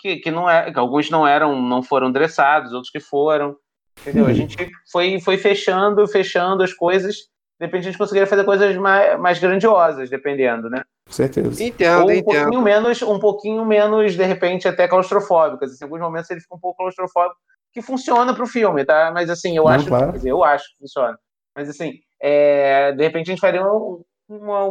que, 0.00 0.16
que 0.16 0.30
não 0.30 0.48
é, 0.48 0.70
que 0.70 0.78
alguns 0.78 1.08
não 1.10 1.26
eram, 1.26 1.60
não 1.62 1.82
foram 1.82 2.12
dressados, 2.12 2.72
outros 2.72 2.90
que 2.90 3.00
foram, 3.00 3.56
entendeu? 4.00 4.26
A 4.26 4.32
gente 4.32 4.56
foi 4.90 5.18
foi 5.20 5.38
fechando, 5.38 6.06
fechando 6.06 6.62
as 6.62 6.72
coisas 6.72 7.16
de 7.58 7.66
repente 7.66 7.82
a 7.82 7.90
gente 7.90 7.98
conseguiria 7.98 8.26
fazer 8.26 8.44
coisas 8.44 8.76
mais, 8.76 9.18
mais 9.18 9.38
grandiosas, 9.38 10.10
dependendo, 10.10 10.68
né? 10.68 10.82
Com 11.06 11.12
certeza. 11.12 11.62
Entendo, 11.62 12.02
Ou 12.02 12.10
um 12.10 12.12
entendo. 12.12 12.24
pouquinho 12.24 12.62
menos, 12.62 13.02
um 13.02 13.18
pouquinho 13.20 13.64
menos, 13.64 14.14
de 14.16 14.24
repente, 14.24 14.66
até 14.66 14.88
claustrofóbicas. 14.88 15.70
Assim, 15.70 15.84
em 15.84 15.86
alguns 15.86 16.00
momentos 16.00 16.28
ele 16.30 16.40
fica 16.40 16.54
um 16.56 16.58
pouco 16.58 16.78
claustrofóbico, 16.78 17.38
que 17.72 17.80
funciona 17.80 18.34
pro 18.34 18.46
filme, 18.46 18.84
tá? 18.84 19.12
Mas 19.14 19.30
assim, 19.30 19.56
eu 19.56 19.64
Não, 19.64 19.70
acho, 19.70 19.86
claro. 19.86 20.10
quer 20.10 20.16
dizer, 20.16 20.30
eu 20.30 20.42
acho 20.42 20.64
que 20.64 20.78
funciona. 20.80 21.16
Mas 21.56 21.68
assim, 21.68 22.00
é, 22.20 22.90
de 22.92 23.02
repente 23.04 23.30
a 23.30 23.32
gente 23.34 23.40
faria 23.40 23.64
um- 23.64 24.02
uma, 24.28 24.64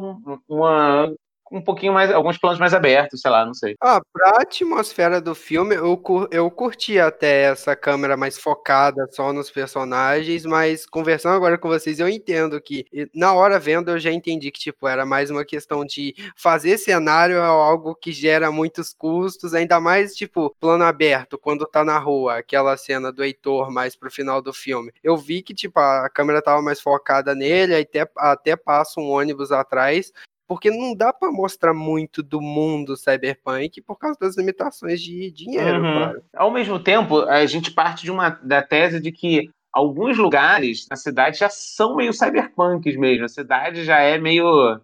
uma, 0.47 1.15
um 1.53 1.61
pouquinho 1.61 1.93
mais, 1.93 2.11
alguns 2.11 2.37
planos 2.37 2.59
mais 2.59 2.73
abertos, 2.73 3.21
sei 3.21 3.29
lá, 3.29 3.45
não 3.45 3.53
sei. 3.53 3.75
Ah, 3.79 4.01
pra 4.11 4.41
atmosfera 4.41 5.21
do 5.21 5.35
filme, 5.35 5.75
eu, 5.75 6.01
eu 6.31 6.49
curti 6.49 6.99
até 6.99 7.43
essa 7.43 7.75
câmera 7.75 8.17
mais 8.17 8.39
focada 8.39 9.07
só 9.11 9.31
nos 9.31 9.51
personagens, 9.51 10.45
mas 10.45 10.85
conversando 10.87 11.35
agora 11.35 11.57
com 11.57 11.69
vocês, 11.69 11.99
eu 11.99 12.09
entendo 12.09 12.59
que, 12.59 12.85
na 13.13 13.33
hora 13.33 13.59
vendo, 13.59 13.91
eu 13.91 13.99
já 13.99 14.11
entendi 14.11 14.49
que, 14.51 14.59
tipo, 14.59 14.87
era 14.87 15.05
mais 15.05 15.29
uma 15.29 15.45
questão 15.45 15.85
de 15.85 16.15
fazer 16.35 16.77
cenário 16.77 17.35
é 17.35 17.45
algo 17.45 17.93
que 17.93 18.11
gera 18.11 18.51
muitos 18.51 18.91
custos, 18.93 19.53
ainda 19.53 19.79
mais, 19.79 20.15
tipo, 20.15 20.55
plano 20.59 20.83
aberto, 20.83 21.37
quando 21.37 21.67
tá 21.67 21.83
na 21.83 21.99
rua, 21.99 22.37
aquela 22.37 22.75
cena 22.77 23.11
do 23.11 23.23
Heitor 23.23 23.71
mais 23.71 23.95
pro 23.95 24.09
final 24.09 24.41
do 24.41 24.51
filme. 24.51 24.91
Eu 25.03 25.15
vi 25.15 25.43
que, 25.43 25.53
tipo, 25.53 25.79
a 25.79 26.09
câmera 26.09 26.41
tava 26.41 26.63
mais 26.63 26.81
focada 26.81 27.35
nele, 27.35 27.75
até, 27.75 28.09
até 28.17 28.55
passa 28.55 28.99
um 28.99 29.09
ônibus 29.09 29.51
atrás, 29.51 30.11
porque 30.47 30.69
não 30.69 30.95
dá 30.95 31.11
pra 31.13 31.31
mostrar 31.31 31.73
muito 31.73 32.21
do 32.21 32.39
mundo 32.41 32.95
cyberpunk 32.97 33.81
por 33.81 33.97
causa 33.97 34.17
das 34.19 34.37
limitações 34.37 35.01
de 35.01 35.31
dinheiro, 35.31 35.81
Uhum. 35.83 35.93
claro. 35.93 36.23
Ao 36.35 36.51
mesmo 36.51 36.79
tempo, 36.79 37.19
a 37.21 37.45
gente 37.45 37.71
parte 37.71 38.03
de 38.03 38.11
uma 38.11 38.29
da 38.29 38.61
tese 38.61 38.99
de 38.99 39.11
que 39.11 39.49
alguns 39.71 40.17
lugares 40.17 40.85
na 40.89 40.95
cidade 40.95 41.39
já 41.39 41.49
são 41.49 41.95
meio 41.95 42.13
cyberpunks 42.13 42.95
mesmo. 42.95 43.25
A 43.25 43.29
cidade 43.29 43.83
já 43.83 43.99
é 43.99 44.17
meio. 44.17 44.79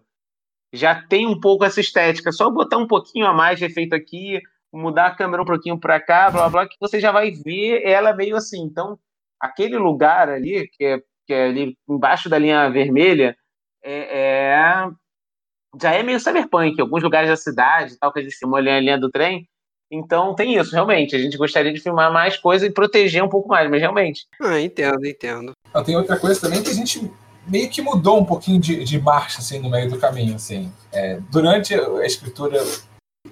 já 0.72 0.94
tem 1.02 1.26
um 1.26 1.38
pouco 1.38 1.64
essa 1.64 1.80
estética. 1.80 2.30
Só 2.32 2.48
botar 2.50 2.78
um 2.78 2.86
pouquinho 2.86 3.26
a 3.26 3.32
mais 3.32 3.58
de 3.58 3.64
efeito 3.64 3.92
aqui, 3.94 4.40
mudar 4.72 5.06
a 5.06 5.14
câmera 5.14 5.42
um 5.42 5.46
pouquinho 5.46 5.78
para 5.78 5.98
cá, 6.00 6.30
blá 6.30 6.42
blá, 6.42 6.48
blá, 6.48 6.68
que 6.68 6.76
você 6.80 7.00
já 7.00 7.10
vai 7.10 7.32
ver 7.32 7.82
ela 7.84 8.12
meio 8.14 8.36
assim. 8.36 8.62
Então, 8.62 8.96
aquele 9.40 9.76
lugar 9.76 10.28
ali, 10.28 10.68
que 10.68 10.84
é, 10.84 10.98
que 11.26 11.32
é 11.34 11.44
ali 11.46 11.76
embaixo 11.88 12.28
da 12.28 12.38
linha 12.38 12.68
vermelha, 12.70 13.36
é, 13.82 14.18
é- 14.84 14.90
já 15.80 15.92
é 15.92 16.02
meio 16.02 16.18
cyberpunk. 16.20 16.80
Alguns 16.80 17.02
lugares 17.02 17.28
da 17.28 17.36
cidade, 17.36 17.96
tal, 17.98 18.12
que 18.12 18.20
a 18.20 18.22
gente 18.22 18.36
filmou 18.36 18.56
ali 18.58 18.70
a 18.70 18.80
linha 18.80 18.98
do 18.98 19.10
trem. 19.10 19.46
Então 19.92 20.34
tem 20.34 20.56
isso, 20.56 20.72
realmente. 20.72 21.16
A 21.16 21.18
gente 21.18 21.36
gostaria 21.36 21.72
de 21.72 21.80
filmar 21.80 22.12
mais 22.12 22.36
coisa 22.36 22.64
e 22.66 22.70
proteger 22.70 23.22
um 23.24 23.28
pouco 23.28 23.48
mais, 23.48 23.68
mas 23.68 23.80
realmente. 23.80 24.26
Ah, 24.40 24.60
entendo, 24.60 25.04
entendo. 25.06 25.52
Não, 25.74 25.82
tem 25.82 25.96
outra 25.96 26.16
coisa 26.18 26.40
também 26.40 26.62
que 26.62 26.70
a 26.70 26.74
gente 26.74 27.10
meio 27.46 27.68
que 27.68 27.82
mudou 27.82 28.20
um 28.20 28.24
pouquinho 28.24 28.60
de, 28.60 28.84
de 28.84 29.00
marcha 29.00 29.40
assim, 29.40 29.58
no 29.58 29.68
meio 29.68 29.90
do 29.90 29.98
caminho. 29.98 30.36
Assim. 30.36 30.72
É, 30.92 31.18
durante 31.30 31.74
a 31.74 32.06
escritura 32.06 32.62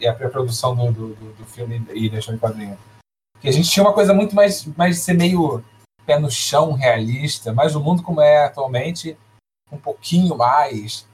e 0.00 0.06
a 0.06 0.12
pré-produção 0.12 0.74
do, 0.74 0.90
do, 0.92 1.14
do- 1.14 1.32
do 1.34 1.44
filme 1.46 1.80
e 1.94 2.10
da 2.10 2.18
história 2.18 2.36
em 2.36 2.40
quadrinho, 2.40 2.78
que 3.40 3.48
a 3.48 3.52
gente 3.52 3.70
tinha 3.70 3.84
uma 3.84 3.92
coisa 3.94 4.12
muito 4.12 4.34
mais, 4.34 4.64
mais 4.76 4.96
de 4.96 5.02
ser 5.02 5.14
meio 5.14 5.64
pé 6.04 6.18
no 6.18 6.30
chão, 6.30 6.72
realista, 6.72 7.52
mas 7.52 7.74
o 7.76 7.80
mundo 7.80 8.02
como 8.02 8.20
é 8.20 8.44
atualmente, 8.44 9.16
um 9.70 9.78
pouquinho 9.78 10.36
mais. 10.36 11.06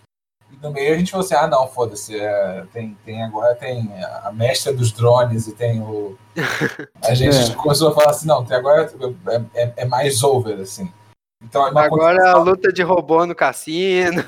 E 0.54 0.58
no 0.62 0.70
meio 0.72 0.94
a 0.94 0.98
gente 0.98 1.10
falou 1.10 1.24
assim, 1.24 1.34
ah 1.34 1.46
não, 1.46 1.66
foda-se, 1.66 2.18
é, 2.18 2.64
tem, 2.72 2.96
tem 3.04 3.22
agora 3.22 3.54
tem 3.54 3.90
a 4.22 4.30
mestra 4.32 4.72
dos 4.72 4.92
drones 4.92 5.46
e 5.48 5.52
tem 5.52 5.80
o. 5.80 6.16
A 7.04 7.14
gente 7.14 7.52
É. 7.52 7.54
começou 7.54 7.90
a 7.90 7.94
falar 7.94 8.10
assim, 8.10 8.26
não, 8.26 8.44
tem 8.44 8.56
agora 8.56 8.90
é, 9.28 9.42
é- 9.62 9.72
é 9.78 9.84
mais 9.84 10.22
over, 10.22 10.58
assim. 10.60 10.90
Então, 11.42 11.66
é 11.66 11.68
Agora 11.68 11.86
a 11.86 11.90
continuação. 11.90 12.44
luta 12.44 12.72
de 12.72 12.82
robô 12.82 13.26
no 13.26 13.34
cassino. 13.34 14.24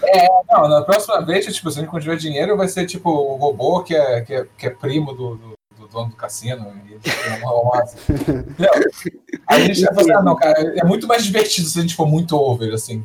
Não, 0.51 0.69
na 0.69 0.83
próxima 0.83 1.25
vez, 1.25 1.47
tipo, 1.47 1.71
se 1.71 1.79
a 1.79 1.83
gente 1.83 1.91
continuar 1.91 2.17
dinheiro, 2.17 2.57
vai 2.59 2.69
ser 2.69 2.85
tipo 2.87 3.09
o 3.11 3.37
robô 3.37 3.83
que 3.83 3.95
é, 3.97 4.21
que 4.21 4.35
é, 4.35 4.47
que 4.59 4.67
é 4.67 4.71
primo 4.71 5.15
do, 5.15 5.37
do, 5.37 5.53
do 5.79 5.89
dono 5.89 6.11
do 6.11 6.17
cassino. 6.17 6.75
E 6.87 6.99
a 9.47 9.59
gente 9.61 9.83
vai 9.83 9.95
falar, 9.95 10.19
ah, 10.19 10.23
não, 10.23 10.37
cara, 10.37 10.61
é 10.79 10.85
muito 10.85 11.07
mais 11.07 11.25
divertido 11.25 11.67
se 11.69 11.79
a 11.79 11.83
gente 11.83 11.95
for 11.97 12.07
muito 12.07 12.37
over, 12.37 12.73
assim. 12.75 13.03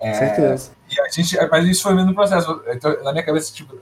Com 0.00 0.14
certeza. 0.14 0.72
E 0.90 1.00
a 1.00 1.08
gente, 1.08 1.36
mas 1.50 1.66
isso 1.66 1.82
foi 1.82 1.94
no 1.94 2.14
processo. 2.14 2.62
Então, 2.68 3.04
na 3.04 3.12
minha 3.12 3.24
cabeça, 3.24 3.52
tipo, 3.52 3.78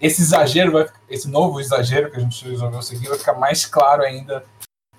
esse 0.00 0.22
exagero, 0.22 0.72
vai, 0.72 0.86
esse 1.08 1.28
novo 1.28 1.58
exagero 1.58 2.10
que 2.10 2.18
a 2.18 2.20
gente 2.20 2.48
resolveu 2.48 2.82
seguir 2.82 3.08
vai 3.08 3.18
ficar 3.18 3.34
mais 3.34 3.64
claro 3.64 4.02
ainda 4.02 4.44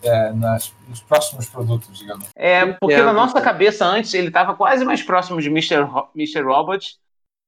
é, 0.01 0.31
nas, 0.33 0.73
nos 0.87 1.01
próximos 1.01 1.47
produtos, 1.47 1.97
digamos. 1.97 2.27
É, 2.35 2.65
porque 2.65 2.95
Entendo. 2.95 3.05
na 3.05 3.13
nossa 3.13 3.39
cabeça 3.41 3.85
antes 3.85 4.13
ele 4.13 4.27
estava 4.27 4.55
quase 4.55 4.83
mais 4.83 5.01
próximo 5.01 5.41
de 5.41 5.47
Mr. 5.47 5.81
Ro- 5.81 6.09
Mr. 6.15 6.41
Robot 6.41 6.97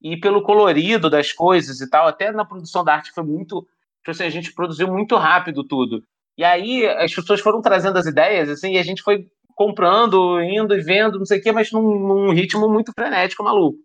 e 0.01 0.17
pelo 0.17 0.43
colorido 0.43 1.09
das 1.09 1.31
coisas 1.31 1.81
e 1.81 1.89
tal, 1.89 2.07
até 2.07 2.31
na 2.31 2.45
produção 2.45 2.83
da 2.83 2.93
arte 2.93 3.11
foi 3.11 3.23
muito, 3.23 3.61
tipo 3.99 4.11
assim, 4.11 4.23
a 4.23 4.29
gente 4.29 4.53
produziu 4.53 4.87
muito 4.87 5.15
rápido 5.17 5.63
tudo. 5.63 6.03
E 6.37 6.43
aí 6.43 6.87
as 6.87 7.13
pessoas 7.13 7.41
foram 7.41 7.61
trazendo 7.61 7.97
as 7.97 8.05
ideias 8.05 8.49
assim, 8.49 8.73
e 8.73 8.77
a 8.77 8.83
gente 8.83 9.01
foi 9.01 9.27
comprando, 9.55 10.41
indo 10.41 10.75
e 10.75 10.81
vendo, 10.81 11.19
não 11.19 11.25
sei 11.25 11.39
o 11.39 11.41
quê, 11.41 11.51
mas 11.51 11.71
num, 11.71 11.81
num 11.81 12.31
ritmo 12.31 12.69
muito 12.69 12.91
frenético, 12.93 13.43
maluco. 13.43 13.77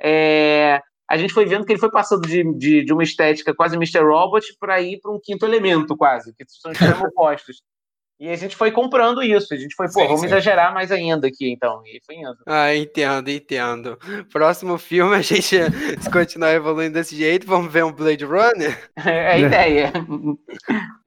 É, 0.00 0.80
a 1.08 1.16
gente 1.16 1.34
foi 1.34 1.44
vendo 1.44 1.64
que 1.64 1.72
ele 1.72 1.80
foi 1.80 1.90
passando 1.90 2.26
de, 2.26 2.42
de, 2.56 2.84
de 2.84 2.92
uma 2.92 3.02
estética 3.02 3.54
quase 3.54 3.76
Mr. 3.76 4.00
Robot 4.00 4.46
para 4.58 4.80
ir 4.80 5.00
para 5.00 5.10
um 5.10 5.20
quinto 5.20 5.44
elemento, 5.44 5.96
quase, 5.96 6.32
que 6.34 6.44
são 6.46 6.72
extremos 6.72 7.02
opostos. 7.10 7.62
E 8.20 8.28
a 8.28 8.36
gente 8.36 8.54
foi 8.54 8.70
comprando 8.70 9.22
isso. 9.22 9.54
A 9.54 9.56
gente 9.56 9.74
foi, 9.74 9.86
pô, 9.86 10.00
Sim, 10.00 10.04
vamos 10.06 10.20
sim. 10.20 10.26
exagerar 10.26 10.74
mais 10.74 10.92
ainda 10.92 11.26
aqui, 11.26 11.50
então. 11.50 11.82
E 11.86 11.98
foi 12.04 12.16
indo. 12.16 12.36
Ah, 12.46 12.74
entendo, 12.76 13.30
entendo. 13.30 13.98
Próximo 14.30 14.76
filme, 14.76 15.16
a 15.16 15.22
gente 15.22 15.56
se 16.00 16.10
continuar 16.12 16.52
evoluindo 16.52 16.92
desse 16.94 17.16
jeito, 17.16 17.46
vamos 17.46 17.72
ver 17.72 17.82
um 17.84 17.92
Blade 17.92 18.24
Runner? 18.26 18.78
É 19.10 19.32
a 19.32 19.38
ideia. 19.38 19.92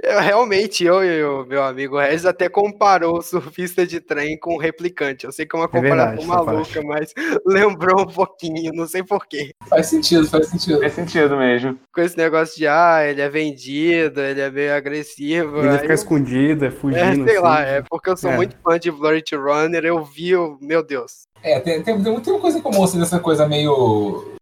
Eu, 0.04 0.19
realmente, 0.19 0.84
eu 0.84 1.02
e 1.02 1.23
o 1.23 1.45
meu 1.45 1.63
amigo 1.63 1.97
Regis 1.97 2.26
até 2.26 2.49
comparou 2.49 3.19
o 3.19 3.21
surfista 3.21 3.88
de 3.88 4.02
trem 4.02 4.38
com 4.38 4.56
o 4.56 4.60
replicante. 4.60 5.26
Eu 5.26 5.32
sei 5.32 5.45
que 5.45 5.56
é 5.56 5.60
uma 5.60 5.67
comparação 5.69 6.17
verdade, 6.17 6.23
essa 6.34 6.43
maluca, 6.43 6.82
mas 6.84 7.13
lembrou 7.47 8.02
um 8.02 8.08
pouquinho, 8.08 8.73
não 8.73 8.86
sei 8.86 9.02
porquê. 9.02 9.54
Faz 9.69 9.86
sentido, 9.88 10.28
faz 10.28 10.47
sentido. 10.49 10.80
Faz 10.82 10.91
sentido 10.91 11.38
mesmo. 11.38 11.80
Com 11.93 12.02
esse 12.02 12.17
negócio 12.17 12.58
de, 12.58 12.67
ah, 12.67 12.99
ele 13.08 13.21
é 13.21 13.30
vendido, 13.30 14.19
ele 14.19 14.41
é 14.41 14.52
meio 14.52 14.76
agressivo. 14.76 15.60
Ele 15.60 15.69
aí 15.69 15.78
fica 15.80 15.93
eu- 15.93 15.95
escondido, 15.95 16.65
é 16.65 16.71
fugindo. 16.71 16.99
É, 16.99 17.03
sei 17.16 17.24
assim. 17.24 17.38
lá, 17.39 17.62
é 17.62 17.82
porque 17.82 18.10
eu 18.10 18.18
sou 18.18 18.32
É. 18.32 18.36
muito 18.36 18.56
fã 18.63 18.80
de 18.80 18.92
Blade 18.92 19.36
Runner, 19.36 19.84
eu 19.86 20.04
vi, 20.04 20.36
o 20.36 20.58
meu 20.62 20.84
Deus. 20.86 21.24
É, 21.42 21.60
tem, 21.60 21.82
tem, 21.84 22.02
tem 22.02 22.12
muita 22.12 22.39
coisa 22.39 22.58
em 22.58 22.62
comum, 22.62 22.84
assim, 22.84 23.00
dessa 23.00 23.20
coisa 23.20 23.48
meio. 23.48 24.34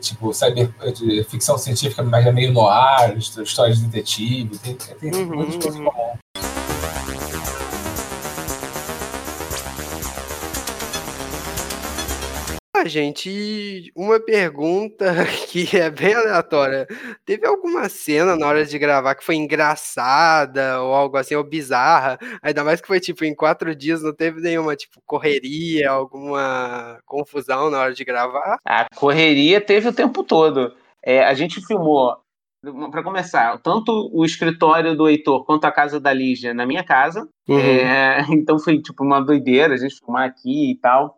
Tipo, 0.00 0.32
cyber, 0.34 0.68
de 0.92 1.24
ficção 1.24 1.56
científica, 1.56 2.02
mas 2.02 2.26
é 2.26 2.30
meio 2.30 2.52
noir, 2.52 3.16
histó- 3.16 3.40
histórias 3.42 3.78
de 3.78 3.86
detetive. 3.86 4.58
Tem, 4.58 4.74
tem 4.74 5.14
Uhum, 5.14 5.36
muitas 5.36 5.56
coisas 5.56 5.80
Ah, 12.78 12.86
gente, 12.86 13.90
uma 13.96 14.20
pergunta 14.20 15.06
que 15.48 15.74
é 15.78 15.88
bem 15.88 16.12
aleatória. 16.12 16.86
Teve 17.24 17.46
alguma 17.46 17.88
cena 17.88 18.36
na 18.36 18.46
hora 18.46 18.66
de 18.66 18.78
gravar 18.78 19.14
que 19.14 19.24
foi 19.24 19.34
engraçada 19.34 20.82
ou 20.82 20.92
algo 20.92 21.16
assim, 21.16 21.34
ou 21.34 21.42
bizarra? 21.42 22.18
Ainda 22.42 22.62
mais 22.62 22.78
que 22.78 22.86
foi 22.86 23.00
tipo 23.00 23.24
em 23.24 23.34
quatro 23.34 23.74
dias, 23.74 24.02
não 24.02 24.12
teve 24.12 24.42
nenhuma 24.42 24.76
tipo 24.76 25.00
correria, 25.06 25.90
alguma 25.90 26.98
confusão 27.06 27.70
na 27.70 27.80
hora 27.80 27.94
de 27.94 28.04
gravar? 28.04 28.58
A 28.62 28.86
correria 28.94 29.58
teve 29.58 29.88
o 29.88 29.94
tempo 29.94 30.22
todo. 30.22 30.74
É, 31.02 31.24
a 31.24 31.32
gente 31.32 31.64
filmou, 31.64 32.14
para 32.90 33.02
começar, 33.02 33.58
tanto 33.62 34.10
o 34.12 34.22
escritório 34.22 34.94
do 34.94 35.08
Heitor 35.08 35.44
quanto 35.46 35.64
a 35.64 35.72
casa 35.72 35.98
da 35.98 36.12
Lígia 36.12 36.52
na 36.52 36.66
minha 36.66 36.84
casa. 36.84 37.26
Uhum. 37.48 37.58
É, 37.58 38.26
então 38.30 38.58
foi 38.58 38.82
tipo 38.82 39.02
uma 39.02 39.20
doideira 39.20 39.72
a 39.74 39.78
gente 39.78 39.98
filmar 39.98 40.28
aqui 40.28 40.72
e 40.72 40.76
tal. 40.76 41.15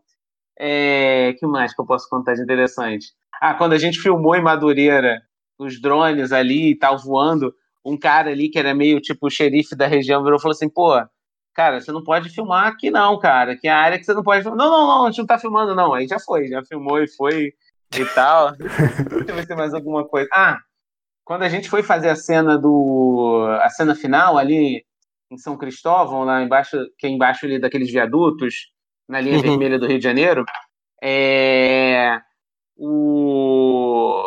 É, 0.58 1.34
que 1.38 1.46
mais 1.46 1.74
que 1.74 1.80
eu 1.80 1.86
posso 1.86 2.08
contar 2.08 2.34
de 2.34 2.42
interessante? 2.42 3.06
Ah, 3.40 3.54
quando 3.54 3.74
a 3.74 3.78
gente 3.78 4.00
filmou 4.00 4.34
em 4.34 4.42
Madureira, 4.42 5.22
os 5.58 5.80
drones 5.80 6.32
ali 6.32 6.70
e 6.70 6.78
tal 6.78 6.98
voando, 6.98 7.54
um 7.84 7.96
cara 7.96 8.30
ali 8.30 8.48
que 8.48 8.58
era 8.58 8.74
meio 8.74 9.00
tipo 9.00 9.26
o 9.26 9.30
xerife 9.30 9.76
da 9.76 9.86
região 9.86 10.22
virou 10.22 10.38
e 10.38 10.42
falou 10.42 10.54
assim: 10.54 10.68
pô, 10.68 11.00
cara, 11.54 11.80
você 11.80 11.92
não 11.92 12.02
pode 12.02 12.28
filmar 12.30 12.66
aqui 12.66 12.90
não, 12.90 13.18
cara, 13.18 13.56
que 13.56 13.68
é 13.68 13.70
a 13.70 13.78
área 13.78 13.98
que 13.98 14.04
você 14.04 14.14
não 14.14 14.22
pode 14.22 14.42
filmar. 14.42 14.58
Não, 14.58 14.70
não, 14.70 14.86
não, 14.86 15.06
a 15.06 15.10
gente 15.10 15.18
não 15.18 15.26
tá 15.26 15.38
filmando 15.38 15.74
não. 15.74 15.94
Aí 15.94 16.06
já 16.08 16.18
foi, 16.18 16.48
já 16.48 16.64
filmou 16.64 17.00
e 17.00 17.08
foi 17.08 17.52
e 17.96 18.04
tal. 18.14 18.52
Deixa 18.58 19.24
eu 19.28 19.34
ver 19.34 19.42
se 19.42 19.48
tem 19.48 19.56
mais 19.56 19.74
alguma 19.74 20.06
coisa. 20.06 20.28
Ah, 20.32 20.58
quando 21.24 21.42
a 21.42 21.48
gente 21.48 21.68
foi 21.68 21.82
fazer 21.82 22.08
a 22.08 22.16
cena 22.16 22.58
do. 22.58 23.46
a 23.62 23.68
cena 23.68 23.94
final 23.94 24.38
ali 24.38 24.84
em 25.30 25.36
São 25.36 25.56
Cristóvão, 25.56 26.24
lá 26.24 26.42
embaixo, 26.42 26.78
que 26.98 27.06
é 27.06 27.10
embaixo 27.10 27.44
ali 27.46 27.60
daqueles 27.60 27.90
viadutos, 27.90 28.72
na 29.08 29.20
linha 29.20 29.36
Uhum. 29.36 29.42
vermelha 29.42 29.78
do 29.78 29.86
Rio 29.86 29.98
de 29.98 30.04
Janeiro, 30.04 30.44
é, 31.02 32.20
o, 32.76 34.22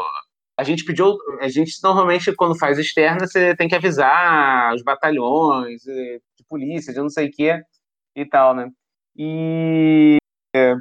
a 0.58 0.64
gente 0.64 0.84
pediu. 0.86 1.18
A 1.40 1.48
gente 1.48 1.74
normalmente, 1.84 2.34
quando 2.36 2.58
faz 2.58 2.78
externa, 2.80 3.28
você 3.28 3.56
tem 3.56 3.68
que 3.68 3.76
avisar 3.76 4.74
os 4.74 4.84
batalhões 4.84 5.86
eh, 5.88 6.20
de 6.38 6.44
polícia, 6.48 6.94
de 6.94 7.00
não 7.00 7.10
sei 7.10 7.28
o 7.28 7.32
que 7.32 7.62
e 8.16 8.26
tal, 8.26 8.54
né? 8.56 8.70
E 9.16 10.18
é, 10.56 10.76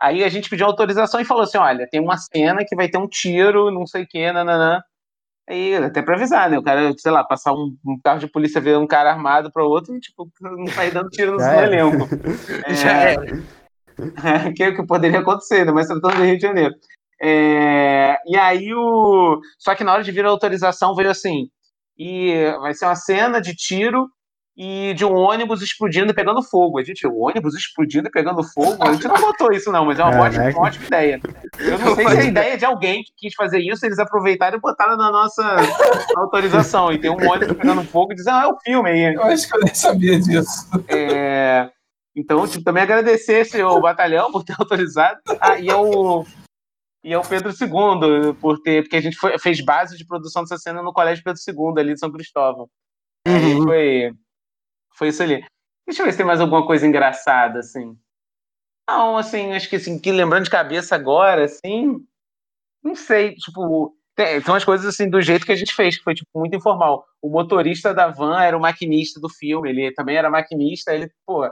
Aí 0.00 0.22
a 0.22 0.28
gente 0.28 0.48
pediu 0.48 0.66
autorização 0.66 1.20
e 1.20 1.24
falou 1.24 1.42
assim: 1.42 1.58
olha, 1.58 1.88
tem 1.90 2.00
uma 2.00 2.16
cena 2.16 2.64
que 2.66 2.76
vai 2.76 2.88
ter 2.88 2.98
um 2.98 3.08
tiro, 3.08 3.70
não 3.70 3.86
sei 3.86 4.04
o 4.04 4.06
que, 4.06 4.30
nananã. 4.30 4.80
Aí, 5.48 5.74
até 5.76 6.02
pra 6.02 6.14
avisar, 6.14 6.50
né? 6.50 6.58
O 6.58 6.62
cara, 6.62 6.92
sei 6.98 7.10
lá, 7.10 7.24
passar 7.24 7.54
um, 7.54 7.74
um 7.86 7.98
carro 8.04 8.20
de 8.20 8.26
polícia 8.26 8.60
ver 8.60 8.76
um 8.76 8.86
cara 8.86 9.10
armado 9.10 9.50
para 9.50 9.64
outro 9.64 9.96
e, 9.96 10.00
tipo, 10.00 10.30
não 10.40 10.66
sair 10.66 10.92
dando 10.92 11.08
tiro 11.08 11.32
no, 11.32 11.40
Já 11.40 11.52
no 11.52 11.62
elenco. 11.62 12.08
Já 12.68 13.02
É, 13.02 13.12
era. 13.14 14.52
que 14.54 14.62
é 14.62 14.68
o 14.68 14.76
que 14.76 14.86
poderia 14.86 15.20
acontecer, 15.20 15.64
né? 15.64 15.72
Mas 15.72 15.86
tratando 15.86 16.16
do 16.16 16.22
Rio 16.22 16.36
de 16.36 16.42
Janeiro. 16.42 16.74
É, 17.20 18.16
e 18.26 18.36
aí 18.36 18.72
o. 18.74 19.40
Só 19.58 19.74
que 19.74 19.82
na 19.82 19.92
hora 19.92 20.04
de 20.04 20.12
vir 20.12 20.24
a 20.24 20.28
autorização 20.28 20.94
veio 20.94 21.10
assim. 21.10 21.48
E 21.96 22.34
vai 22.60 22.74
ser 22.74 22.84
uma 22.84 22.94
cena 22.94 23.40
de 23.40 23.54
tiro 23.56 24.06
e 24.60 24.92
de 24.94 25.04
um 25.04 25.14
ônibus 25.14 25.62
explodindo 25.62 26.10
e 26.10 26.14
pegando 26.14 26.42
fogo. 26.42 26.80
A 26.80 26.82
gente, 26.82 27.06
o 27.06 27.16
ônibus 27.16 27.54
explodindo 27.54 28.08
e 28.08 28.10
pegando 28.10 28.42
fogo, 28.42 28.76
a 28.82 28.92
gente 28.92 29.06
não 29.06 29.14
botou 29.20 29.52
isso, 29.52 29.70
não, 29.70 29.84
mas 29.84 30.00
é 30.00 30.02
uma 30.02 30.10
Caraca. 30.10 30.26
ótima, 30.40 30.50
uma 30.58 30.66
ótima 30.66 30.84
ideia. 30.86 31.20
Eu 31.60 31.78
não 31.78 31.94
sei 31.94 32.08
se 32.08 32.16
é 32.16 32.20
a 32.20 32.24
ideia 32.24 32.58
de 32.58 32.64
alguém 32.64 33.04
que 33.04 33.12
quis 33.16 33.34
fazer 33.34 33.60
isso, 33.60 33.86
eles 33.86 34.00
aproveitaram 34.00 34.58
e 34.58 34.60
botaram 34.60 34.96
na 34.96 35.12
nossa 35.12 35.44
autorização. 36.16 36.92
E 36.92 36.98
tem 36.98 37.08
um 37.10 37.14
ônibus 37.30 37.56
pegando 37.56 37.84
fogo 37.84 38.12
e 38.12 38.16
dizendo, 38.16 38.36
ah, 38.36 38.42
é 38.44 38.46
o 38.48 38.58
filme 38.60 38.90
aí. 38.90 39.14
Eu 39.14 39.22
acho 39.22 39.48
que 39.48 39.56
eu 39.56 39.60
nem 39.60 39.74
sabia 39.74 40.18
disso. 40.18 40.68
É, 40.88 41.70
Então, 42.16 42.46
tipo, 42.48 42.64
também 42.64 42.82
agradecer 42.82 43.40
esse, 43.42 43.62
o 43.62 43.80
batalhão 43.80 44.32
por 44.32 44.42
ter 44.42 44.56
autorizado. 44.58 45.20
Ah, 45.40 45.56
e 45.58 45.70
ao, 45.70 46.26
e 47.04 47.14
ao 47.14 47.22
Pedro 47.22 47.50
II, 47.50 48.34
por 48.40 48.58
ter. 48.60 48.82
Porque 48.82 48.96
a 48.96 49.00
gente 49.00 49.16
foi- 49.16 49.38
fez 49.38 49.60
base 49.64 49.96
de 49.96 50.04
produção 50.04 50.42
dessa 50.42 50.58
cena 50.58 50.82
no 50.82 50.92
Colégio 50.92 51.22
Pedro 51.22 51.40
II, 51.46 51.80
ali 51.80 51.94
de 51.94 52.00
São 52.00 52.10
Cristóvão. 52.10 52.66
Aí 53.26 53.54
Uhum. 53.54 53.62
foi, 53.64 54.12
foi 54.98 55.08
isso 55.08 55.22
ali. 55.22 55.44
Deixa 55.86 56.02
eu 56.02 56.06
ver 56.06 56.12
se 56.12 56.18
tem 56.18 56.26
mais 56.26 56.40
alguma 56.40 56.66
coisa 56.66 56.86
engraçada, 56.86 57.60
assim. 57.60 57.96
Não, 58.88 59.16
assim, 59.16 59.52
acho 59.52 59.68
que 59.68 59.76
assim, 59.76 59.98
que 59.98 60.10
lembrando 60.12 60.44
de 60.44 60.50
cabeça 60.50 60.94
agora, 60.94 61.44
assim, 61.44 62.04
não 62.82 62.94
sei, 62.94 63.34
tipo, 63.34 63.94
tem, 64.16 64.40
tem 64.40 64.64
coisas 64.64 64.86
assim 64.86 65.08
do 65.08 65.20
jeito 65.20 65.46
que 65.46 65.52
a 65.52 65.56
gente 65.56 65.74
fez, 65.74 65.98
que 65.98 66.04
foi 66.04 66.14
tipo 66.14 66.30
muito 66.34 66.56
informal. 66.56 67.06
O 67.22 67.28
motorista 67.30 67.94
da 67.94 68.08
van 68.08 68.42
era 68.42 68.56
o 68.56 68.60
maquinista 68.60 69.20
do 69.20 69.28
filme, 69.28 69.70
ele 69.70 69.92
também 69.92 70.16
era 70.16 70.30
maquinista, 70.30 70.94
ele, 70.94 71.10
pô, 71.26 71.44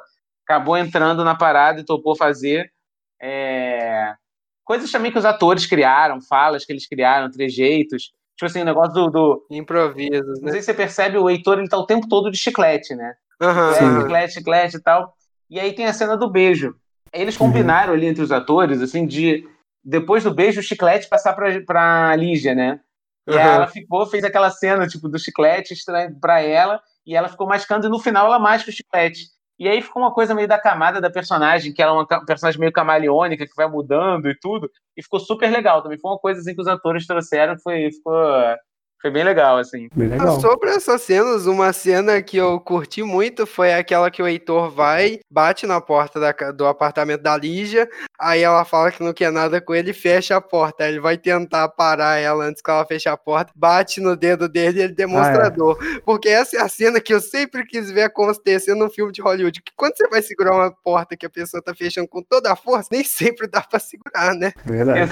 acabou 0.44 0.76
entrando 0.76 1.24
na 1.24 1.34
parada 1.34 1.80
e 1.80 1.84
topou 1.84 2.16
fazer. 2.16 2.72
É, 3.20 4.14
Coisas 4.66 4.90
também 4.90 5.12
que 5.12 5.18
os 5.18 5.24
atores 5.24 5.64
criaram, 5.64 6.20
falas 6.20 6.64
que 6.64 6.72
eles 6.72 6.88
criaram, 6.88 7.30
trejeitos. 7.30 8.12
Tipo 8.36 8.46
assim, 8.46 8.60
o 8.62 8.64
negócio 8.64 8.92
do. 8.94 9.10
do- 9.10 9.46
Improvisos, 9.50 10.38
Não 10.40 10.46
né? 10.46 10.52
sei 10.52 10.60
se 10.60 10.66
você 10.66 10.74
percebe, 10.74 11.16
o 11.18 11.28
Heitor 11.28 11.58
ele 11.58 11.68
tá 11.68 11.78
o 11.78 11.86
tempo 11.86 12.06
todo 12.08 12.30
de 12.30 12.36
chiclete, 12.36 12.94
né? 12.94 13.14
É, 13.40 13.44
aham. 13.46 14.00
chiclete, 14.02 14.34
chiclete 14.34 14.76
e 14.76 14.80
tal. 14.82 15.14
E 15.48 15.58
aí 15.60 15.72
tem 15.72 15.86
a 15.86 15.92
cena 15.92 16.16
do 16.16 16.30
beijo. 16.30 16.74
Eles 17.12 17.36
combinaram 17.36 17.94
ali 17.94 18.06
entre 18.06 18.22
os 18.22 18.32
atores, 18.32 18.82
assim, 18.82 19.06
de 19.06 19.48
depois 19.82 20.24
do 20.24 20.34
beijo, 20.34 20.60
o 20.60 20.62
chiclete 20.62 21.08
passar 21.08 21.32
pra, 21.34 21.60
pra 21.62 22.14
Lígia, 22.16 22.54
né? 22.54 22.80
E 23.26 23.32
aí 23.32 23.38
Aham. 23.38 23.54
ela 23.54 23.66
ficou, 23.68 24.04
fez 24.06 24.22
aquela 24.24 24.50
cena, 24.50 24.86
tipo, 24.86 25.08
do 25.08 25.18
chiclete 25.18 25.72
estranho 25.72 26.18
pra 26.20 26.40
ela, 26.40 26.80
e 27.06 27.14
ela 27.16 27.28
ficou 27.28 27.46
mascando, 27.46 27.86
e 27.86 27.90
no 27.90 27.98
final 27.98 28.26
ela 28.26 28.38
masca 28.38 28.68
o 28.70 28.72
chiclete. 28.72 29.20
E 29.58 29.68
aí 29.68 29.80
ficou 29.80 30.02
uma 30.02 30.12
coisa 30.12 30.34
meio 30.34 30.46
da 30.48 30.58
camada 30.60 31.00
da 31.00 31.10
personagem, 31.10 31.72
que 31.72 31.80
ela 31.82 31.92
é 31.92 31.94
uma 31.94 32.26
personagem 32.26 32.60
meio 32.60 32.72
camaleônica, 32.72 33.46
que 33.46 33.56
vai 33.56 33.66
mudando 33.68 34.28
e 34.28 34.38
tudo, 34.38 34.70
e 34.96 35.02
ficou 35.02 35.18
super 35.18 35.50
legal 35.50 35.82
também. 35.82 35.98
Foi 35.98 36.10
uma 36.10 36.18
coisa, 36.18 36.40
assim, 36.40 36.54
que 36.54 36.60
os 36.60 36.68
atores 36.68 37.06
trouxeram, 37.06 37.58
foi, 37.58 37.90
ficou, 37.90 38.14
foi 39.00 39.10
bem 39.10 39.22
legal, 39.24 39.58
assim. 39.58 39.88
Bem 39.94 40.08
legal. 40.08 40.40
Sobre 40.40 40.70
essas 40.70 41.02
cenas, 41.02 41.46
uma 41.46 41.72
cena 41.72 42.20
que 42.22 42.36
eu 42.36 42.58
curti 42.58 43.02
muito 43.02 43.46
foi 43.46 43.72
aquela 43.72 44.10
que 44.10 44.22
o 44.22 44.26
Heitor 44.26 44.70
vai, 44.70 45.20
bate 45.30 45.66
na 45.66 45.80
porta 45.80 46.18
da 46.18 46.32
do 46.52 46.66
apartamento 46.66 47.22
da 47.22 47.36
Lígia, 47.36 47.88
aí 48.18 48.42
ela 48.42 48.64
fala 48.64 48.90
que 48.90 49.02
não 49.02 49.12
quer 49.12 49.30
nada 49.30 49.60
com 49.60 49.74
ele 49.74 49.90
e 49.90 49.94
fecha 49.94 50.36
a 50.36 50.40
porta. 50.40 50.84
Aí 50.84 50.90
ele 50.92 51.00
vai 51.00 51.16
tentar 51.16 51.68
parar 51.68 52.18
ela 52.18 52.44
antes 52.44 52.60
que 52.62 52.70
ela 52.70 52.84
feche 52.84 53.08
a 53.08 53.16
porta, 53.16 53.52
bate 53.54 54.00
no 54.00 54.16
dedo 54.16 54.48
dele 54.48 54.80
e 54.80 54.82
ele 54.82 54.94
demonstra 54.94 55.44
Ah, 55.44 55.46
é. 55.46 55.50
dor. 55.50 55.78
Porque 56.04 56.28
essa 56.28 56.56
é 56.56 56.60
a 56.60 56.68
cena 56.68 57.00
que 57.00 57.12
eu 57.14 57.20
sempre 57.20 57.64
quis 57.66 57.90
ver 57.90 58.02
acontecer 58.02 58.74
num 58.74 58.90
filme 58.90 59.12
de 59.12 59.22
Hollywood. 59.22 59.62
Que 59.62 59.72
quando 59.76 59.96
você 59.96 60.08
vai 60.08 60.22
segurar 60.22 60.54
uma 60.54 60.70
porta 60.70 61.16
que 61.16 61.26
a 61.26 61.30
pessoa 61.30 61.62
tá 61.62 61.74
fechando 61.74 62.08
com 62.08 62.22
toda 62.22 62.52
a 62.52 62.56
força, 62.56 62.88
nem 62.90 63.04
sempre 63.04 63.46
dá 63.46 63.60
pra 63.60 63.78
segurar, 63.78 64.34
né? 64.34 64.52
Verdade. 64.64 65.10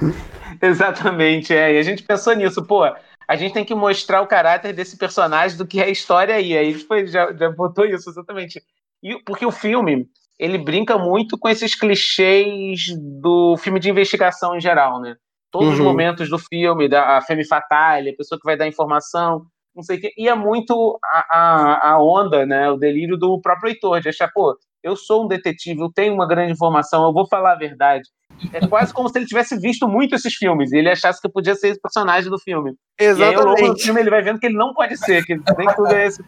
Exatamente, 0.62 1.54
é. 1.54 1.74
E 1.74 1.78
a 1.78 1.82
gente 1.82 2.02
pensou 2.02 2.34
nisso, 2.34 2.64
pô. 2.64 2.84
A 3.28 3.36
gente 3.36 3.52
tem 3.54 3.64
que 3.64 3.74
mostrar 3.74 4.22
o 4.22 4.26
caráter 4.26 4.72
desse 4.72 4.96
personagem 4.96 5.56
do 5.58 5.66
que 5.66 5.80
é 5.80 5.84
a 5.84 5.88
história 5.90 6.34
aí. 6.34 6.56
Aí 6.56 6.68
a 6.68 6.72
gente 6.72 6.84
foi, 6.86 7.06
já, 7.06 7.32
já 7.32 7.50
botou 7.50 7.84
isso, 7.84 8.08
exatamente. 8.10 8.62
E, 9.02 9.18
porque 9.24 9.44
o 9.44 9.50
filme, 9.50 10.08
ele 10.38 10.58
brinca 10.58 10.96
muito 10.98 11.38
com 11.38 11.48
esses 11.48 11.74
clichês 11.74 12.86
do 13.20 13.56
filme 13.56 13.80
de 13.80 13.90
investigação 13.90 14.56
em 14.56 14.60
geral, 14.60 15.00
né? 15.00 15.16
Todos 15.50 15.74
os 15.74 15.78
Uhum. 15.78 15.84
momentos 15.84 16.28
do 16.28 16.38
filme, 16.38 16.88
da 16.88 17.16
a 17.16 17.22
femme 17.22 17.44
fatale, 17.46 18.10
a 18.10 18.16
pessoa 18.16 18.38
que 18.38 18.44
vai 18.44 18.56
dar 18.56 18.66
informação, 18.68 19.46
não 19.74 19.82
sei 19.82 19.98
o 19.98 20.00
quê. 20.00 20.12
E 20.16 20.28
é 20.28 20.34
muito 20.34 20.98
a, 21.04 21.38
a, 21.38 21.90
a 21.92 22.02
onda, 22.02 22.44
né? 22.46 22.70
O 22.70 22.76
delírio 22.76 23.16
do 23.16 23.40
próprio 23.40 23.70
Heitor, 23.70 24.00
de 24.00 24.08
achar, 24.08 24.30
pô, 24.32 24.56
eu 24.82 24.96
sou 24.96 25.24
um 25.24 25.28
detetive, 25.28 25.80
eu 25.80 25.90
tenho 25.92 26.14
uma 26.14 26.26
grande 26.28 26.52
informação, 26.52 27.04
eu 27.04 27.12
vou 27.12 27.26
falar 27.26 27.52
a 27.52 27.56
verdade. 27.58 28.08
É 28.52 28.66
quase 28.66 28.92
como 28.92 29.08
se 29.08 29.18
ele 29.18 29.26
tivesse 29.26 29.58
visto 29.58 29.88
muito 29.88 30.14
esses 30.14 30.34
filmes 30.34 30.72
e 30.72 30.78
ele 30.78 30.90
achasse 30.90 31.20
que 31.20 31.28
podia 31.28 31.54
ser 31.54 31.68
esse 31.68 31.80
personagem 31.80 32.30
do 32.30 32.38
filme. 32.38 32.74
E 32.98 33.04
aí, 33.04 33.10
ao 33.10 33.16
longo 33.18 33.44
do 33.44 33.52
Exatamente. 33.52 33.82
filme, 33.82 34.00
ele 34.00 34.10
vai 34.10 34.22
vendo 34.22 34.38
que 34.38 34.46
ele 34.46 34.56
não 34.56 34.72
pode 34.72 34.96
ser, 34.96 35.24
que 35.24 35.34
nem 35.34 35.74
tudo 35.74 35.92
é 35.92 36.06
esse. 36.06 36.22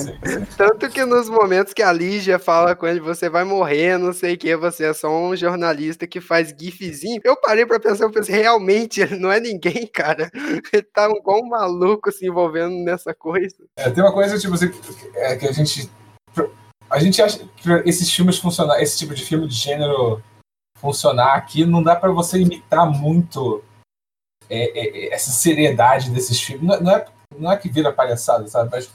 Tanto 0.56 0.88
que 0.88 1.04
nos 1.04 1.28
momentos 1.28 1.74
que 1.74 1.82
a 1.82 1.92
Lígia 1.92 2.38
fala 2.38 2.74
com 2.74 2.86
ele, 2.86 3.00
você 3.00 3.28
vai 3.28 3.44
morrer, 3.44 3.98
não 3.98 4.12
sei 4.12 4.34
o 4.34 4.38
que, 4.38 4.56
você 4.56 4.86
é 4.86 4.94
só 4.94 5.10
um 5.10 5.36
jornalista 5.36 6.06
que 6.06 6.20
faz 6.20 6.54
gifzinho. 6.58 7.20
Eu 7.22 7.36
parei 7.36 7.66
pra 7.66 7.78
pensar, 7.78 8.04
eu 8.04 8.10
pensei, 8.10 8.36
realmente, 8.36 9.00
ele 9.02 9.16
não 9.16 9.30
é 9.30 9.38
ninguém, 9.38 9.86
cara. 9.86 10.30
Ele 10.72 10.82
tá 10.82 11.08
igual 11.10 11.42
um 11.42 11.48
maluco 11.48 12.10
se 12.10 12.26
envolvendo 12.26 12.74
nessa 12.84 13.14
coisa. 13.14 13.56
É, 13.76 13.90
tem 13.90 14.02
uma 14.02 14.12
coisa, 14.12 14.38
tipo, 14.38 14.54
assim, 14.54 14.70
é, 15.16 15.36
que 15.36 15.46
a 15.46 15.52
gente. 15.52 15.90
A 16.90 16.98
gente 16.98 17.20
acha 17.20 17.40
que 17.56 17.70
esses 17.86 18.10
filmes 18.10 18.38
funcionar, 18.38 18.80
esse 18.80 18.96
tipo 18.98 19.14
de 19.14 19.24
filme 19.24 19.48
de 19.48 19.54
gênero 19.54 20.22
funcionar 20.84 21.32
aqui, 21.32 21.64
não 21.64 21.82
dá 21.82 21.96
pra 21.96 22.12
você 22.12 22.38
imitar 22.38 22.84
muito 22.86 23.64
é, 24.50 24.78
é, 24.78 25.06
é, 25.06 25.14
essa 25.14 25.30
seriedade 25.30 26.10
desses 26.10 26.38
filmes. 26.38 26.66
Não, 26.66 26.78
não 26.78 26.92
é, 26.92 27.06
não 27.38 27.50
é 27.50 27.56
que 27.56 27.70
vira 27.70 27.90
palhaçada, 27.90 28.46
sabe? 28.46 28.68
Mas, 28.70 28.90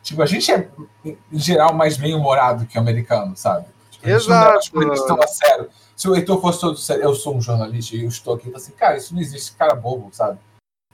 tipo, 0.00 0.22
a 0.22 0.26
gente 0.26 0.52
é, 0.52 0.68
em 1.04 1.18
geral, 1.32 1.74
mais 1.74 1.96
bem-humorado 1.96 2.66
que 2.66 2.78
o 2.78 2.80
americano, 2.80 3.36
sabe? 3.36 3.66
Tipo, 3.90 4.06
não 4.06 4.14
Exato. 4.14 5.06
tão 5.08 5.20
a 5.20 5.26
sério. 5.26 5.68
Se 5.96 6.08
o 6.08 6.14
Heitor 6.14 6.40
fosse 6.40 6.60
todo 6.60 6.78
sério, 6.78 7.02
eu 7.02 7.14
sou 7.16 7.36
um 7.36 7.40
jornalista 7.40 7.96
e 7.96 8.04
eu 8.04 8.08
estou 8.08 8.34
aqui, 8.34 8.44
falo 8.44 8.56
assim, 8.56 8.72
cara, 8.72 8.96
isso 8.96 9.12
não 9.12 9.20
existe, 9.20 9.56
cara 9.56 9.74
bobo, 9.74 10.10
sabe? 10.12 10.38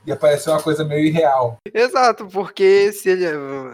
Ia 0.07 0.17
parecer 0.17 0.51
uma 0.51 0.63
coisa 0.63 0.85
meio 0.85 1.05
irreal. 1.05 1.59
Exato, 1.75 2.27
porque 2.27 2.93
se 2.93 3.11
ele, 3.11 3.27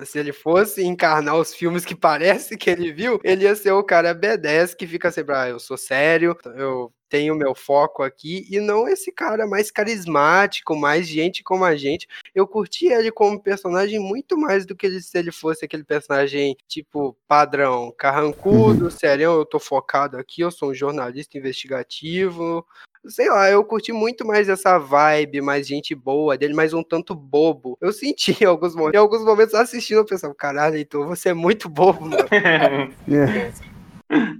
se 0.04 0.18
ele 0.18 0.32
fosse 0.32 0.84
encarnar 0.84 1.36
os 1.36 1.54
filmes 1.54 1.84
que 1.84 1.94
parece 1.94 2.56
que 2.56 2.68
ele 2.68 2.92
viu, 2.92 3.20
ele 3.22 3.44
ia 3.44 3.54
ser 3.54 3.72
o 3.72 3.84
cara 3.84 4.14
B10 4.14 4.74
que 4.74 4.86
fica 4.86 5.10
sempre, 5.10 5.34
ah, 5.34 5.48
eu 5.48 5.58
sou 5.58 5.76
sério, 5.76 6.36
eu 6.56 6.92
tenho 7.08 7.36
meu 7.36 7.54
foco 7.54 8.02
aqui, 8.02 8.46
e 8.50 8.58
não 8.60 8.88
esse 8.88 9.12
cara 9.12 9.46
mais 9.46 9.70
carismático, 9.70 10.76
mais 10.76 11.06
gente 11.06 11.42
como 11.42 11.64
a 11.64 11.76
gente. 11.76 12.06
Eu 12.34 12.46
curti 12.46 12.86
ele 12.86 13.10
como 13.10 13.40
personagem 13.40 13.98
muito 13.98 14.36
mais 14.36 14.66
do 14.66 14.74
que 14.74 14.86
ele, 14.86 15.00
se 15.00 15.16
ele 15.16 15.30
fosse 15.30 15.64
aquele 15.64 15.84
personagem 15.84 16.56
tipo 16.66 17.16
padrão, 17.28 17.92
carrancudo, 17.96 18.90
sério, 18.90 19.24
eu 19.24 19.46
tô 19.46 19.58
focado 19.58 20.18
aqui, 20.18 20.40
eu 20.40 20.50
sou 20.50 20.70
um 20.70 20.74
jornalista 20.74 21.38
investigativo, 21.38 22.66
sei 23.08 23.28
lá, 23.28 23.50
eu 23.50 23.64
curti 23.64 23.92
muito 23.92 24.26
mais 24.26 24.48
essa 24.48 24.78
vibe, 24.78 25.40
mais 25.40 25.66
gente 25.66 25.94
boa 25.94 26.36
dele, 26.36 26.54
mais 26.54 26.72
um 26.72 26.82
tanto 26.82 27.14
bobo. 27.14 27.76
Eu 27.80 27.92
senti 27.92 28.36
em 28.42 28.46
alguns 28.46 28.74
momentos, 28.74 28.94
em 28.94 28.98
alguns 28.98 29.24
momentos 29.24 29.54
assistindo, 29.54 29.98
eu 29.98 30.04
pensava, 30.04 30.34
caralho, 30.34 30.76
Heitor, 30.76 31.06
você 31.06 31.30
é 31.30 31.34
muito 31.34 31.68
bobo, 31.68 32.06
mano. 32.06 32.16
É. 33.08 33.50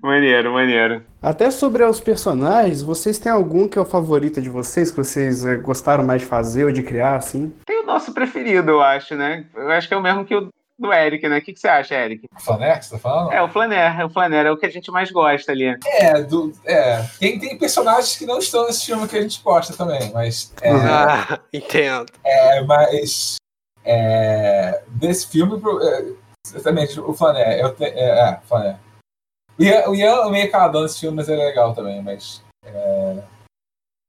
maneiro, 0.00 0.52
maneiro. 0.52 1.02
Até 1.20 1.50
sobre 1.50 1.82
os 1.82 1.98
personagens, 1.98 2.82
vocês 2.82 3.18
têm 3.18 3.32
algum 3.32 3.66
que 3.66 3.76
é 3.76 3.80
o 3.80 3.84
favorito 3.84 4.40
de 4.40 4.48
vocês, 4.48 4.90
que 4.90 4.96
vocês 4.96 5.44
eh, 5.44 5.56
gostaram 5.56 6.04
mais 6.04 6.22
de 6.22 6.28
fazer 6.28 6.64
ou 6.64 6.72
de 6.72 6.84
criar, 6.84 7.16
assim? 7.16 7.52
Tem 7.66 7.82
o 7.82 7.86
nosso 7.86 8.12
preferido, 8.12 8.70
eu 8.70 8.80
acho, 8.80 9.16
né? 9.16 9.44
Eu 9.54 9.68
acho 9.70 9.88
que 9.88 9.94
é 9.94 9.96
o 9.96 10.02
mesmo 10.02 10.24
que 10.24 10.36
o 10.36 10.48
do 10.78 10.92
Eric, 10.92 11.28
né? 11.28 11.38
O 11.38 11.42
que, 11.42 11.52
que 11.52 11.60
você 11.60 11.68
acha, 11.68 11.94
Eric? 11.94 12.28
Flanex, 12.38 12.86
você 12.86 12.94
tá 12.94 12.98
falando? 12.98 13.32
É, 13.32 13.42
o 13.42 13.48
Flaner, 13.48 14.00
é 14.00 14.04
o 14.04 14.10
Flaner, 14.10 14.46
é 14.46 14.50
o 14.50 14.56
que 14.56 14.66
a 14.66 14.70
gente 14.70 14.90
mais 14.90 15.10
gosta 15.10 15.52
ali. 15.52 15.76
É, 15.86 16.22
do, 16.22 16.52
é. 16.64 17.02
Tem, 17.18 17.38
tem 17.38 17.58
personagens 17.58 18.16
que 18.16 18.26
não 18.26 18.38
estão 18.38 18.66
nesse 18.66 18.86
filme 18.86 19.08
que 19.08 19.16
a 19.16 19.22
gente 19.22 19.42
gosta 19.42 19.74
também, 19.76 20.12
mas. 20.12 20.52
É, 20.60 20.70
Ah, 20.70 21.40
entendo. 21.52 22.12
é, 22.24 22.62
mas. 22.62 23.36
É, 23.84 24.82
desse 24.88 25.28
filme, 25.28 25.60
é, 25.82 26.04
exatamente, 26.46 27.00
o 27.00 27.14
Flané. 27.14 27.62
Eu 27.62 27.74
te, 27.74 27.84
é, 27.84 28.30
é, 28.30 28.40
Flané. 28.44 28.78
O 29.58 29.62
Ian, 29.62 29.88
o 29.88 29.94
Ian 29.94 30.26
é 30.26 30.30
meio 30.30 30.50
caladão 30.50 30.82
nesse 30.82 31.00
filme, 31.00 31.16
mas 31.16 31.28
ele 31.28 31.40
é 31.40 31.46
legal 31.46 31.74
também, 31.74 32.02
mas. 32.02 32.42
É, 32.64 33.05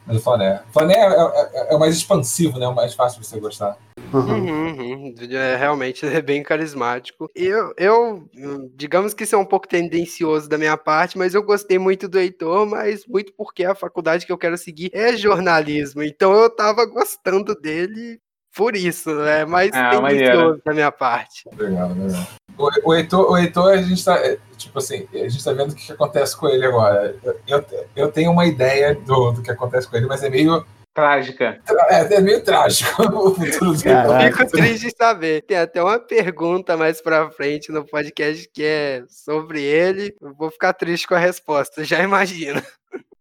Mas 0.08 0.18
o 0.18 0.22
Flané. 0.22 0.62
O 0.70 0.74
Flané 0.74 0.94
é, 0.96 1.06
é, 1.06 1.74
é, 1.74 1.76
o 1.76 1.80
mais 1.80 1.96
expansivo, 1.96 2.58
né? 2.58 2.66
É 2.66 2.70
o 2.70 2.76
mais 2.76 2.94
fácil 2.94 3.22
de 3.22 3.28
você 3.28 3.40
gostar. 3.40 3.78
Uhum. 4.14 4.48
Uhum, 4.48 5.16
É, 5.32 5.58
realmente 5.58 6.06
é 6.06 6.22
bem 6.22 6.42
carismático. 6.42 7.30
Eu, 7.36 7.74
eu, 7.78 8.30
digamos 8.74 9.14
que 9.14 9.26
isso 9.26 9.36
é 9.36 9.38
um 9.38 9.46
pouco 9.46 9.68
tendencioso 9.68 10.48
da 10.48 10.58
minha 10.58 10.78
parte, 10.78 11.18
mas 11.18 11.34
eu 11.34 11.44
gostei 11.44 11.78
muito 11.78 12.08
do 12.08 12.18
Heitor, 12.18 12.66
mas 12.66 13.06
muito 13.06 13.34
porque 13.34 13.66
a 13.66 13.76
faculdade 13.76 14.26
que 14.26 14.32
eu 14.32 14.38
quero 14.38 14.58
seguir 14.58 14.90
é 14.94 15.18
jornalismo. 15.18 16.02
Então 16.02 16.34
eu 16.34 16.50
tava 16.50 16.86
gostando 16.86 17.54
dele 17.54 18.22
por 18.56 18.76
isso, 18.76 19.14
né? 19.14 19.44
Mas 19.44 19.72
ah, 19.74 19.90
tendencioso 19.90 20.62
da 20.66 20.74
minha 20.74 20.92
parte. 20.92 21.44
Legal, 21.58 21.90
legal. 21.90 22.28
O, 22.58 22.90
o, 22.90 22.96
Heitor, 22.96 23.32
o 23.32 23.38
Heitor, 23.38 23.74
a 23.74 23.82
gente 23.82 24.04
tá. 24.04 24.16
É, 24.18 24.38
tipo 24.58 24.80
assim, 24.80 25.08
a 25.14 25.30
gente 25.30 25.44
tá 25.44 25.54
vendo 25.54 25.72
o 25.72 25.76
que, 25.76 25.86
que 25.86 25.92
acontece 25.92 26.36
com 26.36 26.48
ele 26.48 26.66
agora. 26.66 27.16
Eu, 27.48 27.66
eu 27.96 28.12
tenho 28.12 28.32
uma 28.32 28.46
ideia 28.46 28.96
do, 28.96 29.32
do 29.32 29.42
que 29.42 29.52
acontece 29.52 29.88
com 29.88 29.96
ele, 29.96 30.08
mas 30.08 30.24
é 30.24 30.30
meio 30.30 30.66
trágica. 30.98 31.62
É, 31.90 32.16
é 32.16 32.20
meio 32.20 32.44
trágico 32.44 33.04
o 33.14 33.36
futuro 33.36 33.78
dele. 33.78 34.32
Fico 34.32 34.50
triste 34.50 34.88
de 34.88 34.96
saber. 34.98 35.44
Tem 35.44 35.58
até 35.58 35.84
uma 35.84 36.00
pergunta 36.00 36.76
mais 36.76 37.00
pra 37.00 37.30
frente 37.30 37.72
no 37.72 37.86
podcast 37.86 38.50
que 38.52 38.64
é 38.64 39.04
sobre 39.08 39.62
ele. 39.62 40.16
Eu 40.20 40.34
vou 40.34 40.50
ficar 40.50 40.74
triste 40.74 41.08
com 41.08 41.14
a 41.14 41.20
resposta, 41.20 41.84
já 41.84 42.02
imagino. 42.02 42.64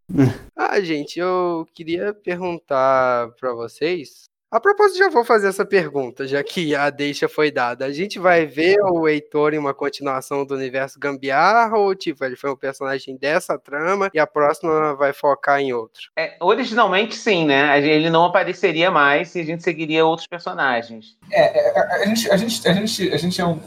ah, 0.56 0.80
gente, 0.80 1.20
eu 1.20 1.66
queria 1.74 2.14
perguntar 2.14 3.28
para 3.38 3.52
vocês 3.52 4.24
a 4.56 4.60
propósito, 4.60 4.98
já 4.98 5.10
vou 5.10 5.22
fazer 5.22 5.48
essa 5.48 5.66
pergunta, 5.66 6.26
já 6.26 6.42
que 6.42 6.74
a 6.74 6.88
deixa 6.88 7.28
foi 7.28 7.50
dada. 7.50 7.84
A 7.84 7.92
gente 7.92 8.18
vai 8.18 8.46
ver 8.46 8.76
o 8.80 9.06
Heitor 9.06 9.52
em 9.52 9.58
uma 9.58 9.74
continuação 9.74 10.46
do 10.46 10.54
universo 10.54 10.98
Gambiarra 10.98 11.76
ou, 11.76 11.94
tipo, 11.94 12.24
ele 12.24 12.36
foi 12.36 12.50
um 12.50 12.56
personagem 12.56 13.16
dessa 13.18 13.58
trama 13.58 14.10
e 14.14 14.18
a 14.18 14.26
próxima 14.26 14.94
vai 14.94 15.12
focar 15.12 15.60
em 15.60 15.74
outro? 15.74 16.10
É, 16.16 16.36
originalmente, 16.40 17.14
sim, 17.16 17.44
né? 17.44 17.78
Ele 17.78 18.08
não 18.08 18.24
apareceria 18.24 18.90
mais 18.90 19.34
e 19.34 19.40
a 19.40 19.44
gente 19.44 19.62
seguiria 19.62 20.06
outros 20.06 20.26
personagens. 20.26 21.18
É, 21.30 21.68
é 21.68 21.78
a, 21.78 22.06
gente, 22.06 22.30
a, 22.30 22.36
gente, 22.38 22.68
a, 22.68 22.72
gente, 22.72 23.12
a 23.12 23.16
gente 23.18 23.40
é 23.40 23.44
um, 23.44 23.60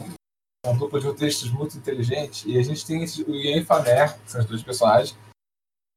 um 0.66 0.76
grupo 0.76 0.98
de 0.98 1.06
roteiristas 1.06 1.50
muito 1.50 1.78
inteligente 1.78 2.50
e 2.50 2.58
a 2.58 2.62
gente 2.62 2.84
tem 2.84 3.04
o 3.04 3.34
Ian 3.34 3.58
e 3.58 3.64
Faner, 3.64 4.14
que 4.24 4.30
são 4.32 4.40
os 4.40 4.46
dois 4.46 4.62
personagens, 4.64 5.16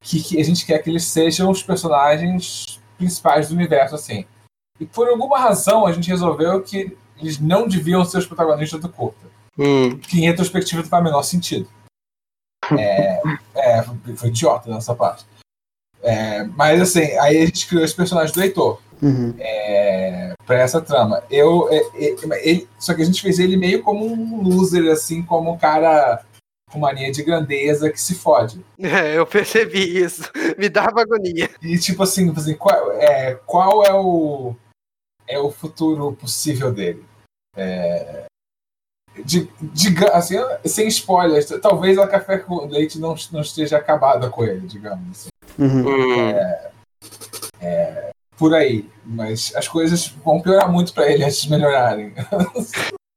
que, 0.04 0.22
que 0.22 0.40
a 0.40 0.44
gente 0.44 0.66
quer 0.68 0.78
que 0.84 0.90
eles 0.92 1.06
sejam 1.06 1.50
os 1.50 1.64
personagens 1.64 2.80
principais 2.98 3.50
do 3.50 3.56
universo, 3.56 3.96
assim. 3.96 4.26
E 4.80 4.86
por 4.86 5.08
alguma 5.08 5.40
razão 5.40 5.86
a 5.86 5.92
gente 5.92 6.10
resolveu 6.10 6.62
que 6.62 6.98
eles 7.18 7.40
não 7.40 7.68
deviam 7.68 8.04
ser 8.04 8.18
os 8.18 8.26
protagonistas 8.26 8.82
do 8.82 8.90
curta. 8.90 9.28
Hum. 9.58 9.98
Que 9.98 10.20
em 10.20 10.26
retrospectiva 10.26 10.82
não 10.82 10.90
faz 10.90 11.02
o 11.02 11.06
menor 11.06 11.24
sentido. 11.24 11.68
É, 12.80 13.22
é, 13.56 13.84
foi 14.16 14.30
idiota 14.30 14.72
nessa 14.72 14.96
parte. 14.96 15.26
É, 16.02 16.46
mas 16.46 16.82
assim, 16.82 17.18
aí 17.18 17.42
a 17.42 17.46
gente 17.46 17.68
criou 17.68 17.84
esse 17.84 17.96
personagem 17.96 18.34
do 18.34 18.42
Heitor 18.42 18.80
uhum. 19.02 19.34
é, 19.38 20.34
pra 20.46 20.60
essa 20.60 20.82
trama. 20.82 21.22
Eu, 21.30 21.68
é, 21.70 21.78
é, 21.78 22.50
ele, 22.50 22.68
só 22.80 22.94
que 22.94 23.02
a 23.02 23.06
gente 23.06 23.22
fez 23.22 23.38
ele 23.38 23.58
meio 23.58 23.84
como 23.84 24.06
um 24.06 24.42
loser, 24.42 24.92
assim, 24.92 25.22
como 25.22 25.52
um 25.52 25.58
cara 25.58 26.24
com 26.72 26.80
mania 26.80 27.12
de 27.12 27.22
grandeza 27.22 27.92
que 27.92 28.02
se 28.02 28.16
fode. 28.16 28.64
É, 28.80 29.18
eu 29.18 29.28
percebi 29.28 30.02
isso. 30.02 30.24
Me 30.58 30.70
dava 30.70 31.02
agonia. 31.02 31.50
E 31.62 31.78
tipo 31.78 32.02
assim, 32.04 32.34
assim 32.36 32.56
qual, 32.56 32.94
é, 32.94 33.36
qual 33.46 33.86
é 33.86 33.94
o 33.94 34.56
é 35.28 35.40
o 35.40 35.52
futuro 35.52 36.14
possível 36.14 36.72
dele. 36.72 37.06
É, 37.56 38.26
de, 39.24 39.48
de, 39.62 40.06
assim, 40.12 40.36
sem 40.66 40.88
spoilers, 40.88 41.48
talvez 41.62 41.98
a 41.98 42.08
café 42.08 42.40
com 42.40 42.66
leite 42.66 43.00
não, 43.00 43.16
não 43.32 43.42
esteja 43.42 43.78
acabada 43.78 44.30
com 44.30 44.44
ele, 44.44 44.68
digamos 44.68 45.10
assim. 45.12 45.30
Uhum. 45.60 46.32
É, 46.36 46.72
é, 47.62 48.10
por 48.38 48.56
aí, 48.56 48.90
mas 49.06 49.54
as 49.56 49.68
coisas 49.68 50.08
vão 50.08 50.42
piorar 50.42 50.72
muito 50.72 50.94
para 50.94 51.12
ele 51.12 51.24
antes 51.24 51.44
de 51.44 51.50
melhorarem. 51.50 52.14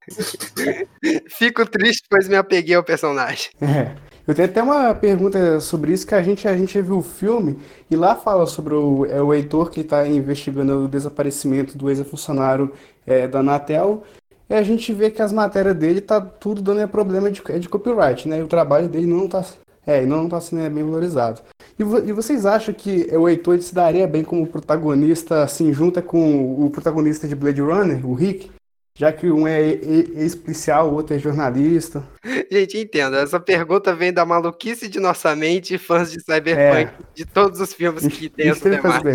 Fico 1.29 1.65
triste, 1.65 2.03
pois 2.09 2.27
me 2.27 2.35
apeguei 2.35 2.75
ao 2.75 2.83
personagem. 2.83 3.49
É. 3.61 4.06
Eu 4.27 4.35
tenho 4.35 4.49
até 4.49 4.61
uma 4.61 4.93
pergunta 4.93 5.61
sobre 5.61 5.93
isso, 5.93 6.05
que 6.05 6.13
a 6.13 6.21
gente, 6.21 6.45
a 6.49 6.57
gente 6.57 6.81
viu 6.81 6.97
o 6.97 7.01
filme 7.01 7.57
e 7.89 7.95
lá 7.95 8.13
fala 8.13 8.45
sobre 8.45 8.73
o, 8.73 9.05
é, 9.05 9.21
o 9.21 9.33
Heitor 9.33 9.69
que 9.69 9.79
está 9.79 10.05
investigando 10.05 10.83
o 10.83 10.87
desaparecimento 10.89 11.77
do 11.77 11.89
ex-funcionário 11.89 12.73
é, 13.05 13.25
da 13.25 13.39
Anatel. 13.39 14.03
E 14.49 14.53
a 14.53 14.61
gente 14.61 14.91
vê 14.91 15.09
que 15.09 15.21
as 15.21 15.31
matérias 15.31 15.75
dele 15.75 16.01
tá 16.01 16.19
tudo 16.19 16.61
dando 16.61 16.81
é 16.81 16.87
problema 16.87 17.31
de, 17.31 17.41
é 17.47 17.57
de 17.57 17.69
copyright, 17.69 18.27
né? 18.27 18.39
E 18.39 18.43
o 18.43 18.47
trabalho 18.47 18.89
dele 18.89 19.07
não 19.07 19.25
está 19.25 19.45
é, 19.85 20.05
não 20.05 20.25
está 20.25 20.41
sendo 20.41 20.69
bem 20.69 20.83
valorizado. 20.83 21.41
E, 21.79 21.83
e, 21.83 22.11
vocês 22.11 22.45
acham 22.45 22.73
que 22.73 23.07
o 23.15 23.29
Heitor 23.29 23.57
se 23.61 23.73
daria 23.73 24.05
bem 24.05 24.25
como 24.25 24.45
protagonista, 24.45 25.43
assim, 25.43 25.71
junta 25.71 26.01
com 26.01 26.65
o 26.65 26.69
protagonista 26.69 27.25
de 27.27 27.35
Blade 27.35 27.61
Runner, 27.61 28.05
o 28.05 28.13
Rick? 28.13 28.51
Já 28.97 29.13
que 29.13 29.29
um 29.29 29.47
é 29.47 29.61
ex-policial, 29.61 30.89
o 30.89 30.95
outro 30.95 31.15
é 31.15 31.19
jornalista. 31.19 32.03
Gente, 32.51 32.79
entenda, 32.79 33.17
essa 33.19 33.39
pergunta 33.39 33.93
vem 33.93 34.11
da 34.11 34.25
maluquice 34.25 34.89
de 34.89 34.99
nossa 34.99 35.35
mente 35.35 35.75
e 35.75 35.77
fãs 35.77 36.11
de 36.11 36.19
Cyberpunk, 36.19 37.03
é. 37.03 37.13
de 37.13 37.23
todos 37.23 37.61
os 37.61 37.73
filmes 37.73 38.07
que 38.07 38.27
tem 38.27 38.49
essa 38.49 38.67
temática. 38.67 39.11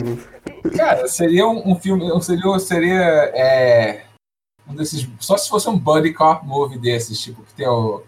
Cara, 0.76 1.08
seria 1.08 1.48
um, 1.48 1.72
um 1.72 1.74
filme, 1.74 2.08
seria, 2.22 2.58
seria 2.60 3.02
é, 3.34 4.04
um 4.68 4.76
desses, 4.76 5.08
só 5.18 5.36
se 5.36 5.48
fosse 5.48 5.68
um 5.68 5.76
buddy 5.76 6.12
cop 6.12 6.46
movie 6.46 6.78
desses, 6.78 7.18
tipo, 7.18 7.42
que 7.42 7.52
tem 7.54 7.66
o 7.66 8.04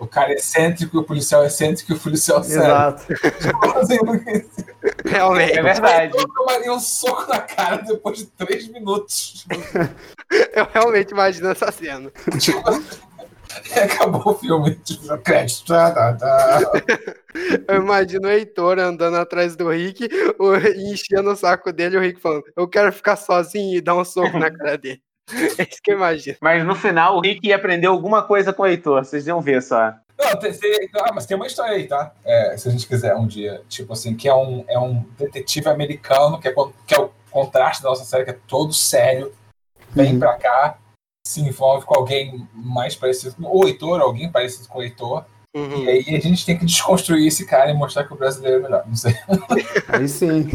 o 0.00 0.06
cara 0.06 0.32
é 0.32 0.36
excêntrico, 0.36 0.98
o 0.98 1.04
policial 1.04 1.44
é 1.44 1.48
excêntrico 1.48 1.92
e 1.92 1.94
o 1.94 2.00
policial 2.00 2.42
sério. 2.42 2.64
Exato. 2.64 3.06
Realmente. 5.04 5.58
É 5.58 5.62
verdade. 5.62 6.16
Eu 6.16 6.26
tomaria 6.26 6.72
um 6.72 6.80
soco 6.80 7.30
na 7.30 7.40
cara 7.40 7.76
depois 7.76 8.18
de 8.18 8.26
três 8.26 8.66
minutos. 8.68 9.46
Eu 10.54 10.66
realmente 10.72 11.10
imagino 11.10 11.48
essa 11.48 11.70
cena. 11.70 12.10
Acabou 13.76 14.32
o 14.32 14.38
filme, 14.38 14.76
tipo, 14.76 15.18
crédito. 15.18 15.66
Tá, 15.66 15.90
tá, 15.90 16.14
tá. 16.14 16.72
Eu 17.66 17.82
imagino 17.82 18.28
o 18.28 18.30
Heitor 18.30 18.78
andando 18.78 19.16
atrás 19.16 19.56
do 19.56 19.68
Rick, 19.68 20.08
o, 20.38 20.54
enchendo 20.54 21.30
o 21.30 21.36
saco 21.36 21.72
dele, 21.72 21.96
o 21.96 22.00
Rick 22.00 22.20
falando: 22.20 22.44
Eu 22.56 22.68
quero 22.68 22.92
ficar 22.92 23.16
sozinho 23.16 23.76
e 23.76 23.80
dar 23.80 23.96
um 23.96 24.04
soco 24.04 24.38
na 24.38 24.50
cara 24.50 24.78
dele. 24.78 25.02
É 25.58 25.62
isso 25.62 25.80
que 25.82 25.92
eu 25.92 25.96
imagino. 25.96 26.36
Mas 26.40 26.64
no 26.64 26.74
final 26.74 27.16
o 27.16 27.20
Rick 27.20 27.46
ia 27.46 27.56
aprender 27.56 27.86
alguma 27.86 28.22
coisa 28.22 28.52
com 28.52 28.62
o 28.62 28.66
Heitor, 28.66 29.04
vocês 29.04 29.26
iam 29.26 29.40
ver 29.40 29.62
só. 29.62 29.94
Não, 30.18 30.36
tem, 30.38 30.52
tem, 30.52 30.88
ah, 30.96 31.12
mas 31.14 31.24
tem 31.24 31.36
uma 31.36 31.46
história 31.46 31.76
aí, 31.76 31.86
tá? 31.86 32.12
É, 32.24 32.56
se 32.56 32.68
a 32.68 32.70
gente 32.70 32.86
quiser 32.86 33.14
um 33.14 33.26
dia. 33.26 33.62
Tipo 33.68 33.94
assim, 33.94 34.14
que 34.14 34.28
é 34.28 34.34
um, 34.34 34.64
é 34.68 34.78
um 34.78 35.02
detetive 35.18 35.68
americano, 35.68 36.38
que 36.38 36.48
é, 36.48 36.54
que 36.86 36.94
é 36.94 37.00
o 37.00 37.10
contraste 37.30 37.82
da 37.82 37.88
nossa 37.88 38.04
série, 38.04 38.24
que 38.24 38.30
é 38.30 38.38
todo 38.46 38.72
sério, 38.72 39.32
vem 39.90 40.12
uhum. 40.12 40.18
pra 40.18 40.36
cá, 40.36 40.78
se 41.26 41.40
envolve 41.40 41.86
com 41.86 41.94
alguém 41.94 42.46
mais 42.52 42.94
parecido 42.94 43.34
com 43.36 43.44
o 43.44 43.66
Heitor, 43.66 44.00
alguém 44.00 44.30
parecido 44.30 44.68
com 44.68 44.78
o 44.78 44.82
Heitor, 44.82 45.24
Uhum. 45.52 45.84
E 45.84 45.88
aí 45.88 46.16
a 46.16 46.20
gente 46.20 46.46
tem 46.46 46.56
que 46.56 46.64
desconstruir 46.64 47.26
esse 47.26 47.44
cara 47.44 47.70
e 47.70 47.74
mostrar 47.74 48.04
que 48.04 48.12
o 48.12 48.16
brasileiro 48.16 48.58
é 48.58 48.60
melhor. 48.60 48.84
Não 48.86 48.94
sei. 48.94 49.12
Aí 49.88 50.08
sim. 50.08 50.48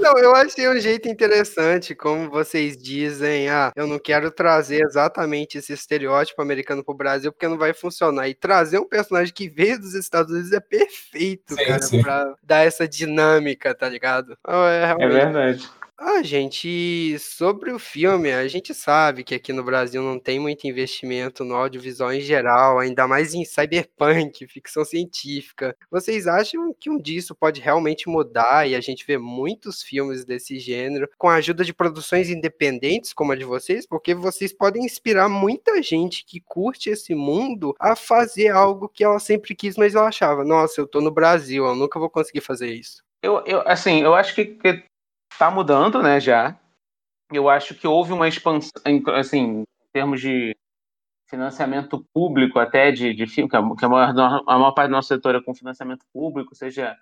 Não, 0.00 0.18
eu 0.18 0.34
achei 0.34 0.68
um 0.68 0.78
jeito 0.80 1.08
interessante, 1.08 1.94
como 1.94 2.28
vocês 2.28 2.76
dizem, 2.76 3.48
ah, 3.48 3.70
eu 3.76 3.86
não 3.86 4.00
quero 4.00 4.32
trazer 4.32 4.84
exatamente 4.84 5.58
esse 5.58 5.72
estereótipo 5.72 6.42
americano 6.42 6.84
pro 6.84 6.94
Brasil, 6.94 7.32
porque 7.32 7.46
não 7.46 7.56
vai 7.56 7.72
funcionar. 7.72 8.28
E 8.28 8.34
trazer 8.34 8.78
um 8.78 8.88
personagem 8.88 9.32
que 9.32 9.48
veio 9.48 9.78
dos 9.78 9.94
Estados 9.94 10.32
Unidos 10.32 10.52
é 10.52 10.60
perfeito, 10.60 11.54
sim, 11.54 11.64
cara, 11.64 11.82
sim. 11.82 12.02
pra 12.02 12.34
dar 12.42 12.66
essa 12.66 12.88
dinâmica, 12.88 13.72
tá 13.74 13.88
ligado? 13.88 14.36
É, 14.46 14.86
realmente... 14.86 15.16
é 15.16 15.24
verdade. 15.24 15.70
Ah, 15.98 16.22
gente, 16.22 17.16
sobre 17.18 17.70
o 17.70 17.78
filme, 17.78 18.32
a 18.32 18.48
gente 18.48 18.74
sabe 18.74 19.22
que 19.22 19.34
aqui 19.34 19.52
no 19.52 19.62
Brasil 19.62 20.02
não 20.02 20.18
tem 20.18 20.40
muito 20.40 20.66
investimento 20.66 21.44
no 21.44 21.54
audiovisual 21.54 22.12
em 22.12 22.20
geral, 22.20 22.78
ainda 22.78 23.06
mais 23.06 23.34
em 23.34 23.44
cyberpunk, 23.44 24.46
ficção 24.48 24.84
científica. 24.84 25.76
Vocês 25.90 26.26
acham 26.26 26.74
que 26.78 26.90
um 26.90 26.98
disso 26.98 27.34
pode 27.34 27.60
realmente 27.60 28.08
mudar 28.08 28.68
e 28.68 28.74
a 28.74 28.80
gente 28.80 29.06
vê 29.06 29.16
muitos 29.16 29.82
filmes 29.82 30.24
desse 30.24 30.58
gênero 30.58 31.08
com 31.16 31.28
a 31.28 31.36
ajuda 31.36 31.64
de 31.64 31.74
produções 31.74 32.28
independentes 32.28 33.12
como 33.12 33.32
a 33.32 33.36
de 33.36 33.44
vocês? 33.44 33.86
Porque 33.86 34.14
vocês 34.14 34.52
podem 34.52 34.84
inspirar 34.84 35.28
muita 35.28 35.80
gente 35.82 36.24
que 36.24 36.40
curte 36.40 36.90
esse 36.90 37.14
mundo 37.14 37.74
a 37.78 37.94
fazer 37.94 38.48
algo 38.48 38.88
que 38.88 39.04
ela 39.04 39.20
sempre 39.20 39.54
quis, 39.54 39.76
mas 39.76 39.94
ela 39.94 40.08
achava, 40.08 40.44
nossa, 40.44 40.80
eu 40.80 40.86
tô 40.86 41.00
no 41.00 41.12
Brasil, 41.12 41.64
eu 41.64 41.76
nunca 41.76 42.00
vou 42.00 42.10
conseguir 42.10 42.40
fazer 42.40 42.72
isso. 42.72 43.04
Eu, 43.22 43.44
eu 43.46 43.62
assim, 43.66 44.00
eu 44.00 44.14
acho 44.14 44.34
que, 44.34 44.44
que 44.46 44.82
está 45.32 45.50
mudando, 45.50 46.02
né, 46.02 46.20
já. 46.20 46.58
Eu 47.32 47.48
acho 47.48 47.74
que 47.74 47.86
houve 47.86 48.12
uma 48.12 48.28
expansão, 48.28 48.70
assim, 49.16 49.60
em 49.60 49.64
termos 49.92 50.20
de 50.20 50.54
financiamento 51.28 52.06
público 52.12 52.58
até 52.58 52.92
de, 52.92 53.14
de 53.14 53.26
filme, 53.26 53.48
que, 53.48 53.56
a, 53.56 53.62
que 53.76 53.84
a, 53.84 53.88
maior, 53.88 54.42
a 54.46 54.58
maior 54.58 54.72
parte 54.72 54.90
do 54.90 54.92
nosso 54.92 55.08
setor 55.08 55.34
é 55.34 55.40
com 55.40 55.54
financiamento 55.54 56.04
público, 56.12 56.54
seja 56.54 56.94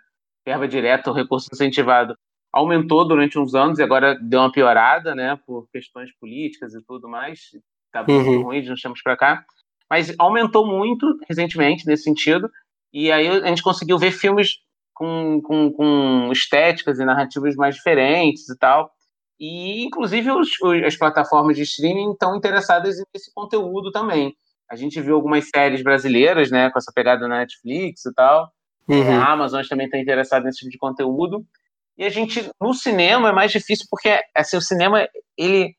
verba 0.46 0.68
direta 0.68 1.10
ou 1.10 1.16
recurso 1.16 1.48
incentivado, 1.52 2.16
aumentou 2.52 3.06
durante 3.06 3.38
uns 3.38 3.54
anos 3.54 3.78
e 3.78 3.82
agora 3.82 4.16
deu 4.20 4.40
uma 4.40 4.52
piorada, 4.52 5.14
né, 5.14 5.38
por 5.44 5.68
questões 5.72 6.12
políticas 6.18 6.74
e 6.74 6.82
tudo 6.82 7.08
mais. 7.08 7.50
Tá 7.92 8.04
muito 8.06 8.28
uhum. 8.28 8.42
ruim 8.42 8.62
de 8.62 8.72
uns 8.72 8.80
tempos 8.80 9.02
para 9.02 9.16
cá. 9.16 9.44
Mas 9.88 10.14
aumentou 10.18 10.64
muito 10.64 11.18
recentemente 11.28 11.84
nesse 11.86 12.04
sentido. 12.04 12.48
E 12.92 13.10
aí 13.10 13.26
a 13.26 13.46
gente 13.46 13.62
conseguiu 13.62 13.98
ver 13.98 14.12
filmes 14.12 14.60
com, 15.00 15.40
com, 15.40 15.72
com 15.72 16.30
estéticas 16.30 16.98
e 16.98 17.04
narrativas 17.06 17.56
mais 17.56 17.76
diferentes 17.76 18.46
e 18.50 18.58
tal. 18.58 18.92
E, 19.40 19.82
inclusive, 19.82 20.30
os, 20.30 20.50
as 20.84 20.94
plataformas 20.94 21.56
de 21.56 21.62
streaming 21.62 22.12
estão 22.12 22.36
interessadas 22.36 22.96
nesse 23.14 23.32
conteúdo 23.32 23.90
também. 23.90 24.36
A 24.70 24.76
gente 24.76 25.00
viu 25.00 25.14
algumas 25.14 25.48
séries 25.48 25.82
brasileiras, 25.82 26.50
né, 26.50 26.68
com 26.70 26.78
essa 26.78 26.92
pegada 26.94 27.26
na 27.26 27.38
Netflix 27.38 28.04
e 28.04 28.12
tal. 28.12 28.52
Uhum. 28.86 29.18
A 29.18 29.32
Amazon 29.32 29.62
também 29.66 29.86
está 29.86 29.98
interessada 29.98 30.44
nesse 30.44 30.58
tipo 30.58 30.70
de 30.70 30.76
conteúdo. 30.76 31.46
E 31.96 32.04
a 32.04 32.10
gente, 32.10 32.50
no 32.60 32.74
cinema, 32.74 33.30
é 33.30 33.32
mais 33.32 33.50
difícil 33.50 33.86
porque, 33.90 34.20
assim, 34.36 34.58
o 34.58 34.60
cinema, 34.60 35.08
ele, 35.34 35.74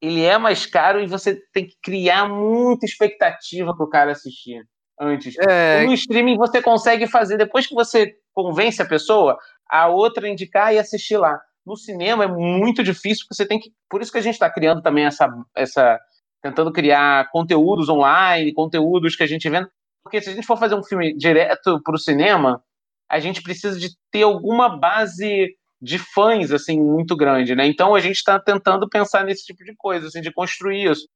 ele 0.00 0.22
é 0.22 0.38
mais 0.38 0.64
caro 0.64 1.00
e 1.00 1.08
você 1.08 1.40
tem 1.52 1.66
que 1.66 1.74
criar 1.82 2.28
muita 2.28 2.86
expectativa 2.86 3.74
para 3.76 3.84
o 3.84 3.90
cara 3.90 4.12
assistir 4.12 4.64
antes. 5.00 5.34
É... 5.38 5.84
No 5.84 5.94
streaming, 5.94 6.36
você 6.36 6.62
consegue 6.62 7.06
fazer, 7.06 7.36
depois 7.36 7.66
que 7.66 7.74
você 7.74 8.14
convence 8.32 8.80
a 8.82 8.86
pessoa, 8.86 9.38
a 9.68 9.88
outra 9.88 10.28
indicar 10.28 10.74
e 10.74 10.78
assistir 10.78 11.16
lá 11.16 11.40
no 11.64 11.76
cinema 11.76 12.24
é 12.24 12.28
muito 12.28 12.82
difícil, 12.82 13.24
porque 13.24 13.34
você 13.34 13.46
tem 13.46 13.58
que. 13.58 13.72
Por 13.88 14.02
isso 14.02 14.12
que 14.12 14.18
a 14.18 14.22
gente 14.22 14.34
está 14.34 14.50
criando 14.50 14.82
também 14.82 15.04
essa, 15.04 15.28
essa. 15.56 15.98
tentando 16.42 16.72
criar 16.72 17.30
conteúdos 17.30 17.88
online, 17.88 18.52
conteúdos 18.52 19.16
que 19.16 19.22
a 19.22 19.26
gente 19.26 19.48
vê. 19.48 19.66
Porque 20.02 20.20
se 20.20 20.30
a 20.30 20.34
gente 20.34 20.46
for 20.46 20.58
fazer 20.58 20.74
um 20.74 20.84
filme 20.84 21.16
direto 21.16 21.80
para 21.82 21.94
o 21.94 21.98
cinema, 21.98 22.62
a 23.10 23.18
gente 23.18 23.42
precisa 23.42 23.78
de 23.78 23.90
ter 24.10 24.22
alguma 24.22 24.76
base 24.76 25.56
de 25.80 25.98
fãs 25.98 26.50
assim 26.50 26.80
muito 26.80 27.16
grande, 27.16 27.54
né? 27.54 27.66
Então 27.66 27.94
a 27.94 28.00
gente 28.00 28.16
está 28.16 28.38
tentando 28.38 28.88
pensar 28.88 29.24
nesse 29.24 29.44
tipo 29.44 29.64
de 29.64 29.74
coisa, 29.76 30.06
assim, 30.06 30.20
de 30.20 30.32
construir 30.32 30.90
isso. 30.90 31.08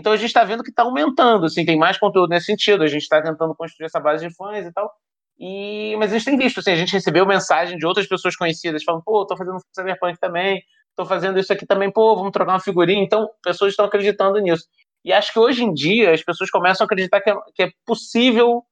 Então 0.00 0.12
a 0.12 0.16
gente 0.16 0.28
está 0.28 0.42
vendo 0.44 0.62
que 0.62 0.70
está 0.70 0.82
aumentando, 0.82 1.44
assim, 1.44 1.62
tem 1.62 1.78
mais 1.78 1.98
conteúdo 1.98 2.30
nesse 2.30 2.46
sentido. 2.46 2.82
A 2.82 2.86
gente 2.86 3.02
está 3.02 3.20
tentando 3.20 3.54
construir 3.54 3.84
essa 3.84 4.00
base 4.00 4.26
de 4.26 4.34
fãs 4.34 4.66
e 4.66 4.72
tal. 4.72 4.90
E, 5.38 5.94
mas 5.98 6.10
a 6.10 6.16
gente 6.16 6.24
tem 6.24 6.38
visto, 6.38 6.60
assim, 6.60 6.70
a 6.70 6.76
gente 6.76 6.92
recebeu 6.92 7.26
mensagem 7.26 7.76
de 7.76 7.86
outras 7.86 8.06
pessoas 8.06 8.34
conhecidas 8.34 8.82
falando, 8.82 9.02
pô, 9.04 9.26
tô 9.26 9.36
fazendo 9.36 9.58
Cyberpunk 9.74 10.18
também, 10.18 10.62
tô 10.96 11.04
fazendo 11.04 11.38
isso 11.38 11.52
aqui 11.52 11.66
também, 11.66 11.90
pô, 11.92 12.16
vamos 12.16 12.32
trocar 12.32 12.52
uma 12.52 12.60
figurinha. 12.60 13.02
Então, 13.02 13.28
pessoas 13.42 13.72
estão 13.72 13.84
acreditando 13.84 14.38
nisso. 14.38 14.64
E 15.04 15.12
acho 15.12 15.32
que 15.34 15.38
hoje 15.38 15.64
em 15.64 15.72
dia 15.72 16.14
as 16.14 16.22
pessoas 16.22 16.50
começam 16.50 16.84
a 16.84 16.86
acreditar 16.86 17.20
que 17.20 17.30
é, 17.30 17.34
que 17.54 17.62
é 17.64 17.70
possível 17.84 18.62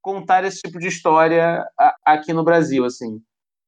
contar 0.00 0.44
esse 0.44 0.62
tipo 0.62 0.78
de 0.78 0.88
história 0.88 1.62
a, 1.78 1.94
aqui 2.06 2.32
no 2.32 2.42
Brasil, 2.42 2.86
assim. 2.86 3.20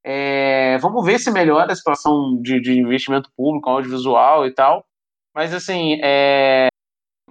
É, 0.02 0.78
vamos 0.78 1.04
ver 1.04 1.18
se 1.18 1.30
melhora 1.30 1.72
a 1.72 1.76
situação 1.76 2.40
de, 2.40 2.58
de 2.58 2.72
investimento 2.72 3.30
público, 3.36 3.68
audiovisual 3.68 4.46
e 4.46 4.54
tal. 4.54 4.82
Mas, 5.34 5.54
assim, 5.54 5.98
é, 6.02 6.68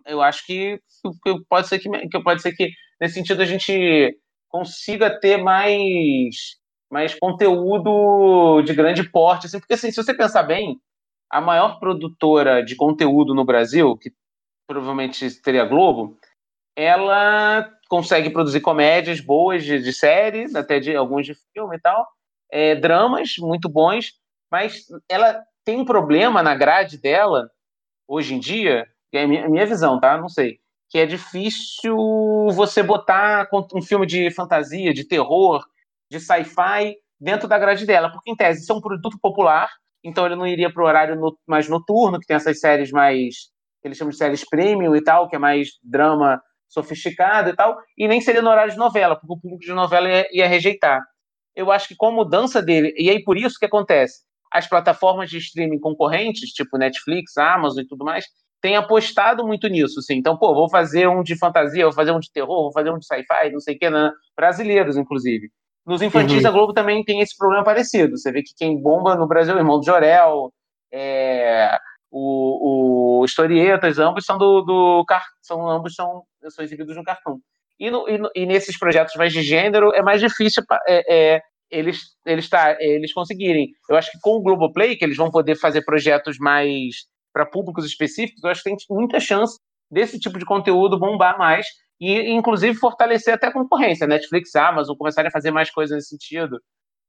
eu 0.05 0.21
acho 0.21 0.45
que, 0.45 0.79
que, 1.23 1.45
pode 1.49 1.67
ser 1.67 1.79
que, 1.79 1.89
que 1.89 2.23
pode 2.23 2.41
ser 2.41 2.53
que, 2.53 2.69
nesse 2.99 3.15
sentido, 3.15 3.41
a 3.41 3.45
gente 3.45 4.17
consiga 4.49 5.09
ter 5.19 5.37
mais, 5.37 6.57
mais 6.91 7.15
conteúdo 7.15 8.61
de 8.63 8.73
grande 8.73 9.03
porte. 9.09 9.47
Assim, 9.47 9.59
porque, 9.59 9.73
assim, 9.73 9.91
se 9.91 10.03
você 10.03 10.13
pensar 10.13 10.43
bem, 10.43 10.79
a 11.29 11.39
maior 11.39 11.79
produtora 11.79 12.63
de 12.63 12.75
conteúdo 12.75 13.33
no 13.33 13.45
Brasil, 13.45 13.97
que 13.97 14.11
provavelmente 14.67 15.29
seria 15.29 15.63
a 15.63 15.65
Globo, 15.65 16.17
ela 16.75 17.69
consegue 17.89 18.29
produzir 18.29 18.61
comédias 18.61 19.19
boas 19.19 19.63
de, 19.63 19.81
de 19.81 19.93
série, 19.93 20.45
até 20.55 20.79
de 20.79 20.95
alguns 20.95 21.25
de 21.25 21.35
filme 21.53 21.75
e 21.75 21.79
tal, 21.79 22.07
é, 22.51 22.75
dramas 22.75 23.35
muito 23.39 23.69
bons, 23.69 24.13
mas 24.51 24.85
ela 25.09 25.41
tem 25.63 25.79
um 25.79 25.85
problema 25.85 26.41
na 26.43 26.55
grade 26.55 26.97
dela, 26.97 27.49
hoje 28.07 28.33
em 28.33 28.39
dia, 28.39 28.85
é 29.17 29.27
minha, 29.27 29.49
minha 29.49 29.65
visão, 29.65 29.99
tá? 29.99 30.17
Não 30.17 30.29
sei 30.29 30.59
que 30.91 30.99
é 30.99 31.05
difícil 31.05 31.95
você 32.51 32.83
botar 32.83 33.47
um 33.73 33.81
filme 33.81 34.05
de 34.05 34.29
fantasia, 34.29 34.93
de 34.93 35.07
terror, 35.07 35.63
de 36.11 36.19
sci-fi 36.19 36.97
dentro 37.17 37.47
da 37.47 37.57
grade 37.57 37.85
dela, 37.85 38.11
porque 38.11 38.29
em 38.29 38.35
tese 38.35 38.61
isso 38.61 38.73
é 38.73 38.75
um 38.75 38.81
produto 38.81 39.17
popular, 39.21 39.69
então 40.03 40.25
ele 40.25 40.35
não 40.35 40.45
iria 40.45 40.71
para 40.71 40.83
o 40.83 40.85
horário 40.85 41.15
no, 41.15 41.37
mais 41.47 41.69
noturno, 41.69 42.19
que 42.19 42.27
tem 42.27 42.35
essas 42.35 42.59
séries 42.59 42.91
mais 42.91 43.51
que 43.81 43.87
eles 43.87 43.97
chamam 43.97 44.11
de 44.11 44.17
séries 44.17 44.47
premium 44.47 44.93
e 44.93 45.01
tal, 45.01 45.29
que 45.29 45.35
é 45.37 45.39
mais 45.39 45.69
drama 45.81 46.41
sofisticado 46.67 47.49
e 47.49 47.55
tal, 47.55 47.77
e 47.97 48.05
nem 48.05 48.19
seria 48.19 48.41
no 48.41 48.49
horário 48.49 48.73
de 48.73 48.77
novela, 48.77 49.15
porque 49.15 49.33
o 49.33 49.39
público 49.39 49.63
de 49.63 49.73
novela 49.73 50.09
ia, 50.09 50.27
ia 50.33 50.47
rejeitar. 50.47 51.01
Eu 51.55 51.71
acho 51.71 51.87
que 51.87 51.95
com 51.95 52.07
a 52.07 52.11
mudança 52.11 52.61
dele, 52.61 52.93
e 52.97 53.09
aí 53.09 53.23
por 53.23 53.37
isso 53.37 53.57
que 53.57 53.65
acontece, 53.65 54.23
as 54.51 54.67
plataformas 54.67 55.29
de 55.29 55.37
streaming 55.37 55.79
concorrentes, 55.79 56.49
tipo 56.49 56.77
Netflix, 56.77 57.37
Amazon 57.37 57.83
e 57.83 57.87
tudo 57.87 58.03
mais, 58.03 58.25
tem 58.61 58.75
apostado 58.75 59.45
muito 59.45 59.67
nisso, 59.67 59.99
assim. 59.99 60.15
Então, 60.15 60.37
pô, 60.37 60.53
vou 60.53 60.69
fazer 60.69 61.07
um 61.07 61.23
de 61.23 61.37
fantasia, 61.37 61.83
vou 61.85 61.93
fazer 61.93 62.11
um 62.11 62.19
de 62.19 62.31
terror, 62.31 62.63
vou 62.63 62.71
fazer 62.71 62.91
um 62.91 62.99
de 62.99 63.05
sci-fi, 63.05 63.51
não 63.51 63.59
sei 63.59 63.75
o 63.75 63.79
que, 63.79 63.89
né? 63.89 64.11
brasileiros, 64.35 64.97
inclusive. 64.97 65.49
Nos 65.85 66.01
infantis, 66.01 66.43
uhum. 66.43 66.49
a 66.49 66.51
Globo 66.51 66.73
também 66.73 67.03
tem 67.03 67.21
esse 67.21 67.35
problema 67.35 67.63
parecido. 67.63 68.17
Você 68.17 68.31
vê 68.31 68.43
que 68.43 68.53
quem 68.55 68.79
bomba 68.79 69.15
no 69.15 69.27
Brasil 69.27 69.53
é 69.53 69.57
o 69.57 69.59
Irmão 69.59 69.79
do 69.79 69.85
Jorel, 69.85 70.53
é, 70.93 71.75
o, 72.11 73.21
o 73.21 73.25
Historietas, 73.25 73.97
ambos 73.97 74.25
são 74.25 74.37
do, 74.37 74.61
do 74.61 75.05
são 75.41 75.67
ambos 75.67 75.95
são, 75.95 76.23
são 76.49 76.63
exibidos 76.63 76.95
no 76.95 77.03
cartão. 77.03 77.39
E, 77.79 77.89
no, 77.89 78.07
e, 78.07 78.17
no, 78.19 78.29
e, 78.35 78.45
nesses 78.45 78.77
projetos 78.77 79.15
mais 79.15 79.33
de 79.33 79.41
gênero 79.41 79.91
é 79.95 80.03
mais 80.03 80.21
difícil 80.21 80.61
é, 80.87 81.35
é, 81.35 81.41
eles, 81.71 81.99
eles, 82.27 82.47
tá, 82.47 82.77
eles 82.79 83.11
conseguirem. 83.11 83.69
Eu 83.89 83.95
acho 83.95 84.11
que 84.11 84.19
com 84.21 84.35
o 84.35 84.41
Globoplay, 84.41 84.95
que 84.95 85.03
eles 85.03 85.17
vão 85.17 85.31
poder 85.31 85.55
fazer 85.55 85.83
projetos 85.83 86.37
mais 86.37 87.07
para 87.33 87.45
públicos 87.45 87.85
específicos, 87.85 88.43
eu 88.43 88.49
acho 88.49 88.63
que 88.63 88.69
tem 88.69 88.77
muita 88.89 89.19
chance 89.19 89.57
desse 89.89 90.19
tipo 90.19 90.39
de 90.39 90.45
conteúdo 90.45 90.97
bombar 90.97 91.37
mais 91.37 91.65
e, 91.99 92.31
inclusive, 92.31 92.77
fortalecer 92.77 93.33
até 93.33 93.47
a 93.47 93.53
concorrência. 93.53 94.07
Netflix, 94.07 94.55
Amazon 94.55 94.95
começarem 94.95 95.29
a 95.29 95.31
fazer 95.31 95.51
mais 95.51 95.69
coisas 95.69 95.95
nesse 95.95 96.09
sentido. 96.09 96.59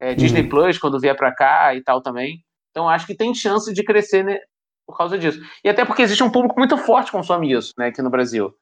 É, 0.01 0.11
uhum. 0.11 0.16
Disney 0.16 0.49
Plus, 0.49 0.79
quando 0.79 1.01
vier 1.01 1.16
para 1.16 1.35
cá 1.35 1.75
e 1.75 1.83
tal 1.83 2.03
também. 2.03 2.43
Então, 2.70 2.89
acho 2.89 3.07
que 3.07 3.14
tem 3.14 3.35
chance 3.35 3.73
de 3.73 3.85
crescer 3.85 4.25
né, 4.25 4.39
por 4.87 4.97
causa 4.97 5.16
disso. 5.16 5.41
E 5.64 5.68
até 5.68 5.85
porque 5.85 6.03
existe 6.03 6.23
um 6.23 6.31
público 6.31 6.59
muito 6.59 6.77
forte 6.77 7.07
que 7.07 7.16
consome 7.16 7.53
isso 7.53 7.73
né, 7.79 7.89
aqui 7.89 8.03
no 8.03 8.11
Brasil. 8.11 8.53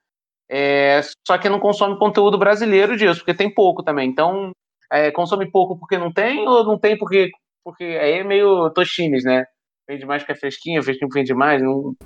É, 0.48 1.00
só 1.26 1.38
que 1.38 1.48
não 1.48 1.60
consome 1.60 1.98
conteúdo 1.98 2.36
brasileiro 2.36 2.96
disso, 2.96 3.20
porque 3.20 3.34
tem 3.34 3.52
pouco 3.52 3.82
também. 3.82 4.08
Então, 4.08 4.50
é, 4.92 5.10
consome 5.12 5.50
pouco 5.50 5.78
porque 5.78 5.96
não 5.96 6.12
tem, 6.12 6.46
ou 6.46 6.64
não 6.64 6.78
tem 6.78 6.98
porque. 6.98 7.30
Porque 7.62 7.84
aí 7.84 8.12
é 8.20 8.24
meio 8.24 8.70
tochines, 8.70 9.22
né? 9.22 9.44
Vende 9.90 10.06
mais 10.06 10.22
que 10.22 10.30
a 10.30 10.36
fresquinha, 10.36 10.82
fresquinho 10.82 11.10
vende 11.12 11.34
mais, 11.34 11.60
não 11.60 11.96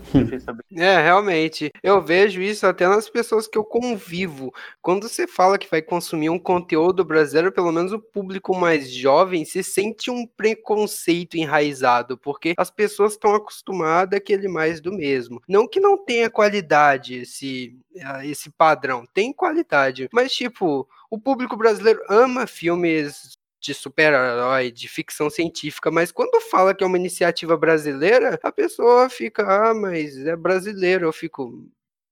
É, 0.75 1.03
realmente. 1.03 1.71
Eu 1.83 2.01
vejo 2.01 2.41
isso 2.41 2.67
até 2.67 2.89
nas 2.89 3.11
pessoas 3.11 3.47
que 3.47 3.59
eu 3.59 3.65
convivo. 3.65 4.53
Quando 4.81 5.07
você 5.07 5.27
fala 5.27 5.59
que 5.59 5.71
vai 5.71 5.83
consumir 5.83 6.31
um 6.31 6.39
conteúdo 6.39 7.05
brasileiro, 7.05 7.53
pelo 7.53 7.71
menos 7.71 7.93
o 7.93 7.99
público 7.99 8.57
mais 8.57 8.91
jovem 8.91 9.45
se 9.45 9.63
sente 9.63 10.11
um 10.11 10.27
preconceito 10.27 11.37
enraizado, 11.37 12.17
porque 12.17 12.55
as 12.57 12.71
pessoas 12.71 13.13
estão 13.13 13.35
acostumadas 13.35 14.17
àquele 14.17 14.49
mais 14.49 14.81
do 14.81 14.93
mesmo. 14.93 15.43
Não 15.47 15.69
que 15.69 15.79
não 15.79 16.03
tenha 16.03 16.31
qualidade 16.31 17.17
esse, 17.17 17.77
esse 18.25 18.51
padrão, 18.51 19.05
tem 19.13 19.33
qualidade, 19.33 20.09
mas 20.13 20.33
tipo, 20.33 20.89
o 21.11 21.19
público 21.19 21.57
brasileiro 21.57 22.01
ama 22.09 22.47
filmes 22.47 23.34
de 23.65 23.73
super-herói, 23.73 24.71
de 24.71 24.87
ficção 24.87 25.31
científica, 25.31 25.91
mas 25.91 26.13
quando 26.13 26.39
fala 26.51 26.75
que 26.75 26.85
é 26.85 26.87
uma 26.87 26.99
iniciativa 26.99 27.57
brasileira, 27.57 28.39
a 28.43 28.53
pessoa 28.53 29.09
fica, 29.09 29.43
ah, 29.43 29.73
mas 29.73 30.19
é 30.19 30.37
brasileiro, 30.37 31.07
eu 31.07 31.13
fico. 31.13 31.67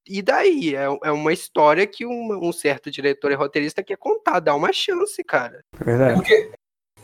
E 0.09 0.22
daí? 0.22 0.74
É, 0.74 0.84
é 0.84 1.12
uma 1.12 1.32
história 1.32 1.86
que 1.86 2.07
um, 2.07 2.48
um 2.48 2.53
certo 2.53 2.90
diretor 2.90 3.30
e 3.30 3.34
roteirista 3.34 3.82
quer 3.82 3.98
contar, 3.98 4.40
dá 4.40 4.55
uma 4.55 4.72
chance, 4.72 5.22
cara. 5.22 5.62
É 5.78 5.84
verdade. 5.84 6.14
Porque, 6.14 6.50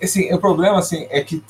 assim, 0.02 0.32
o 0.32 0.40
problema, 0.40 0.78
assim, 0.78 1.06
é 1.10 1.22
que, 1.22 1.44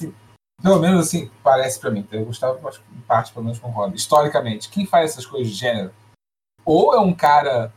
pelo 0.61 0.81
menos, 0.81 1.07
assim, 1.07 1.31
parece 1.43 1.79
para 1.79 1.93
mim, 1.93 2.07
eu 2.11 2.25
Gustavo, 2.25 2.67
acho 2.67 2.83
em 2.97 3.01
parte, 3.03 3.33
pelo 3.33 3.45
menos, 3.45 3.61
concordo. 3.61 3.95
Historicamente, 3.95 4.69
quem 4.69 4.85
faz 4.85 5.13
essas 5.13 5.25
coisas 5.25 5.49
de 5.49 5.55
gênero, 5.55 5.95
ou 6.65 6.93
é 6.93 6.99
um 6.99 7.15
cara 7.15 7.73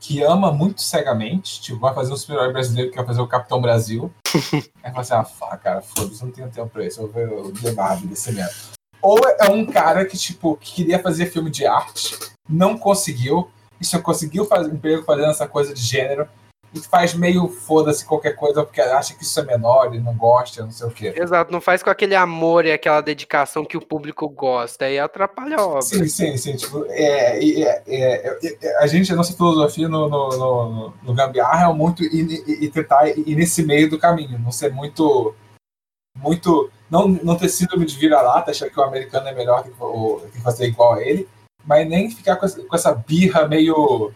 que 0.00 0.22
ama 0.22 0.52
muito 0.52 0.82
cegamente, 0.82 1.60
tipo, 1.60 1.78
vai 1.78 1.94
fazer 1.94 2.12
um 2.12 2.16
super-herói 2.16 2.52
brasileiro 2.52 2.90
que 2.90 2.96
vai 2.96 3.06
fazer 3.06 3.20
o 3.20 3.26
Capitão 3.26 3.60
Brasil. 3.60 4.12
Aí 4.82 4.90
fala 4.90 5.00
assim, 5.00 5.14
ah, 5.14 5.24
fá, 5.24 5.56
cara, 5.56 5.82
foda-se, 5.82 6.24
não 6.24 6.30
tenho 6.30 6.50
tempo 6.50 6.68
pra 6.68 6.86
isso, 6.86 7.00
eu 7.00 7.08
vou 7.08 7.14
ver 7.14 7.32
o 7.32 7.52
The 7.52 7.72
Barbie 7.72 8.06
desse 8.06 8.32
mesmo. 8.32 8.76
Ou 9.02 9.18
é 9.40 9.50
um 9.50 9.64
cara 9.64 10.04
que, 10.04 10.16
tipo, 10.16 10.56
que 10.56 10.74
queria 10.74 11.02
fazer 11.02 11.26
filme 11.26 11.50
de 11.50 11.66
arte, 11.66 12.16
não 12.48 12.78
conseguiu, 12.78 13.50
e 13.80 13.84
só 13.84 14.00
conseguiu 14.00 14.44
fazer 14.44 14.72
emprego 14.72 15.04
fazendo 15.04 15.30
essa 15.30 15.46
coisa 15.46 15.74
de 15.74 15.80
gênero, 15.80 16.28
e 16.78 16.82
faz 16.82 17.14
meio 17.14 17.48
foda-se 17.48 18.04
qualquer 18.04 18.32
coisa 18.32 18.64
porque 18.64 18.80
acha 18.80 19.14
que 19.14 19.22
isso 19.22 19.38
é 19.40 19.44
menor 19.44 19.94
e 19.94 20.00
não 20.00 20.14
gosta, 20.14 20.62
não 20.62 20.70
sei 20.70 20.86
o 20.86 20.90
quê. 20.90 21.14
Exato, 21.16 21.52
não 21.52 21.60
faz 21.60 21.82
com 21.82 21.90
aquele 21.90 22.14
amor 22.14 22.64
e 22.64 22.72
aquela 22.72 23.00
dedicação 23.00 23.64
que 23.64 23.76
o 23.76 23.80
público 23.84 24.28
gosta, 24.28 24.88
e 24.88 24.98
atrapalha 24.98 25.56
a 25.56 25.66
obra. 25.66 25.82
Sim, 25.82 26.06
sim, 26.08 26.36
sim. 26.36 26.56
Tipo, 26.56 26.84
é, 26.88 27.44
é, 27.44 27.82
é, 27.86 28.56
é 28.62 28.82
a 28.82 28.86
gente, 28.86 29.12
a 29.12 29.16
nossa 29.16 29.32
filosofia 29.32 29.88
no, 29.88 30.08
no, 30.08 30.28
no, 30.30 30.94
no 31.02 31.14
Gambiarra 31.14 31.70
é 31.70 31.72
muito 31.72 32.02
ir, 32.02 32.44
ir, 32.46 32.70
tentar 32.70 33.08
ir 33.08 33.34
nesse 33.34 33.62
meio 33.62 33.88
do 33.88 33.98
caminho, 33.98 34.38
não 34.38 34.52
ser 34.52 34.72
muito. 34.72 35.34
muito 36.18 36.70
não, 36.90 37.08
não 37.08 37.36
ter 37.36 37.48
síndrome 37.48 37.84
de 37.84 37.96
vira-lata, 37.96 38.50
achar 38.50 38.70
que 38.70 38.78
o 38.78 38.84
americano 38.84 39.28
é 39.28 39.34
melhor 39.34 39.64
que, 39.64 39.72
ou, 39.80 40.20
que 40.20 40.40
fazer 40.40 40.66
igual 40.66 40.94
a 40.94 41.02
ele, 41.02 41.28
mas 41.64 41.88
nem 41.88 42.08
ficar 42.10 42.36
com 42.36 42.46
essa, 42.46 42.62
com 42.62 42.76
essa 42.76 42.94
birra 42.94 43.48
meio 43.48 44.12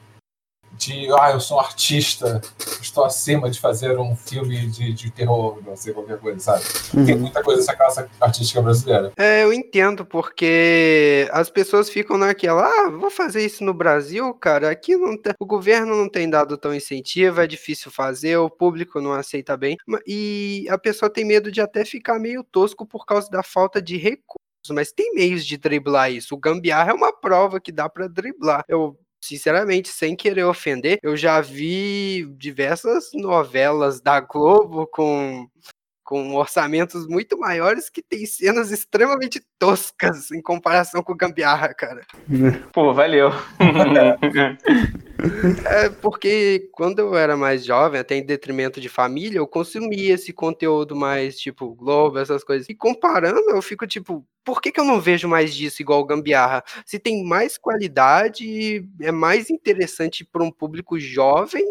de 0.81 1.09
ah, 1.13 1.33
eu 1.33 1.41
sou 1.41 1.59
um 1.59 1.61
artista, 1.61 2.41
estou 2.81 3.05
acima 3.05 3.51
de 3.51 3.61
fazer 3.61 3.99
um 3.99 4.17
filme 4.17 4.67
de, 4.67 4.93
de 4.93 5.11
terror, 5.11 5.59
não 5.65 5.77
sei, 5.77 5.93
qualquer 5.93 6.19
coisa, 6.19 6.41
sabe? 6.41 6.65
Uhum. 6.95 7.05
Tem 7.05 7.17
muita 7.17 7.43
coisa 7.43 7.61
essa 7.61 7.77
classe 7.77 8.07
artística 8.19 8.63
brasileira. 8.63 9.13
É, 9.17 9.45
eu 9.45 9.53
entendo, 9.53 10.07
porque 10.07 11.29
as 11.33 11.51
pessoas 11.51 11.91
ficam 11.91 12.17
naquela, 12.17 12.67
ah, 12.67 12.91
vou 12.91 13.11
fazer 13.11 13.45
isso 13.45 13.63
no 13.63 13.75
Brasil, 13.75 14.33
cara, 14.35 14.71
aqui 14.71 14.97
não 14.97 15.17
tem, 15.17 15.35
o 15.39 15.45
governo 15.47 15.95
não 15.95 16.09
tem 16.09 16.29
dado 16.29 16.57
tão 16.57 16.75
incentivo, 16.75 17.43
é 17.43 17.47
difícil 17.47 17.91
fazer, 17.91 18.39
o 18.39 18.49
público 18.49 19.01
não 19.01 19.13
aceita 19.13 19.57
bem, 19.57 19.77
e 20.07 20.67
a 20.71 20.79
pessoa 20.79 21.13
tem 21.13 21.27
medo 21.27 21.53
de 21.53 21.61
até 21.61 21.85
ficar 21.85 22.19
meio 22.19 22.43
tosco 22.43 22.87
por 22.87 23.05
causa 23.05 23.29
da 23.31 23.43
falta 23.43 23.83
de 23.83 23.99
recursos 23.99 24.41
mas 24.69 24.93
tem 24.93 25.15
meios 25.15 25.47
de 25.47 25.57
driblar 25.57 26.13
isso. 26.13 26.35
O 26.35 26.39
gambiarra 26.39 26.91
é 26.91 26.95
uma 26.95 27.13
prova 27.13 27.59
que 27.59 27.73
dá 27.73 27.89
para 27.89 28.07
driblar. 28.07 28.63
Eu 28.69 28.99
sinceramente, 29.21 29.89
sem 29.89 30.17
querer 30.17 30.45
ofender, 30.45 30.99
eu 31.03 31.17
já 31.17 31.41
vi 31.41 32.27
diversas 32.37 33.11
novelas 33.15 34.01
da 34.01 34.21
Globo 34.21 34.87
com 34.87 35.49
com 36.03 36.35
orçamentos 36.35 37.07
muito 37.07 37.39
maiores 37.39 37.89
que 37.89 38.03
tem 38.03 38.27
cenas 38.27 38.73
extremamente 38.73 39.41
toscas 39.57 40.33
em 40.33 40.43
comparação 40.43 41.05
com 41.05 41.13
o 41.13 41.17
Gambiarra, 41.17 41.73
cara. 41.73 42.05
Pô, 42.73 42.93
valeu. 42.93 43.31
é 45.67 45.89
porque 45.89 46.69
quando 46.73 47.01
eu 47.01 47.17
era 47.17 47.37
mais 47.37 47.65
jovem, 47.65 48.01
até 48.01 48.17
em 48.17 48.25
detrimento 48.25 48.81
de 48.81 48.89
família, 48.89 49.39
eu 49.39 49.47
consumia 49.47 50.15
esse 50.15 50.33
conteúdo 50.33 50.97
mais 50.97 51.39
tipo 51.39 51.75
Globo, 51.75 52.19
essas 52.19 52.45
coisas. 52.45 52.69
E 52.69 52.75
comparando, 52.75 53.51
eu 53.51 53.63
fico 53.63 53.87
tipo, 53.87 54.27
por 54.45 54.61
que, 54.61 54.73
que 54.73 54.81
eu 54.81 54.85
não 54.85 55.01
vejo 55.01 55.29
mais 55.29 55.55
disso 55.55 55.83
igual 55.83 56.05
Gambiarra? 56.05 56.63
Se 56.87 56.99
tem 56.99 57.25
mais 57.25 57.59
qualidade, 57.59 58.85
é 59.01 59.13
mais 59.13 59.51
interessante 59.51 60.25
para 60.25 60.43
um 60.43 60.51
público 60.51 60.99
jovem 60.99 61.65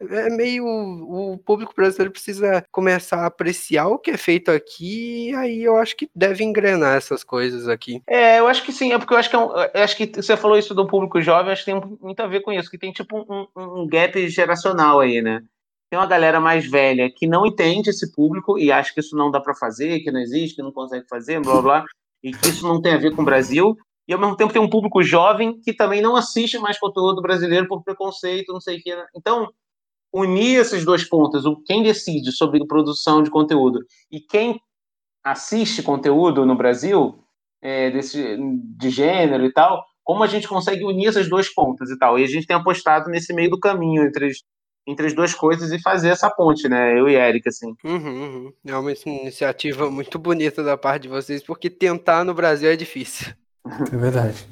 é 0.00 0.30
meio. 0.30 0.64
O 0.66 1.38
público 1.38 1.74
brasileiro 1.74 2.12
precisa 2.12 2.64
começar 2.70 3.22
a 3.22 3.26
apreciar 3.26 3.88
o 3.88 3.98
que 3.98 4.10
é 4.10 4.16
feito 4.16 4.50
aqui, 4.50 5.30
e 5.30 5.34
aí 5.34 5.62
eu 5.62 5.76
acho 5.76 5.96
que 5.96 6.08
deve 6.14 6.44
engrenar 6.44 6.96
essas 6.96 7.24
coisas 7.24 7.68
aqui. 7.68 8.02
É, 8.06 8.38
eu 8.38 8.46
acho 8.46 8.64
que 8.64 8.72
sim, 8.72 8.92
é 8.92 8.98
porque 8.98 9.14
eu 9.14 9.18
acho 9.18 9.30
que, 9.30 9.36
é 9.36 9.38
eu 9.38 9.82
acho 9.82 9.96
que 9.96 10.06
você 10.06 10.36
falou 10.36 10.58
isso 10.58 10.74
do 10.74 10.86
público 10.86 11.20
jovem, 11.20 11.52
acho 11.52 11.64
que 11.64 11.72
tem 11.72 11.98
muito 12.00 12.20
a 12.20 12.26
ver 12.26 12.40
com 12.40 12.52
isso, 12.52 12.70
que 12.70 12.78
tem 12.78 12.92
tipo 12.92 13.18
um, 13.18 13.46
um 13.56 13.86
gap 13.86 14.28
geracional 14.28 15.00
aí, 15.00 15.22
né? 15.22 15.42
Tem 15.88 15.98
uma 15.98 16.06
galera 16.06 16.40
mais 16.40 16.68
velha 16.68 17.10
que 17.10 17.26
não 17.26 17.46
entende 17.46 17.90
esse 17.90 18.10
público 18.12 18.58
e 18.58 18.72
acha 18.72 18.92
que 18.92 19.00
isso 19.00 19.16
não 19.16 19.30
dá 19.30 19.40
para 19.40 19.54
fazer, 19.54 20.00
que 20.00 20.10
não 20.10 20.20
existe, 20.20 20.56
que 20.56 20.62
não 20.62 20.72
consegue 20.72 21.06
fazer, 21.08 21.40
blá 21.40 21.62
blá, 21.62 21.84
e 22.22 22.32
que 22.32 22.48
isso 22.48 22.66
não 22.66 22.82
tem 22.82 22.94
a 22.94 22.98
ver 22.98 23.14
com 23.14 23.22
o 23.22 23.24
Brasil. 23.24 23.76
E 24.08 24.12
ao 24.12 24.20
mesmo 24.20 24.36
tempo 24.36 24.52
tem 24.52 24.62
um 24.62 24.70
público 24.70 25.02
jovem 25.02 25.60
que 25.60 25.72
também 25.72 26.00
não 26.00 26.16
assiste 26.16 26.58
mais 26.58 26.78
conteúdo 26.78 27.20
brasileiro 27.20 27.66
por 27.66 27.82
preconceito, 27.82 28.52
não 28.52 28.60
sei 28.60 28.78
o 28.78 28.82
que. 28.82 28.94
Né? 28.94 29.04
Então, 29.16 29.48
unir 30.16 30.60
esses 30.60 30.84
dois 30.84 31.04
pontos, 31.04 31.44
o 31.44 31.56
quem 31.56 31.82
decide 31.82 32.32
sobre 32.32 32.66
produção 32.66 33.22
de 33.22 33.30
conteúdo 33.30 33.80
e 34.10 34.18
quem 34.20 34.58
assiste 35.22 35.82
conteúdo 35.82 36.46
no 36.46 36.56
Brasil 36.56 37.18
é, 37.60 37.90
desse, 37.90 38.36
de 38.78 38.90
gênero 38.90 39.44
e 39.44 39.52
tal, 39.52 39.84
como 40.02 40.22
a 40.22 40.26
gente 40.26 40.48
consegue 40.48 40.84
unir 40.84 41.08
esses 41.08 41.28
dois 41.28 41.52
pontos 41.52 41.90
e 41.90 41.98
tal. 41.98 42.18
E 42.18 42.24
a 42.24 42.26
gente 42.26 42.46
tem 42.46 42.56
apostado 42.56 43.10
nesse 43.10 43.34
meio 43.34 43.50
do 43.50 43.58
caminho 43.58 44.04
entre 44.04 44.26
as, 44.26 44.36
entre 44.86 45.06
as 45.06 45.12
duas 45.12 45.34
coisas 45.34 45.72
e 45.72 45.82
fazer 45.82 46.10
essa 46.10 46.30
ponte, 46.30 46.68
né? 46.68 46.98
Eu 46.98 47.08
e 47.08 47.16
Eric, 47.16 47.48
assim. 47.48 47.74
Uhum, 47.84 48.22
uhum. 48.22 48.52
É 48.64 48.76
uma 48.76 48.92
iniciativa 48.92 49.90
muito 49.90 50.18
bonita 50.18 50.62
da 50.62 50.76
parte 50.76 51.02
de 51.02 51.08
vocês, 51.08 51.42
porque 51.42 51.68
tentar 51.68 52.24
no 52.24 52.32
Brasil 52.32 52.70
é 52.70 52.76
difícil. 52.76 53.34
É 53.92 53.96
verdade. 53.96 54.46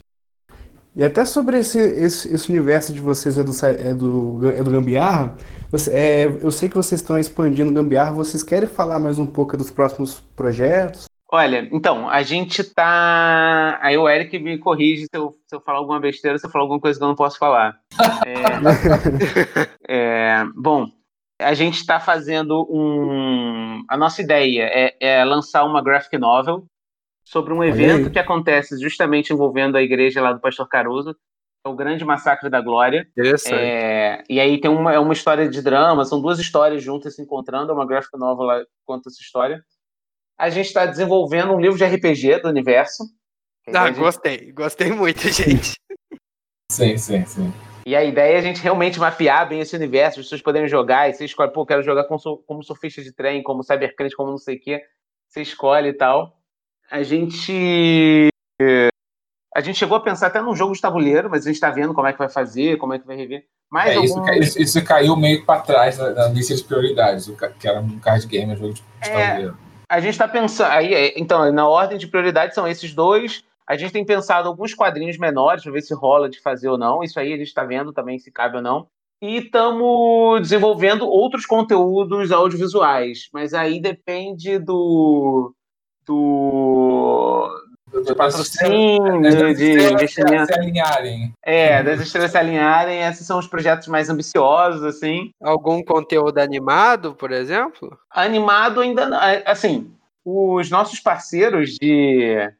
E 0.96 1.02
até 1.02 1.24
sobre 1.24 1.58
esse, 1.58 1.78
esse, 1.78 2.32
esse, 2.32 2.48
universo 2.50 2.92
de 2.92 3.00
vocês 3.00 3.36
é 3.36 3.42
do, 3.42 3.50
é 3.66 3.94
do, 3.94 4.48
é 4.50 4.62
do 4.62 4.70
Gambiarra, 4.70 5.36
você, 5.68 5.92
é, 5.92 6.24
eu 6.26 6.52
sei 6.52 6.68
que 6.68 6.76
vocês 6.76 7.00
estão 7.00 7.18
expandindo 7.18 7.70
o 7.70 7.74
Gambiarra, 7.74 8.12
vocês 8.12 8.44
querem 8.44 8.68
falar 8.68 9.00
mais 9.00 9.18
um 9.18 9.26
pouco 9.26 9.56
dos 9.56 9.72
próximos 9.72 10.20
projetos? 10.36 11.06
Olha, 11.32 11.68
então, 11.72 12.08
a 12.08 12.22
gente 12.22 12.62
tá. 12.62 13.76
Aí 13.82 13.98
o 13.98 14.08
Eric 14.08 14.38
me 14.38 14.56
corrige 14.56 15.06
se 15.12 15.18
eu, 15.18 15.32
se 15.48 15.56
eu 15.56 15.60
falar 15.60 15.78
alguma 15.78 15.98
besteira, 15.98 16.38
se 16.38 16.46
eu 16.46 16.50
falar 16.50 16.62
alguma 16.62 16.78
coisa 16.78 16.96
que 16.96 17.02
eu 17.02 17.08
não 17.08 17.16
posso 17.16 17.38
falar. 17.38 17.76
É... 18.24 18.34
é... 19.92 20.44
Bom, 20.54 20.86
a 21.40 21.54
gente 21.54 21.78
está 21.78 21.98
fazendo 21.98 22.64
um. 22.70 23.82
A 23.88 23.96
nossa 23.96 24.22
ideia 24.22 24.70
é, 24.72 24.94
é 25.00 25.24
lançar 25.24 25.64
uma 25.64 25.82
graphic 25.82 26.16
novel 26.18 26.64
sobre 27.24 27.54
um 27.54 27.64
evento 27.64 28.10
que 28.10 28.18
acontece 28.18 28.78
justamente 28.80 29.32
envolvendo 29.32 29.76
a 29.76 29.82
igreja 29.82 30.20
lá 30.20 30.32
do 30.32 30.40
Pastor 30.40 30.68
Caruso, 30.68 31.16
é 31.66 31.68
o 31.68 31.74
Grande 31.74 32.04
Massacre 32.04 32.50
da 32.50 32.60
Glória. 32.60 33.08
É, 33.50 34.22
e 34.28 34.38
aí 34.38 34.60
tem 34.60 34.70
uma, 34.70 34.92
é 34.92 34.98
uma 34.98 35.14
história 35.14 35.48
de 35.48 35.62
drama, 35.62 36.04
são 36.04 36.20
duas 36.20 36.38
histórias 36.38 36.82
juntas 36.82 37.16
se 37.16 37.22
encontrando, 37.22 37.72
é 37.72 37.74
uma 37.74 37.86
gráfica 37.86 38.18
nova 38.18 38.42
lá 38.44 38.60
que 38.60 38.70
conta 38.84 39.08
essa 39.08 39.20
história. 39.20 39.64
A 40.38 40.50
gente 40.50 40.66
está 40.66 40.84
desenvolvendo 40.84 41.54
um 41.54 41.60
livro 41.60 41.78
de 41.78 41.84
RPG 41.84 42.42
do 42.42 42.48
universo. 42.48 43.04
Ah, 43.68 43.86
gente... 43.86 43.98
gostei, 43.98 44.52
gostei 44.52 44.92
muito, 44.92 45.20
gente. 45.20 45.74
sim, 46.70 46.98
sim, 46.98 47.24
sim. 47.24 47.52
E 47.86 47.96
a 47.96 48.04
ideia 48.04 48.34
é 48.34 48.38
a 48.38 48.42
gente 48.42 48.60
realmente 48.60 48.98
mapear 48.98 49.48
bem 49.48 49.60
esse 49.60 49.76
universo, 49.76 50.20
as 50.20 50.26
pessoas 50.26 50.42
poderem 50.42 50.68
jogar, 50.68 51.08
e 51.08 51.14
você 51.14 51.24
escolhe, 51.24 51.52
pô, 51.52 51.64
quero 51.64 51.82
jogar 51.82 52.04
como, 52.04 52.18
como 52.46 52.62
surfista 52.62 53.02
de 53.02 53.12
trem, 53.12 53.42
como 53.42 53.62
cybercrente, 53.62 54.16
como 54.16 54.30
não 54.30 54.38
sei 54.38 54.56
o 54.56 54.60
quê. 54.60 54.82
Você 55.28 55.40
escolhe 55.40 55.88
e 55.88 55.94
tal 55.94 56.43
a 56.90 57.02
gente 57.02 58.28
a 59.54 59.60
gente 59.60 59.78
chegou 59.78 59.96
a 59.96 60.00
pensar 60.00 60.26
até 60.26 60.42
num 60.42 60.54
jogo 60.54 60.74
de 60.74 60.80
tabuleiro, 60.80 61.30
mas 61.30 61.42
a 61.42 61.48
gente 61.48 61.54
está 61.54 61.70
vendo 61.70 61.94
como 61.94 62.08
é 62.08 62.12
que 62.12 62.18
vai 62.18 62.28
fazer, 62.28 62.76
como 62.76 62.92
é 62.92 62.98
que 62.98 63.06
vai 63.06 63.16
rever. 63.16 63.46
Mas 63.70 63.92
é, 63.92 63.94
algum... 63.94 64.32
isso, 64.34 64.60
isso, 64.60 64.84
caiu 64.84 65.16
meio 65.16 65.44
para 65.44 65.60
trás 65.60 65.96
da, 65.96 66.28
lista 66.28 66.54
de 66.54 66.64
prioridades, 66.64 67.30
que 67.58 67.68
era 67.68 67.80
um 67.80 67.98
card 68.00 68.26
game, 68.26 68.52
um 68.52 68.56
jogo 68.56 68.74
de, 68.74 68.80
de 68.80 69.10
é, 69.10 69.26
tabuleiro. 69.26 69.58
A 69.88 70.00
gente 70.00 70.12
está 70.12 70.26
pensando. 70.26 70.70
Aí, 70.70 70.92
é, 70.92 71.18
então, 71.18 71.50
na 71.52 71.68
ordem 71.68 71.98
de 71.98 72.08
prioridades 72.08 72.54
são 72.54 72.66
esses 72.66 72.92
dois. 72.92 73.44
A 73.66 73.76
gente 73.76 73.92
tem 73.92 74.04
pensado 74.04 74.48
alguns 74.48 74.74
quadrinhos 74.74 75.18
menores 75.18 75.62
para 75.62 75.72
ver 75.72 75.82
se 75.82 75.94
rola 75.94 76.28
de 76.28 76.40
fazer 76.40 76.68
ou 76.68 76.76
não. 76.76 77.02
Isso 77.02 77.18
aí 77.18 77.32
a 77.32 77.36
gente 77.36 77.46
está 77.46 77.64
vendo 77.64 77.92
também 77.92 78.18
se 78.18 78.30
cabe 78.30 78.56
ou 78.56 78.62
não. 78.62 78.88
E 79.22 79.38
estamos 79.38 80.40
desenvolvendo 80.42 81.08
outros 81.08 81.46
conteúdos 81.46 82.30
audiovisuais, 82.30 83.28
mas 83.32 83.54
aí 83.54 83.80
depende 83.80 84.58
do 84.58 85.54
do, 86.06 87.50
de 88.02 88.14
patrocínio, 88.14 89.22
de, 89.22 89.54
de 89.54 89.92
investimento. 89.92 90.46
Se 90.46 90.58
alinharem. 90.58 91.32
É, 91.42 91.82
das 91.82 92.00
estrelas 92.00 92.32
se 92.32 92.38
alinharem, 92.38 93.02
esses 93.02 93.26
são 93.26 93.38
os 93.38 93.46
projetos 93.46 93.88
mais 93.88 94.10
ambiciosos, 94.10 94.82
assim. 94.82 95.30
Algum 95.42 95.82
conteúdo 95.82 96.38
animado, 96.38 97.14
por 97.14 97.30
exemplo? 97.30 97.96
Animado 98.10 98.80
ainda 98.80 99.06
não. 99.06 99.22
É, 99.22 99.42
assim, 99.46 99.92
os 100.24 100.70
nossos 100.70 100.98
parceiros 101.00 101.76
de, 101.80 102.50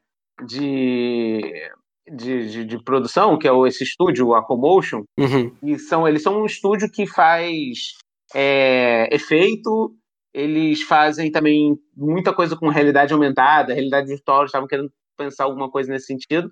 de, 0.45 1.69
de, 2.09 2.49
de, 2.49 2.65
de 2.65 2.83
produção, 2.83 3.37
que 3.37 3.47
é 3.47 3.51
esse 3.67 3.83
estúdio, 3.83 4.33
a 4.33 4.43
Comotion, 4.43 5.03
uhum. 5.17 5.51
e 5.61 5.77
são, 5.79 6.07
eles 6.07 6.23
são 6.23 6.41
um 6.41 6.45
estúdio 6.45 6.89
que 6.89 7.05
faz 7.05 7.95
é, 8.33 9.07
efeito 9.13 9.93
eles 10.35 10.81
fazem 10.81 11.31
também 11.31 11.79
muita 11.95 12.33
coisa 12.33 12.57
com 12.57 12.67
realidade 12.67 13.13
aumentada, 13.13 13.73
realidade 13.73 14.07
virtual, 14.07 14.39
eles 14.39 14.49
estavam 14.49 14.67
querendo 14.67 14.91
pensar 15.17 15.45
alguma 15.45 15.71
coisa 15.71 15.89
nesse 15.89 16.07
sentido. 16.07 16.51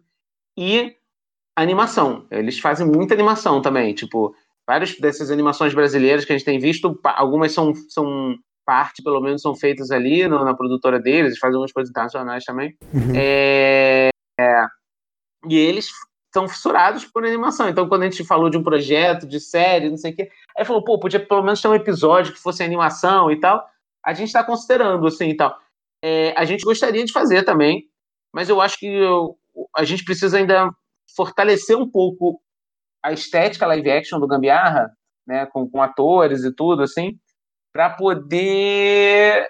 E 0.57 0.95
animação, 1.53 2.25
eles 2.31 2.57
fazem 2.59 2.87
muita 2.87 3.13
animação 3.13 3.61
também, 3.61 3.93
tipo, 3.93 4.33
várias 4.65 4.97
dessas 4.97 5.29
animações 5.29 5.73
brasileiras 5.73 6.23
que 6.23 6.31
a 6.31 6.37
gente 6.37 6.45
tem 6.45 6.59
visto, 6.59 6.97
algumas 7.03 7.51
são, 7.51 7.73
são 7.89 8.37
parte, 8.65 9.03
pelo 9.03 9.19
menos, 9.19 9.41
são 9.41 9.53
feitas 9.53 9.91
ali 9.91 10.29
no, 10.29 10.45
na 10.45 10.53
produtora 10.53 10.97
deles, 10.97 11.25
eles 11.31 11.39
fazem 11.39 11.55
algumas 11.55 11.73
coisas 11.73 11.89
internacionais 11.89 12.45
também. 12.45 12.77
Uhum. 12.93 13.11
É, 13.13 14.07
é, 14.39 14.65
e 15.49 15.57
eles 15.57 15.89
são 16.33 16.47
fissurados 16.47 17.03
por 17.03 17.25
animação. 17.25 17.67
Então, 17.67 17.89
quando 17.89 18.03
a 18.03 18.09
gente 18.09 18.23
falou 18.23 18.49
de 18.49 18.57
um 18.57 18.63
projeto, 18.63 19.27
de 19.27 19.41
série, 19.41 19.89
não 19.89 19.97
sei 19.97 20.13
o 20.13 20.15
quê, 20.15 20.29
aí 20.57 20.63
falou, 20.63 20.85
pô, 20.85 20.97
podia 20.97 21.19
pelo 21.19 21.43
menos 21.43 21.61
ter 21.61 21.67
um 21.67 21.75
episódio 21.75 22.31
que 22.31 22.39
fosse 22.39 22.63
animação 22.63 23.29
e 23.29 23.37
tal 23.37 23.72
a 24.05 24.13
gente 24.13 24.27
está 24.27 24.43
considerando, 24.43 25.07
assim, 25.07 25.29
e 25.29 25.37
tal. 25.37 25.57
É, 26.03 26.33
a 26.37 26.45
gente 26.45 26.63
gostaria 26.63 27.03
de 27.03 27.13
fazer 27.13 27.43
também, 27.43 27.87
mas 28.33 28.49
eu 28.49 28.59
acho 28.59 28.77
que 28.77 28.87
eu, 28.87 29.37
a 29.75 29.83
gente 29.83 30.03
precisa 30.03 30.37
ainda 30.37 30.69
fortalecer 31.15 31.77
um 31.77 31.89
pouco 31.89 32.41
a 33.01 33.11
estética 33.13 33.67
live 33.67 33.91
action 33.91 34.19
do 34.19 34.27
Gambiarra, 34.27 34.91
né, 35.25 35.45
com, 35.45 35.69
com 35.69 35.81
atores 35.81 36.43
e 36.43 36.53
tudo, 36.53 36.83
assim, 36.83 37.17
para 37.71 37.89
poder 37.89 39.47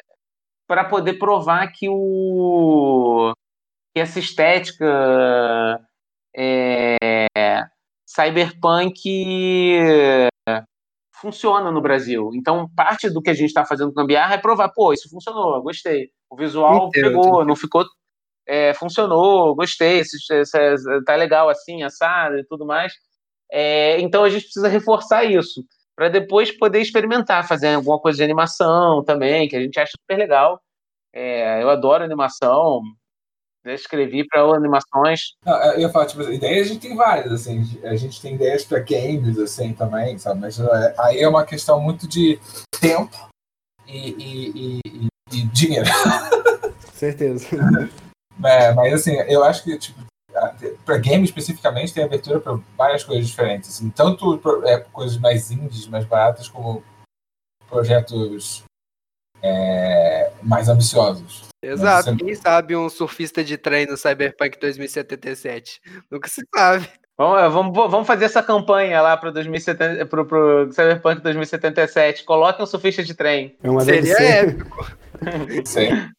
para 0.68 0.86
poder 0.86 1.14
provar 1.16 1.68
que 1.72 1.88
o 1.90 3.34
que 3.94 4.00
essa 4.00 4.18
estética 4.18 5.80
é, 6.36 6.98
cyberpunk 8.08 9.02
funciona 11.24 11.72
no 11.72 11.82
Brasil. 11.82 12.32
Então, 12.34 12.70
parte 12.76 13.10
do 13.10 13.22
que 13.22 13.30
a 13.30 13.34
gente 13.34 13.48
está 13.48 13.64
fazendo 13.64 13.94
com 13.94 14.02
Gambiarra 14.02 14.36
é 14.36 14.38
provar, 14.38 14.70
pô, 14.74 14.92
isso 14.92 15.10
funcionou, 15.10 15.64
gostei. 15.64 16.10
O 16.30 16.36
visual 16.36 16.88
Entendo. 16.88 17.04
pegou, 17.04 17.46
não 17.46 17.56
ficou. 17.56 17.86
É, 18.46 18.74
funcionou, 18.74 19.56
gostei, 19.56 20.02
isso, 20.02 20.18
isso, 20.18 21.04
tá 21.06 21.16
legal 21.16 21.48
assim, 21.48 21.82
assado 21.82 22.38
e 22.38 22.46
tudo 22.46 22.66
mais. 22.66 22.92
É, 23.50 24.02
então 24.02 24.26
a 24.26 24.30
gente 24.30 24.44
precisa 24.44 24.68
reforçar 24.68 25.24
isso 25.24 25.64
para 25.96 26.10
depois 26.10 26.52
poder 26.52 26.82
experimentar, 26.82 27.48
fazer 27.48 27.70
alguma 27.70 28.00
coisa 28.00 28.18
de 28.18 28.24
animação 28.24 29.02
também, 29.06 29.48
que 29.48 29.56
a 29.56 29.62
gente 29.62 29.80
acha 29.80 29.94
super 29.98 30.18
legal. 30.18 30.60
É, 31.14 31.64
eu 31.64 31.70
adoro 31.70 32.04
animação, 32.04 32.82
já 33.66 33.74
escrevi 33.74 34.26
para 34.28 34.42
animações. 34.42 35.36
Não, 35.46 35.56
eu 35.74 35.80
ia 35.82 35.90
falar, 35.90 36.06
tipo, 36.06 36.22
ideias 36.24 36.68
a 36.68 36.74
gente 36.74 36.82
tem 36.82 36.96
várias, 36.96 37.32
assim, 37.32 37.80
a 37.84 37.96
gente 37.96 38.22
tem 38.22 38.36
ideias 38.36 38.66
para 38.66 38.80
games, 38.80 39.38
assim, 39.40 39.74
também, 39.74 40.18
sabe? 40.18 40.42
Mas 40.42 40.60
é, 40.60 40.96
aí 41.00 41.20
é 41.20 41.28
uma 41.28 41.46
questão 41.46 41.80
muito 41.80 42.08
de 42.08 42.40
tempo 42.80 43.30
e, 43.88 44.10
e, 44.10 44.80
e, 44.86 45.08
e 45.32 45.44
dinheiro. 45.48 45.90
Certeza. 46.94 47.48
É, 48.44 48.74
mas 48.74 48.92
assim, 48.92 49.14
eu 49.28 49.44
acho 49.44 49.64
que, 49.64 49.78
tipo, 49.78 50.04
para 50.84 50.98
game 50.98 51.24
especificamente 51.24 51.94
tem 51.94 52.04
abertura 52.04 52.40
para 52.40 52.60
várias 52.76 53.04
coisas 53.04 53.28
diferentes, 53.28 53.70
assim, 53.70 53.92
tanto 53.92 54.42
é, 54.66 54.80
coisas 54.80 55.20
mais 55.20 55.52
indies, 55.52 55.88
mais 55.88 56.04
baratas, 56.04 56.50
como 56.50 56.84
projetos 57.70 58.64
é, 59.44 60.32
mais 60.42 60.70
ambiciosos. 60.70 61.44
Exato. 61.62 62.10
Sempre... 62.10 62.26
Quem 62.26 62.36
sabe 62.36 62.76
um 62.76 62.90
surfista 62.90 63.44
de 63.44 63.58
trem 63.58 63.86
no 63.86 63.98
Cyberpunk 63.98 64.60
2077? 64.60 65.82
Nunca 66.10 66.28
se 66.28 66.42
sabe. 66.54 66.88
Vamos, 67.16 67.54
vamos, 67.54 67.92
vamos 67.92 68.08
fazer 68.08 68.26
essa 68.26 68.42
campanha 68.42 69.00
lá 69.02 69.16
para 69.16 69.30
o 69.30 70.72
Cyberpunk 70.72 71.22
2077. 71.22 72.24
Coloque 72.24 72.62
um 72.62 72.66
surfista 72.66 73.04
de 73.04 73.14
trem. 73.14 73.56
É 73.62 73.84
Seria 73.84 74.18
épico. 74.18 74.98
Sim. 75.64 76.10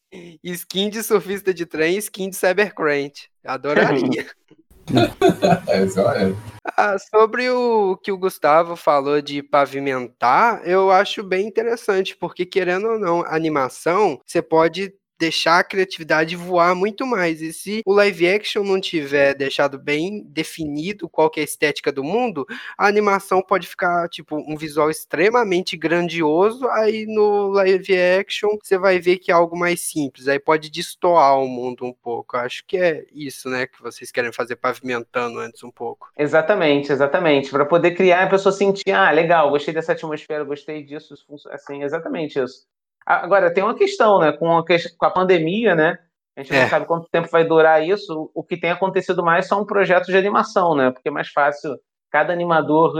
Skin 0.43 0.89
de 0.89 1.03
surfista 1.03 1.53
de 1.53 1.65
trem, 1.65 1.97
skin 1.97 2.29
de 2.29 2.37
Cybercrant. 2.37 3.13
Adoraria. 3.43 4.25
ah, 6.77 6.97
sobre 6.97 7.49
o 7.49 7.97
que 7.97 8.11
o 8.11 8.17
Gustavo 8.17 8.75
falou 8.75 9.21
de 9.21 9.43
pavimentar, 9.43 10.61
eu 10.67 10.91
acho 10.91 11.23
bem 11.23 11.47
interessante, 11.47 12.15
porque 12.15 12.45
querendo 12.45 12.87
ou 12.87 12.99
não, 12.99 13.25
animação, 13.25 14.19
você 14.25 14.41
pode 14.41 14.93
deixar 15.19 15.59
a 15.59 15.63
criatividade 15.63 16.35
voar 16.35 16.75
muito 16.75 17.05
mais. 17.05 17.41
E 17.41 17.53
se 17.53 17.81
o 17.85 17.93
live 17.93 18.27
action 18.27 18.63
não 18.63 18.79
tiver 18.79 19.33
deixado 19.33 19.77
bem 19.79 20.23
definido 20.27 21.09
qual 21.09 21.31
é 21.35 21.41
a 21.41 21.43
estética 21.43 21.91
do 21.91 22.03
mundo, 22.03 22.45
a 22.77 22.87
animação 22.87 23.41
pode 23.41 23.67
ficar 23.67 24.07
tipo 24.09 24.35
um 24.35 24.55
visual 24.57 24.89
extremamente 24.89 25.77
grandioso, 25.77 26.67
aí 26.69 27.05
no 27.05 27.47
live 27.49 27.97
action 28.19 28.57
você 28.61 28.77
vai 28.77 28.99
ver 28.99 29.17
que 29.17 29.31
é 29.31 29.33
algo 29.33 29.57
mais 29.57 29.81
simples, 29.81 30.27
aí 30.27 30.39
pode 30.39 30.69
destoar 30.69 31.39
o 31.39 31.47
mundo 31.47 31.85
um 31.85 31.93
pouco. 31.93 32.37
Acho 32.37 32.63
que 32.65 32.77
é 32.77 33.05
isso, 33.13 33.49
né, 33.49 33.67
que 33.67 33.81
vocês 33.81 34.11
querem 34.11 34.31
fazer 34.31 34.55
pavimentando 34.55 35.39
antes 35.39 35.63
um 35.63 35.71
pouco. 35.71 36.09
Exatamente, 36.17 36.91
exatamente, 36.91 37.49
para 37.49 37.65
poder 37.65 37.91
criar 37.91 38.23
a 38.23 38.29
pessoa 38.29 38.51
sentir, 38.51 38.91
ah, 38.91 39.11
legal, 39.11 39.49
gostei 39.49 39.73
dessa 39.73 39.93
atmosfera, 39.93 40.43
gostei 40.43 40.83
disso, 40.83 41.15
assim, 41.51 41.83
exatamente 41.83 42.39
isso. 42.39 42.65
Agora, 43.05 43.53
tem 43.53 43.63
uma 43.63 43.75
questão, 43.75 44.19
né? 44.19 44.31
Com 44.31 44.57
a, 44.57 44.63
com 44.65 45.05
a 45.05 45.11
pandemia, 45.11 45.75
né? 45.75 45.97
A 46.35 46.41
gente 46.41 46.55
é. 46.55 46.63
não 46.63 46.69
sabe 46.69 46.85
quanto 46.85 47.09
tempo 47.09 47.29
vai 47.31 47.45
durar 47.45 47.83
isso. 47.83 48.29
O 48.33 48.43
que 48.43 48.57
tem 48.57 48.71
acontecido 48.71 49.23
mais 49.23 49.47
são 49.47 49.65
projetos 49.65 50.07
de 50.07 50.17
animação, 50.17 50.75
né? 50.75 50.91
Porque 50.91 51.09
é 51.09 51.11
mais 51.11 51.29
fácil, 51.29 51.77
cada 52.11 52.33
animador 52.33 52.93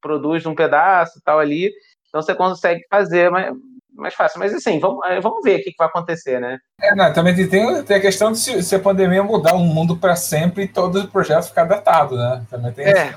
produz 0.00 0.46
um 0.46 0.54
pedaço 0.54 1.18
e 1.18 1.22
tal 1.22 1.38
ali, 1.38 1.70
então 2.08 2.22
você 2.22 2.34
consegue 2.34 2.82
fazer 2.90 3.30
mais, 3.30 3.54
mais 3.92 4.14
fácil. 4.14 4.38
Mas 4.38 4.54
assim, 4.54 4.78
vamos, 4.78 5.04
eh, 5.06 5.20
vamos 5.20 5.42
ver 5.42 5.60
o 5.60 5.62
que, 5.62 5.74
vai 5.78 5.88
acontecer, 5.88 6.40
né? 6.40 6.58
É, 6.80 6.94
não, 6.94 7.12
também 7.12 7.34
tem, 7.34 7.84
tem 7.84 7.96
a 7.96 8.00
questão 8.00 8.32
de 8.32 8.38
se, 8.38 8.62
se 8.62 8.74
a 8.74 8.80
pandemia 8.80 9.22
mudar 9.22 9.54
o 9.54 9.58
mundo 9.58 9.96
para 9.96 10.16
sempre 10.16 10.64
e 10.64 10.68
todo 10.68 11.00
o 11.00 11.08
projeto 11.08 11.48
ficar 11.48 11.64
datado, 11.64 12.16
né? 12.16 12.44
Também 12.50 12.72
tem 12.72 12.86
é. 12.86 13.14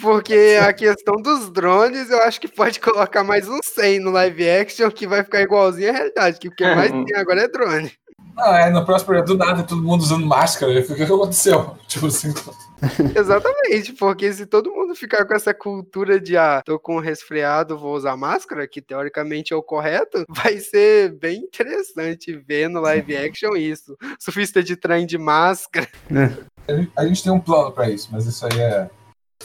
Porque 0.00 0.58
a 0.60 0.72
questão 0.72 1.16
dos 1.16 1.50
drones, 1.50 2.10
eu 2.10 2.22
acho 2.22 2.40
que 2.40 2.48
pode 2.48 2.80
colocar 2.80 3.22
mais 3.22 3.48
um 3.48 3.58
100 3.62 4.00
no 4.00 4.10
live 4.10 4.48
action, 4.48 4.90
que 4.90 5.06
vai 5.06 5.22
ficar 5.22 5.42
igualzinho 5.42 5.90
à 5.90 5.92
realidade, 5.92 6.38
que 6.38 6.48
o 6.48 6.54
que 6.54 6.64
mais 6.74 6.90
tem 6.90 7.16
agora 7.16 7.42
é 7.42 7.48
drone. 7.48 7.92
Não, 8.36 8.54
é, 8.56 8.68
no 8.68 8.84
próximo 8.84 9.06
projeto 9.06 9.28
do 9.28 9.38
nada, 9.38 9.62
todo 9.62 9.80
mundo 9.80 10.00
usando 10.00 10.26
máscara, 10.26 10.72
o 10.72 10.94
que 10.94 11.02
aconteceu? 11.02 11.76
Tipo 11.86 12.06
assim. 12.06 12.34
Exatamente, 13.16 13.92
porque 13.92 14.32
se 14.32 14.44
todo 14.44 14.72
mundo 14.72 14.94
ficar 14.94 15.24
com 15.24 15.34
essa 15.34 15.54
cultura 15.54 16.20
de, 16.20 16.36
ah, 16.36 16.60
tô 16.64 16.78
com 16.78 16.96
um 16.96 17.00
resfriado, 17.00 17.78
vou 17.78 17.94
usar 17.94 18.16
máscara, 18.16 18.66
que 18.66 18.82
teoricamente 18.82 19.52
é 19.52 19.56
o 19.56 19.62
correto, 19.62 20.24
vai 20.28 20.58
ser 20.58 21.12
bem 21.12 21.42
interessante 21.42 22.36
ver 22.36 22.68
no 22.68 22.80
live 22.80 23.16
action 23.16 23.56
isso. 23.56 23.96
Surfista 24.18 24.62
de 24.62 24.76
trem 24.76 25.06
de 25.06 25.16
máscara. 25.16 25.88
É. 26.10 26.84
A 26.96 27.06
gente 27.06 27.22
tem 27.22 27.32
um 27.32 27.40
plano 27.40 27.70
para 27.70 27.88
isso, 27.88 28.08
mas 28.10 28.26
isso 28.26 28.44
aí 28.46 28.60
é 28.60 28.90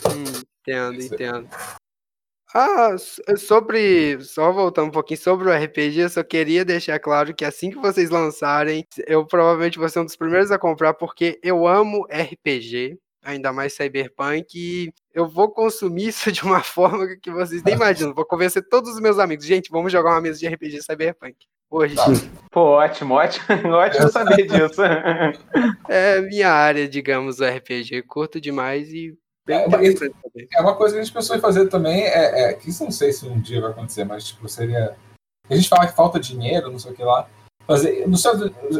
Hum, 0.07 0.43
entendo, 0.61 1.01
entendo. 1.01 1.49
Ah, 2.53 2.95
sobre. 3.37 4.19
Só 4.23 4.51
voltando 4.51 4.87
um 4.87 4.91
pouquinho 4.91 5.19
sobre 5.19 5.47
o 5.47 5.53
RPG, 5.53 5.99
eu 5.99 6.09
só 6.09 6.23
queria 6.23 6.65
deixar 6.65 6.99
claro 6.99 7.33
que 7.33 7.45
assim 7.45 7.69
que 7.69 7.77
vocês 7.77 8.09
lançarem, 8.09 8.87
eu 9.05 9.25
provavelmente 9.25 9.77
vou 9.77 9.87
ser 9.87 9.99
um 9.99 10.05
dos 10.05 10.15
primeiros 10.15 10.51
a 10.51 10.57
comprar, 10.57 10.95
porque 10.95 11.39
eu 11.43 11.67
amo 11.67 12.07
RPG, 12.09 12.97
ainda 13.23 13.53
mais 13.53 13.73
Cyberpunk, 13.73 14.47
e 14.55 14.91
eu 15.13 15.27
vou 15.27 15.51
consumir 15.51 16.07
isso 16.09 16.31
de 16.31 16.43
uma 16.43 16.61
forma 16.63 17.07
que 17.21 17.29
vocês 17.29 17.61
nem 17.61 17.75
imaginam. 17.75 18.15
Vou 18.15 18.25
convencer 18.25 18.67
todos 18.67 18.95
os 18.95 18.99
meus 18.99 19.19
amigos. 19.19 19.45
Gente, 19.45 19.69
vamos 19.69 19.91
jogar 19.91 20.11
uma 20.11 20.21
mesa 20.21 20.39
de 20.39 20.47
RPG 20.47 20.81
Cyberpunk. 20.81 21.35
Hoje. 21.69 21.95
Tá. 21.95 22.05
Pô, 22.49 22.61
ótimo, 22.61 23.13
ótimo, 23.13 23.45
ótimo 23.73 24.09
saber 24.09 24.47
disso. 24.49 24.81
É 25.87 26.19
minha 26.21 26.49
área, 26.49 26.89
digamos, 26.89 27.39
o 27.39 27.45
RPG. 27.45 28.01
Curto 28.07 28.41
demais 28.41 28.91
e 28.91 29.15
é, 29.53 29.65
é, 30.53 30.61
uma 30.61 30.75
coisa 30.75 30.93
que 30.93 31.01
a 31.01 31.03
gente 31.03 31.13
pensou 31.13 31.35
em 31.35 31.39
fazer 31.39 31.67
também, 31.67 32.03
é, 32.03 32.51
é, 32.51 32.53
que 32.53 32.69
isso 32.69 32.83
não 32.83 32.91
sei 32.91 33.11
se 33.11 33.25
um 33.25 33.39
dia 33.39 33.61
vai 33.61 33.71
acontecer, 33.71 34.03
mas 34.03 34.25
tipo, 34.25 34.47
seria. 34.47 34.95
A 35.49 35.55
gente 35.55 35.67
fala 35.69 35.87
que 35.87 35.95
falta 35.95 36.19
dinheiro, 36.19 36.71
não 36.71 36.77
sei 36.77 36.91
o 36.91 36.95
que 36.95 37.03
lá. 37.03 37.27
Fazer, 37.65 38.07
não 38.07 38.17
sei, 38.17 38.31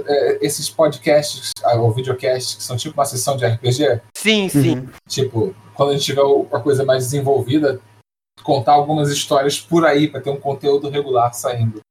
é, 0.08 0.46
esses 0.46 0.70
podcasts 0.70 1.52
ah, 1.64 1.76
ou 1.76 1.92
videocasts 1.92 2.56
que 2.56 2.64
são 2.64 2.78
tipo 2.78 3.00
uma 3.00 3.06
sessão 3.06 3.38
de 3.38 3.46
RPG? 3.46 4.02
Sim, 4.16 4.50
sim. 4.50 4.80
Uhum. 4.80 4.90
Tipo, 5.08 5.56
quando 5.76 5.90
a 5.90 5.94
gente 5.94 6.06
tiver 6.06 6.22
uma 6.22 6.60
coisa 6.60 6.84
mais 6.84 7.06
desenvolvida, 7.06 7.80
contar 8.44 8.74
algumas 8.74 9.10
histórias 9.12 9.60
por 9.60 9.86
aí, 9.86 10.08
para 10.08 10.22
ter 10.22 10.30
um 10.30 10.40
conteúdo 10.40 10.90
regular 10.90 11.34
saindo. 11.34 11.82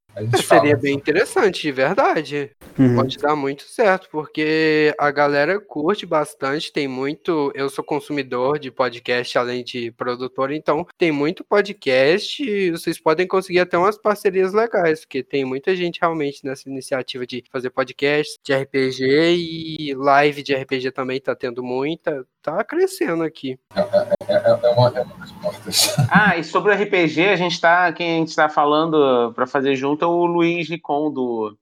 Seria 0.45 0.77
bem 0.77 0.95
interessante, 0.95 1.63
de 1.63 1.73
verdade. 1.73 2.51
Uhum. 2.79 2.95
Pode 2.95 3.19
dar 3.19 3.35
muito 3.35 3.65
certo, 3.65 4.09
porque 4.11 4.95
a 4.99 5.11
galera 5.11 5.61
curte 5.61 6.07
bastante, 6.07 6.73
tem 6.73 6.87
muito. 6.87 7.51
Eu 7.55 7.69
sou 7.69 7.83
consumidor 7.83 8.59
de 8.59 8.71
podcast, 8.71 9.37
além 9.37 9.65
de 9.65 9.91
produtor, 9.93 10.53
então 10.53 10.87
tem 10.97 11.11
muito 11.11 11.43
podcast 11.43 12.41
e 12.43 12.71
vocês 12.71 13.01
podem 13.01 13.27
conseguir 13.27 13.61
até 13.61 13.77
umas 13.77 13.99
parcerias 13.99 14.53
legais, 14.53 15.01
porque 15.01 15.25
tem 15.25 15.45
muita 15.45 15.75
gente 15.75 15.99
realmente 16.01 16.45
nessa 16.45 16.69
iniciativa 16.69 17.27
de 17.27 17.43
fazer 17.51 17.71
podcast 17.71 18.39
de 18.45 18.55
RPG 18.55 19.05
e 19.05 19.95
live 19.95 20.43
de 20.43 20.55
RPG 20.55 20.93
também 20.93 21.21
tá 21.21 21.35
tendo 21.35 21.63
muita. 21.63 22.25
Tá 22.41 22.63
crescendo 22.63 23.25
aqui. 23.25 23.59
É, 23.75 23.81
é, 23.81 24.35
é, 24.35 24.61
é 24.63 24.71
uma, 24.71 24.89
é. 24.97 25.05
Ah, 26.11 26.39
e 26.39 26.45
sobre 26.45 26.73
o 26.73 26.75
RPG, 26.75 27.29
a 27.29 27.37
gente 27.37 27.61
tá. 27.61 27.93
Quem 27.93 28.15
a 28.15 28.19
gente 28.21 28.37
tá 28.37 28.49
falando 28.49 29.33
para 29.35 29.47
fazer 29.47 29.75
junto 29.75 30.05
é 30.05 30.09
o 30.09 30.25
Luiz 30.25 30.69
Ricon 30.69 31.13
do 31.13 31.59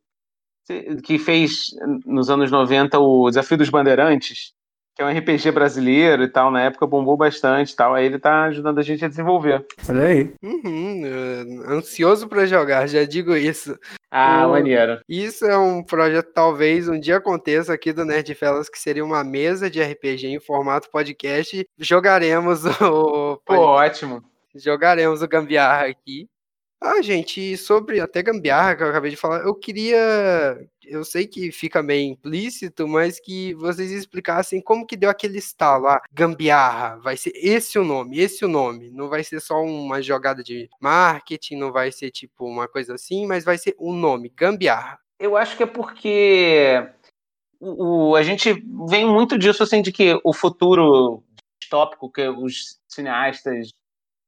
que 1.03 1.19
fez 1.19 1.71
nos 2.05 2.31
anos 2.31 2.51
90 2.51 2.99
o 2.99 3.29
Desafio 3.29 3.57
dos 3.57 3.71
Bandeirantes, 3.71 4.53
que 4.95 5.03
é 5.03 5.05
um 5.05 5.11
RPG 5.11 5.51
brasileiro 5.51 6.23
e 6.23 6.29
tal, 6.29 6.51
na 6.51 6.63
época 6.63 6.87
bombou 6.87 7.17
bastante 7.17 7.73
e 7.73 7.77
tal, 7.77 7.95
aí 7.95 8.07
ele 8.07 8.19
tá 8.19 8.45
ajudando 8.45 8.79
a 8.79 8.83
gente 8.83 9.05
a 9.05 9.09
desenvolver. 9.09 9.67
Olha 9.89 10.07
aí. 10.07 10.33
Uhum, 10.43 11.63
ansioso 11.69 12.27
para 12.27 12.47
jogar, 12.47 12.87
já 12.87 13.05
digo 13.05 13.37
isso. 13.37 13.79
Ah, 14.11 14.47
o, 14.47 14.53
maneiro. 14.53 14.99
Isso 15.07 15.45
é 15.45 15.59
um 15.59 15.83
projeto 15.83 16.33
talvez 16.33 16.89
um 16.89 16.99
dia 16.99 17.19
aconteça 17.19 17.75
aqui 17.75 17.93
do 17.93 18.07
Nerd 18.07 18.35
Fellas, 18.35 18.71
que 18.71 18.79
seria 18.79 19.05
uma 19.05 19.23
mesa 19.23 19.69
de 19.69 19.83
RPG 19.83 20.29
em 20.29 20.41
formato 20.41 20.91
podcast. 20.91 21.67
Jogaremos 21.79 22.65
o. 22.81 23.37
Pô, 23.45 23.55
ótimo. 23.55 24.25
Jogaremos 24.55 25.21
o 25.21 25.29
Gambiarra 25.29 25.87
aqui. 25.87 26.27
Ah, 26.81 27.01
gente, 27.01 27.57
sobre 27.57 28.01
até 28.01 28.23
gambiarra 28.23 28.77
que 28.77 28.83
eu 28.83 28.89
acabei 28.89 29.11
de 29.11 29.17
falar, 29.17 29.41
eu 29.41 29.55
queria. 29.55 29.97
Eu 30.85 31.05
sei 31.05 31.27
que 31.27 31.51
fica 31.51 31.83
meio 31.83 32.11
implícito, 32.13 32.87
mas 32.87 33.19
que 33.19 33.55
vocês 33.55 33.91
explicassem 33.91 34.61
como 34.61 34.87
que 34.87 34.97
deu 34.97 35.09
aquele 35.09 35.39
estalo. 35.39 35.89
Ah, 35.89 36.03
gambiarra, 36.13 36.99
vai 36.99 37.17
ser 37.17 37.33
esse 37.35 37.79
o 37.79 37.85
nome, 37.85 38.21
esse 38.21 38.45
o 38.45 38.49
nome. 38.49 38.91
Não 38.91 39.09
vai 39.09 39.25
ser 39.25 39.41
só 39.41 39.63
uma 39.63 40.03
jogada 40.03 40.43
de 40.45 40.69
marketing, 40.81 41.57
não 41.57 41.73
vai 41.73 41.91
ser 41.91 42.11
tipo 42.11 42.47
uma 42.47 42.69
coisa 42.69 42.95
assim, 42.95 43.27
mas 43.27 43.45
vai 43.45 43.57
ser 43.57 43.75
o 43.79 43.91
um 43.93 43.97
nome, 43.97 44.29
gambiarra. 44.37 44.99
Eu 45.19 45.37
acho 45.37 45.57
que 45.57 45.63
é 45.63 45.67
porque 45.67 46.87
o, 47.59 48.15
a 48.15 48.23
gente 48.23 48.53
vem 48.89 49.07
muito 49.07 49.39
disso, 49.39 49.63
assim, 49.63 49.81
de 49.81 49.91
que 49.91 50.21
o 50.23 50.33
futuro 50.33 51.23
distópico 51.61 52.11
que 52.11 52.29
os 52.29 52.79
cineastas 52.87 53.71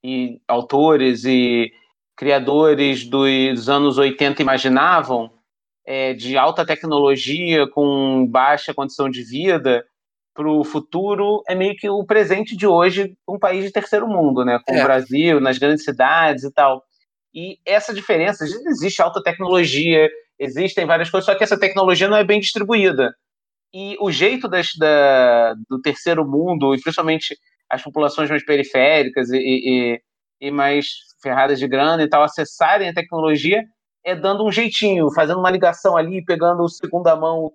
e 0.03 0.41
autores 0.49 1.25
e 1.25 1.73
criadores 2.19 3.09
dos 3.09 3.69
anos 3.69 3.97
80 3.97 4.43
imaginavam, 4.43 5.31
é, 5.87 6.13
de 6.13 6.37
alta 6.37 6.67
tecnologia 6.67 7.67
com 7.69 8.27
baixa 8.27 8.75
condição 8.75 9.09
de 9.09 9.23
vida, 9.23 9.87
para 10.35 10.51
o 10.51 10.65
futuro 10.65 11.43
é 11.49 11.55
meio 11.55 11.77
que 11.77 11.89
o 11.89 12.05
presente 12.05 12.57
de 12.57 12.67
hoje 12.67 13.17
um 13.27 13.39
país 13.39 13.65
de 13.65 13.73
terceiro 13.73 14.07
mundo, 14.07 14.45
né? 14.45 14.61
Com 14.67 14.75
é. 14.75 14.81
o 14.81 14.85
Brasil, 14.85 15.41
nas 15.41 15.59
grandes 15.59 15.85
cidades 15.85 16.43
e 16.43 16.53
tal. 16.53 16.83
E 17.33 17.59
essa 17.65 17.95
diferença, 17.95 18.45
existe 18.45 19.01
alta 19.01 19.23
tecnologia, 19.23 20.09
existem 20.39 20.87
várias 20.87 21.11
coisas, 21.11 21.25
só 21.25 21.37
que 21.37 21.45
essa 21.45 21.59
tecnologia 21.59 22.09
não 22.09 22.17
é 22.17 22.25
bem 22.25 22.41
distribuída. 22.41 23.15
E 23.73 23.97
o 24.01 24.11
jeito 24.11 24.49
das, 24.49 24.69
da, 24.77 25.55
do 25.69 25.81
terceiro 25.81 26.27
mundo, 26.27 26.75
e 26.75 26.81
principalmente 26.81 27.37
as 27.71 27.83
populações 27.83 28.29
mais 28.29 28.45
periféricas 28.45 29.31
e, 29.31 29.37
e, 29.37 30.01
e 30.41 30.51
mais 30.51 30.87
ferradas 31.23 31.59
de 31.59 31.67
grana 31.67 32.03
e 32.03 32.09
tal, 32.09 32.23
acessarem 32.23 32.89
a 32.89 32.95
tecnologia, 32.95 33.63
é 34.05 34.15
dando 34.15 34.45
um 34.45 34.53
jeitinho, 34.53 35.13
fazendo 35.13 35.39
uma 35.41 35.51
ligação 35.51 35.97
ali, 35.97 36.25
pegando 36.25 36.69
segunda 36.69 37.17
mão, 37.17 37.53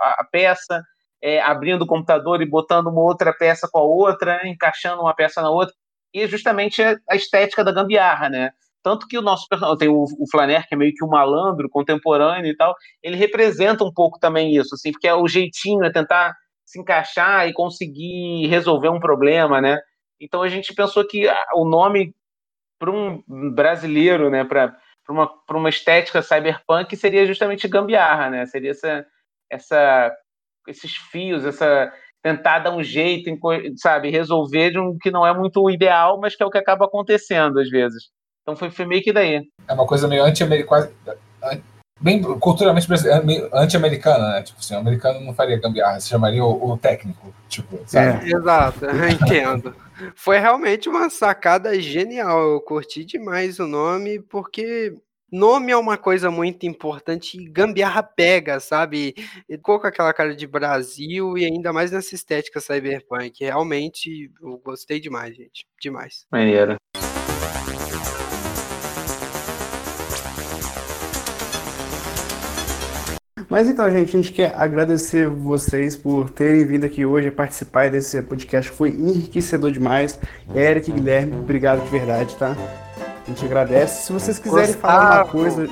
a 0.00 0.26
peça, 0.30 0.82
é, 1.22 1.40
abrindo 1.40 1.82
o 1.82 1.86
computador 1.86 2.40
e 2.40 2.48
botando 2.48 2.86
uma 2.86 3.02
outra 3.02 3.32
peça 3.32 3.68
com 3.70 3.78
a 3.78 3.82
outra, 3.82 4.40
encaixando 4.48 5.02
uma 5.02 5.14
peça 5.14 5.42
na 5.42 5.50
outra. 5.50 5.74
E 6.14 6.22
é 6.22 6.26
justamente 6.26 6.82
a 6.82 7.14
estética 7.14 7.62
da 7.62 7.72
gambiarra, 7.72 8.28
né? 8.28 8.50
Tanto 8.82 9.06
que 9.06 9.18
o 9.18 9.22
nosso 9.22 9.46
personagem, 9.48 9.78
tem 9.78 9.88
o, 9.88 10.02
o 10.02 10.30
Flaner, 10.30 10.66
que 10.66 10.74
é 10.74 10.78
meio 10.78 10.92
que 10.94 11.04
um 11.04 11.08
malandro 11.08 11.68
contemporâneo 11.68 12.50
e 12.50 12.56
tal, 12.56 12.74
ele 13.02 13.16
representa 13.16 13.84
um 13.84 13.92
pouco 13.92 14.18
também 14.18 14.56
isso, 14.56 14.74
assim, 14.74 14.90
porque 14.90 15.06
é 15.06 15.14
o 15.14 15.28
jeitinho, 15.28 15.84
é 15.84 15.92
tentar 15.92 16.34
se 16.64 16.80
encaixar 16.80 17.46
e 17.46 17.52
conseguir 17.52 18.46
resolver 18.46 18.88
um 18.88 18.98
problema, 18.98 19.60
né? 19.60 19.78
Então 20.20 20.42
a 20.42 20.48
gente 20.48 20.74
pensou 20.74 21.06
que 21.06 21.26
o 21.54 21.64
nome 21.64 22.14
para 22.78 22.90
um 22.90 23.22
brasileiro, 23.52 24.30
né, 24.30 24.44
para 24.44 24.74
uma, 25.08 25.30
uma 25.50 25.68
estética 25.68 26.22
cyberpunk 26.22 26.96
seria 26.96 27.26
justamente 27.26 27.68
gambiarra, 27.68 28.30
né? 28.30 28.46
Seria 28.46 28.70
essa, 28.70 29.06
essa 29.50 30.16
esses 30.66 30.94
fios, 31.10 31.44
essa 31.44 31.92
tentar 32.22 32.60
dar 32.60 32.74
um 32.74 32.82
jeito, 32.82 33.30
sabe, 33.76 34.10
resolver 34.10 34.70
de 34.70 34.78
um 34.78 34.96
que 34.98 35.10
não 35.10 35.26
é 35.26 35.34
muito 35.36 35.70
ideal, 35.70 36.20
mas 36.20 36.36
que 36.36 36.42
é 36.42 36.46
o 36.46 36.50
que 36.50 36.58
acaba 36.58 36.84
acontecendo 36.84 37.58
às 37.58 37.68
vezes. 37.68 38.10
Então 38.42 38.56
foi, 38.56 38.70
foi 38.70 38.86
meio 38.86 39.02
que 39.02 39.12
daí. 39.12 39.42
É 39.68 39.72
uma 39.72 39.86
coisa 39.86 40.06
meio 40.06 40.24
anti-americana, 40.24 40.90
bem 42.00 42.22
culturalmente 42.22 42.88
anti-americana, 43.52 44.30
né? 44.30 44.42
Tipo 44.42 44.58
assim, 44.58 44.74
o 44.74 44.78
americano 44.78 45.20
não 45.20 45.34
faria 45.34 45.60
gambiarra, 45.60 46.00
se 46.00 46.08
chamaria 46.08 46.44
o, 46.44 46.70
o 46.70 46.78
técnico, 46.78 47.32
tipo, 47.48 47.78
sabe? 47.86 48.32
É. 48.32 48.36
Exato, 48.36 48.86
entendo. 49.12 49.74
Foi 50.14 50.38
realmente 50.38 50.88
uma 50.88 51.10
sacada 51.10 51.78
genial, 51.78 52.40
eu 52.40 52.60
curti 52.60 53.04
demais 53.04 53.58
o 53.58 53.66
nome, 53.66 54.18
porque 54.18 54.96
nome 55.30 55.70
é 55.70 55.76
uma 55.76 55.96
coisa 55.96 56.30
muito 56.30 56.66
importante 56.66 57.38
e 57.38 57.48
gambiarra 57.48 58.02
pega, 58.02 58.58
sabe? 58.58 59.14
E 59.48 59.56
ficou 59.56 59.78
com 59.78 59.86
aquela 59.86 60.12
cara 60.12 60.34
de 60.34 60.46
Brasil 60.46 61.36
e 61.36 61.44
ainda 61.44 61.72
mais 61.72 61.90
nessa 61.90 62.14
estética 62.14 62.60
cyberpunk. 62.60 63.44
Realmente, 63.44 64.30
eu 64.42 64.58
gostei 64.64 64.98
demais, 64.98 65.36
gente. 65.36 65.66
Demais. 65.80 66.26
Maneiro. 66.32 66.76
Mas 73.50 73.68
então, 73.68 73.90
gente, 73.90 74.16
a 74.16 74.20
gente 74.20 74.32
quer 74.32 74.54
agradecer 74.56 75.28
vocês 75.28 75.96
por 75.96 76.30
terem 76.30 76.64
vindo 76.64 76.86
aqui 76.86 77.04
hoje 77.04 77.32
participar 77.32 77.90
desse 77.90 78.22
podcast. 78.22 78.70
Foi 78.70 78.90
enriquecedor 78.90 79.72
demais. 79.72 80.20
Eric, 80.54 80.92
Guilherme, 80.92 81.36
obrigado 81.36 81.82
de 81.82 81.90
verdade, 81.90 82.36
tá? 82.36 82.56
A 83.26 83.28
gente 83.28 83.44
agradece. 83.44 84.06
Se 84.06 84.12
vocês 84.12 84.38
quiserem 84.38 84.68
Gustavo. 84.68 84.80
falar 84.80 85.24
uma 85.24 85.32
coisa. 85.32 85.66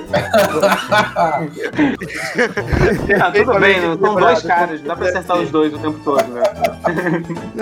ah, 3.21 3.31
tudo 3.31 3.59
bem, 3.61 3.81
não, 3.81 3.97
são 3.97 4.15
dois 4.15 4.43
caras, 4.43 4.81
dá 4.81 4.95
pra 4.97 5.07
acertar 5.07 5.37
os 5.37 5.49
dois 5.49 5.73
o 5.73 5.79
tempo 5.79 5.99
todo, 6.03 6.27
né? 6.27 6.43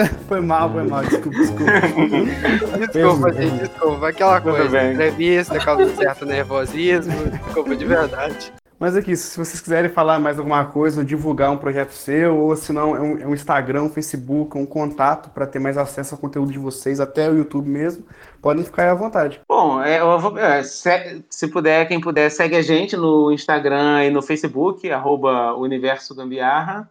foi 0.28 0.42
mal, 0.42 0.72
foi 0.72 0.84
mal, 0.84 1.04
desculpa, 1.04 1.38
desculpa. 1.38 1.72
desculpa, 2.92 3.34
gente, 3.34 3.60
desculpa. 3.60 4.10
Aquela 4.10 4.42
coisa, 4.42 4.92
entrevista 4.92 5.60
causa 5.60 5.96
certo 5.96 6.26
nervosismo, 6.26 7.14
desculpa 7.46 7.76
de 7.76 7.86
verdade. 7.86 8.52
Mas 8.80 8.96
aqui, 8.96 9.16
se 9.16 9.36
vocês 9.38 9.60
quiserem 9.60 9.90
falar 9.90 10.20
mais 10.20 10.38
alguma 10.38 10.64
coisa, 10.66 11.04
divulgar 11.04 11.52
um 11.52 11.58
projeto 11.58 11.92
seu, 11.92 12.38
ou 12.38 12.56
se 12.56 12.72
não, 12.72 12.96
é 12.96 13.02
um, 13.02 13.18
é 13.20 13.28
um 13.28 13.34
Instagram, 13.34 13.84
um 13.84 13.90
Facebook, 13.90 14.56
um 14.56 14.68
contato 14.68 15.32
para 15.32 15.48
ter 15.48 15.58
mais 15.58 15.78
acesso 15.78 16.14
ao 16.14 16.22
conteúdo 16.22 16.52
de 16.52 16.60
vocês, 16.60 17.00
até 17.00 17.28
o 17.28 17.36
YouTube 17.36 17.68
mesmo, 17.68 18.06
podem 18.40 18.64
ficar 18.64 18.92
à 18.92 18.94
vontade. 18.94 19.42
Bom, 19.50 19.82
é, 19.82 20.00
vou, 20.00 20.38
é, 20.38 20.62
se, 20.62 21.26
se, 21.28 21.48
puder, 21.48 21.88
quem 21.88 22.00
puder, 22.00 22.30
segue 22.30 22.56
a 22.56 22.62
gente 22.62 22.96
no 22.96 23.32
Instagram 23.32 24.04
e 24.06 24.12
no 24.12 24.22
Facebook, 24.22 24.90
arroba 24.92 25.56
Universo 25.56 26.14
Gambiarra, 26.14 26.88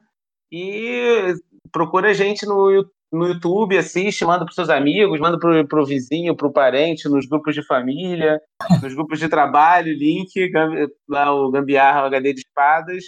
e 0.51 1.35
procura 1.71 2.11
a 2.11 2.15
gente 2.15 2.45
no 2.45 2.85
no 3.17 3.29
YouTube, 3.29 3.77
assiste, 3.77 4.25
manda 4.25 4.45
para 4.45 4.55
seus 4.55 4.69
amigos, 4.69 5.19
manda 5.19 5.39
para 5.39 5.83
o 5.83 5.87
vizinho, 5.87 6.37
para 6.37 6.47
o 6.47 6.53
parente, 6.53 7.09
nos 7.09 7.27
grupos 7.27 7.55
de 7.55 7.67
família, 7.67 8.41
nos 8.83 8.95
grupos 8.95 9.19
de 9.19 9.29
trabalho, 9.29 9.93
link, 9.93 10.51
lá 11.09 11.33
o 11.33 11.51
Gambiarra, 11.51 12.03
o 12.03 12.07
HD 12.07 12.35
de 12.35 12.41
Espadas, 12.41 13.05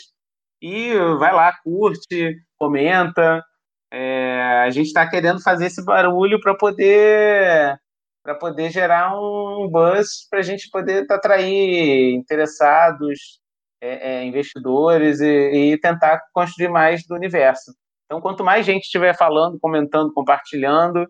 e 0.61 0.95
vai 1.19 1.33
lá, 1.33 1.53
curte, 1.63 2.37
comenta. 2.57 3.45
É, 3.91 4.63
a 4.65 4.71
gente 4.71 4.89
está 4.89 5.09
querendo 5.09 5.43
fazer 5.43 5.67
esse 5.67 5.85
barulho 5.85 6.41
para 6.41 6.55
poder 6.55 7.79
para 8.23 8.35
poder 8.35 8.71
gerar 8.71 9.19
um 9.19 9.69
buzz 9.71 10.29
para 10.29 10.41
a 10.41 10.43
gente 10.43 10.69
poder 10.71 11.07
atrair 11.11 12.15
interessados, 12.15 13.41
é, 13.81 14.17
é, 14.17 14.25
investidores 14.25 15.21
e, 15.21 15.73
e 15.73 15.79
tentar 15.81 16.21
construir 16.35 16.69
mais 16.69 17.07
do 17.07 17.15
universo. 17.15 17.73
Então, 18.09 18.23
quanto 18.23 18.43
mais 18.43 18.65
gente 18.65 18.85
estiver 18.85 19.15
falando, 19.15 19.61
comentando, 19.61 20.13
compartilhando, 20.15 21.07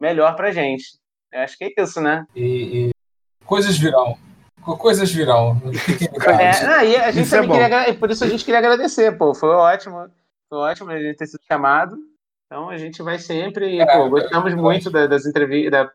melhor 0.00 0.36
para 0.36 0.48
a 0.48 0.52
gente. 0.52 0.84
Eu 1.32 1.40
acho 1.40 1.58
que 1.58 1.64
é 1.64 1.82
isso, 1.82 2.00
né? 2.00 2.24
E, 2.36 2.90
e 2.90 2.90
coisas 3.44 3.76
virão. 3.76 4.16
Coisas 4.62 5.12
virão. 5.12 5.60
É, 6.26 6.64
não, 6.64 6.84
e 6.84 6.96
a 6.96 7.10
gente 7.10 7.24
isso 7.24 7.34
é 7.36 7.40
também 7.40 7.60
é 7.60 7.68
queria, 7.68 7.94
por 7.98 8.10
isso 8.10 8.24
a 8.24 8.28
gente 8.28 8.44
queria 8.44 8.58
agradecer, 8.58 9.16
pô. 9.18 9.34
Foi 9.34 9.50
ótimo. 9.50 10.08
Foi 10.48 10.58
ótimo 10.58 10.90
a 10.90 10.98
gente 11.00 11.16
ter 11.16 11.26
sido 11.26 11.42
chamado. 11.46 11.96
Então 12.46 12.68
a 12.68 12.76
gente 12.76 13.02
vai 13.02 13.18
sempre. 13.18 13.80
É, 13.80 13.86
pô, 13.86 14.08
gostamos 14.08 14.52
é, 14.52 14.56
muito 14.56 14.90
das, 14.90 15.08
das, 15.08 15.22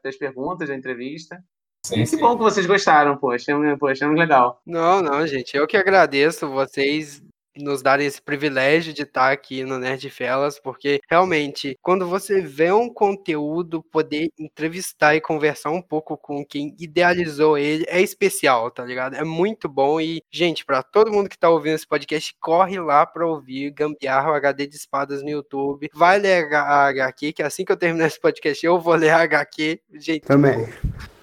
das 0.04 0.16
perguntas, 0.18 0.68
da 0.68 0.76
entrevista. 0.76 1.41
Sim, 1.86 2.04
que 2.04 2.18
bom 2.18 2.38
que 2.38 2.43
vocês 2.43 2.66
gostaram, 2.66 3.18
pô. 3.18 3.32
Achamos, 3.32 3.80
pô, 3.80 3.88
achamos 3.88 4.18
legal. 4.18 4.62
Não, 4.66 5.02
não, 5.02 5.26
gente. 5.26 5.56
Eu 5.56 5.66
que 5.66 5.78
agradeço 5.78 6.49
vocês 6.49 7.22
nos 7.58 7.82
darem 7.82 8.08
esse 8.08 8.22
privilégio 8.22 8.93
de 8.93 9.04
estar 9.04 9.32
aqui 9.32 9.64
no 9.64 9.78
Nerd 9.78 10.10
Felas, 10.10 10.60
porque 10.60 10.99
realmente, 11.10 11.78
quando 11.82 12.08
você 12.08 12.41
vê 12.41 12.72
um 12.72 12.89
conteúdo, 12.89 13.84
poder 13.84 14.30
entrevistar 14.39 15.16
e 15.16 15.22
conversar 15.22 15.72
um 15.72 15.82
pouco 15.82 16.18
com 16.18 16.45
quem 16.45 16.76
idealizou 16.80 17.58
ele 17.58 17.86
é 17.88 18.02
especial, 18.02 18.72
tá 18.72 18.84
ligado? 18.84 19.16
É 19.16 19.24
muito 19.24 19.68
bom 19.68 19.99
e, 19.99 20.22
gente, 20.32 20.66
para 20.66 20.84
todo 20.84 21.12
mundo 21.12 21.30
que 21.30 21.38
tá 21.38 21.49
ouvindo 21.49 21.76
esse 21.76 21.88
podcast, 21.88 22.36
corre 22.39 22.80
lá 22.80 23.06
para 23.06 23.28
ouvir 23.28 23.72
Gambiarra 23.72 24.32
o 24.32 24.34
HD 24.34 24.68
de 24.68 24.76
Espadas 24.76 25.22
no 25.22 25.30
YouTube. 25.30 25.89
Vai 25.93 26.20
ler 26.20 26.54
a 26.54 26.88
HQ, 26.88 27.34
que 27.34 27.43
assim 27.43 27.66
que 27.66 27.72
eu 27.72 27.78
terminar 27.78 28.08
esse 28.08 28.20
podcast, 28.20 28.66
eu 28.66 28.80
vou 28.80 28.95
ler 28.95 29.10
a 29.10 29.22
HQ. 29.22 29.82
Gente, 29.93 30.22
também. 30.22 30.68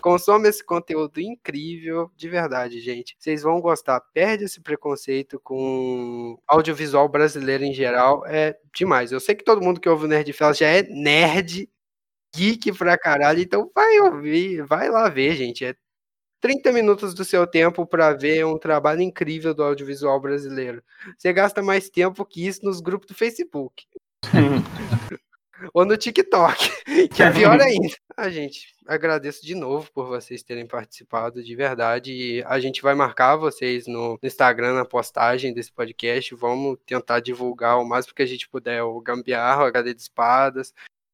Consome 0.00 0.48
esse 0.48 0.64
conteúdo 0.64 1.20
incrível, 1.20 2.10
de 2.16 2.28
verdade, 2.28 2.80
gente. 2.80 3.16
Vocês 3.18 3.42
vão 3.42 3.60
gostar. 3.60 4.00
Perde 4.12 4.44
esse 4.44 4.60
preconceito 4.60 5.40
com 5.40 6.38
audiovisual 6.46 7.08
brasileiro 7.08 7.64
em 7.64 7.74
geral. 7.74 8.24
É 8.26 8.56
demais. 8.74 9.12
Eu 9.12 9.20
sei 9.20 9.34
que 9.34 9.44
todo 9.44 9.62
mundo 9.62 9.80
que 9.80 9.88
ouve 9.88 10.04
o 10.04 10.08
Nerd 10.08 10.32
Fela 10.32 10.54
já 10.54 10.66
é 10.66 10.82
nerd, 10.82 11.68
geek 12.34 12.72
pra 12.72 12.96
caralho. 12.98 13.40
Então 13.40 13.70
vai 13.74 13.98
ouvir, 14.00 14.64
vai 14.64 14.88
lá 14.88 15.08
ver, 15.08 15.34
gente. 15.36 15.64
É 15.64 15.74
30 16.40 16.72
minutos 16.72 17.14
do 17.14 17.24
seu 17.24 17.46
tempo 17.46 17.86
para 17.86 18.12
ver 18.12 18.44
um 18.46 18.58
trabalho 18.58 19.02
incrível 19.02 19.52
do 19.52 19.62
audiovisual 19.62 20.20
brasileiro. 20.20 20.82
Você 21.16 21.32
gasta 21.32 21.62
mais 21.62 21.90
tempo 21.90 22.24
que 22.24 22.46
isso 22.46 22.64
nos 22.64 22.80
grupos 22.80 23.08
do 23.08 23.14
Facebook. 23.14 23.84
Ou 25.72 25.84
no 25.84 25.96
TikTok, 25.96 26.70
que 27.14 27.22
é 27.22 27.30
pior 27.30 27.60
ainda. 27.60 27.94
A 28.16 28.28
gente 28.30 28.74
agradeço 28.86 29.44
de 29.44 29.54
novo 29.54 29.90
por 29.92 30.06
vocês 30.06 30.42
terem 30.42 30.66
participado, 30.66 31.42
de 31.42 31.54
verdade. 31.54 32.12
E 32.12 32.42
a 32.44 32.58
gente 32.58 32.82
vai 32.82 32.94
marcar 32.94 33.36
vocês 33.36 33.86
no 33.86 34.18
Instagram, 34.22 34.74
na 34.74 34.84
postagem 34.84 35.52
desse 35.52 35.72
podcast. 35.72 36.34
Vamos 36.34 36.78
tentar 36.86 37.20
divulgar 37.20 37.78
o 37.78 37.84
máximo 37.84 38.14
que 38.14 38.22
a 38.22 38.26
gente 38.26 38.48
puder 38.48 38.82
o 38.82 39.00
Gambiarra, 39.00 39.64
o 39.64 39.66
HD 39.66 39.94
de 39.94 40.00
Espadas. 40.00 40.72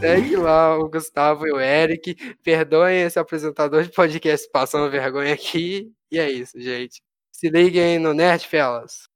Segue 0.00 0.36
lá 0.36 0.78
o 0.78 0.88
Gustavo 0.88 1.46
e 1.46 1.52
o 1.52 1.60
Eric. 1.60 2.14
Perdoem 2.42 3.02
esse 3.02 3.18
apresentador 3.18 3.82
de 3.82 3.90
podcast 3.90 4.48
passando 4.50 4.90
vergonha 4.90 5.34
aqui. 5.34 5.90
E 6.10 6.18
é 6.18 6.30
isso, 6.30 6.60
gente. 6.60 7.02
Se 7.32 7.48
liguem 7.48 7.98
no 7.98 8.14
Nerd 8.14 8.46
Fellas. 8.46 9.08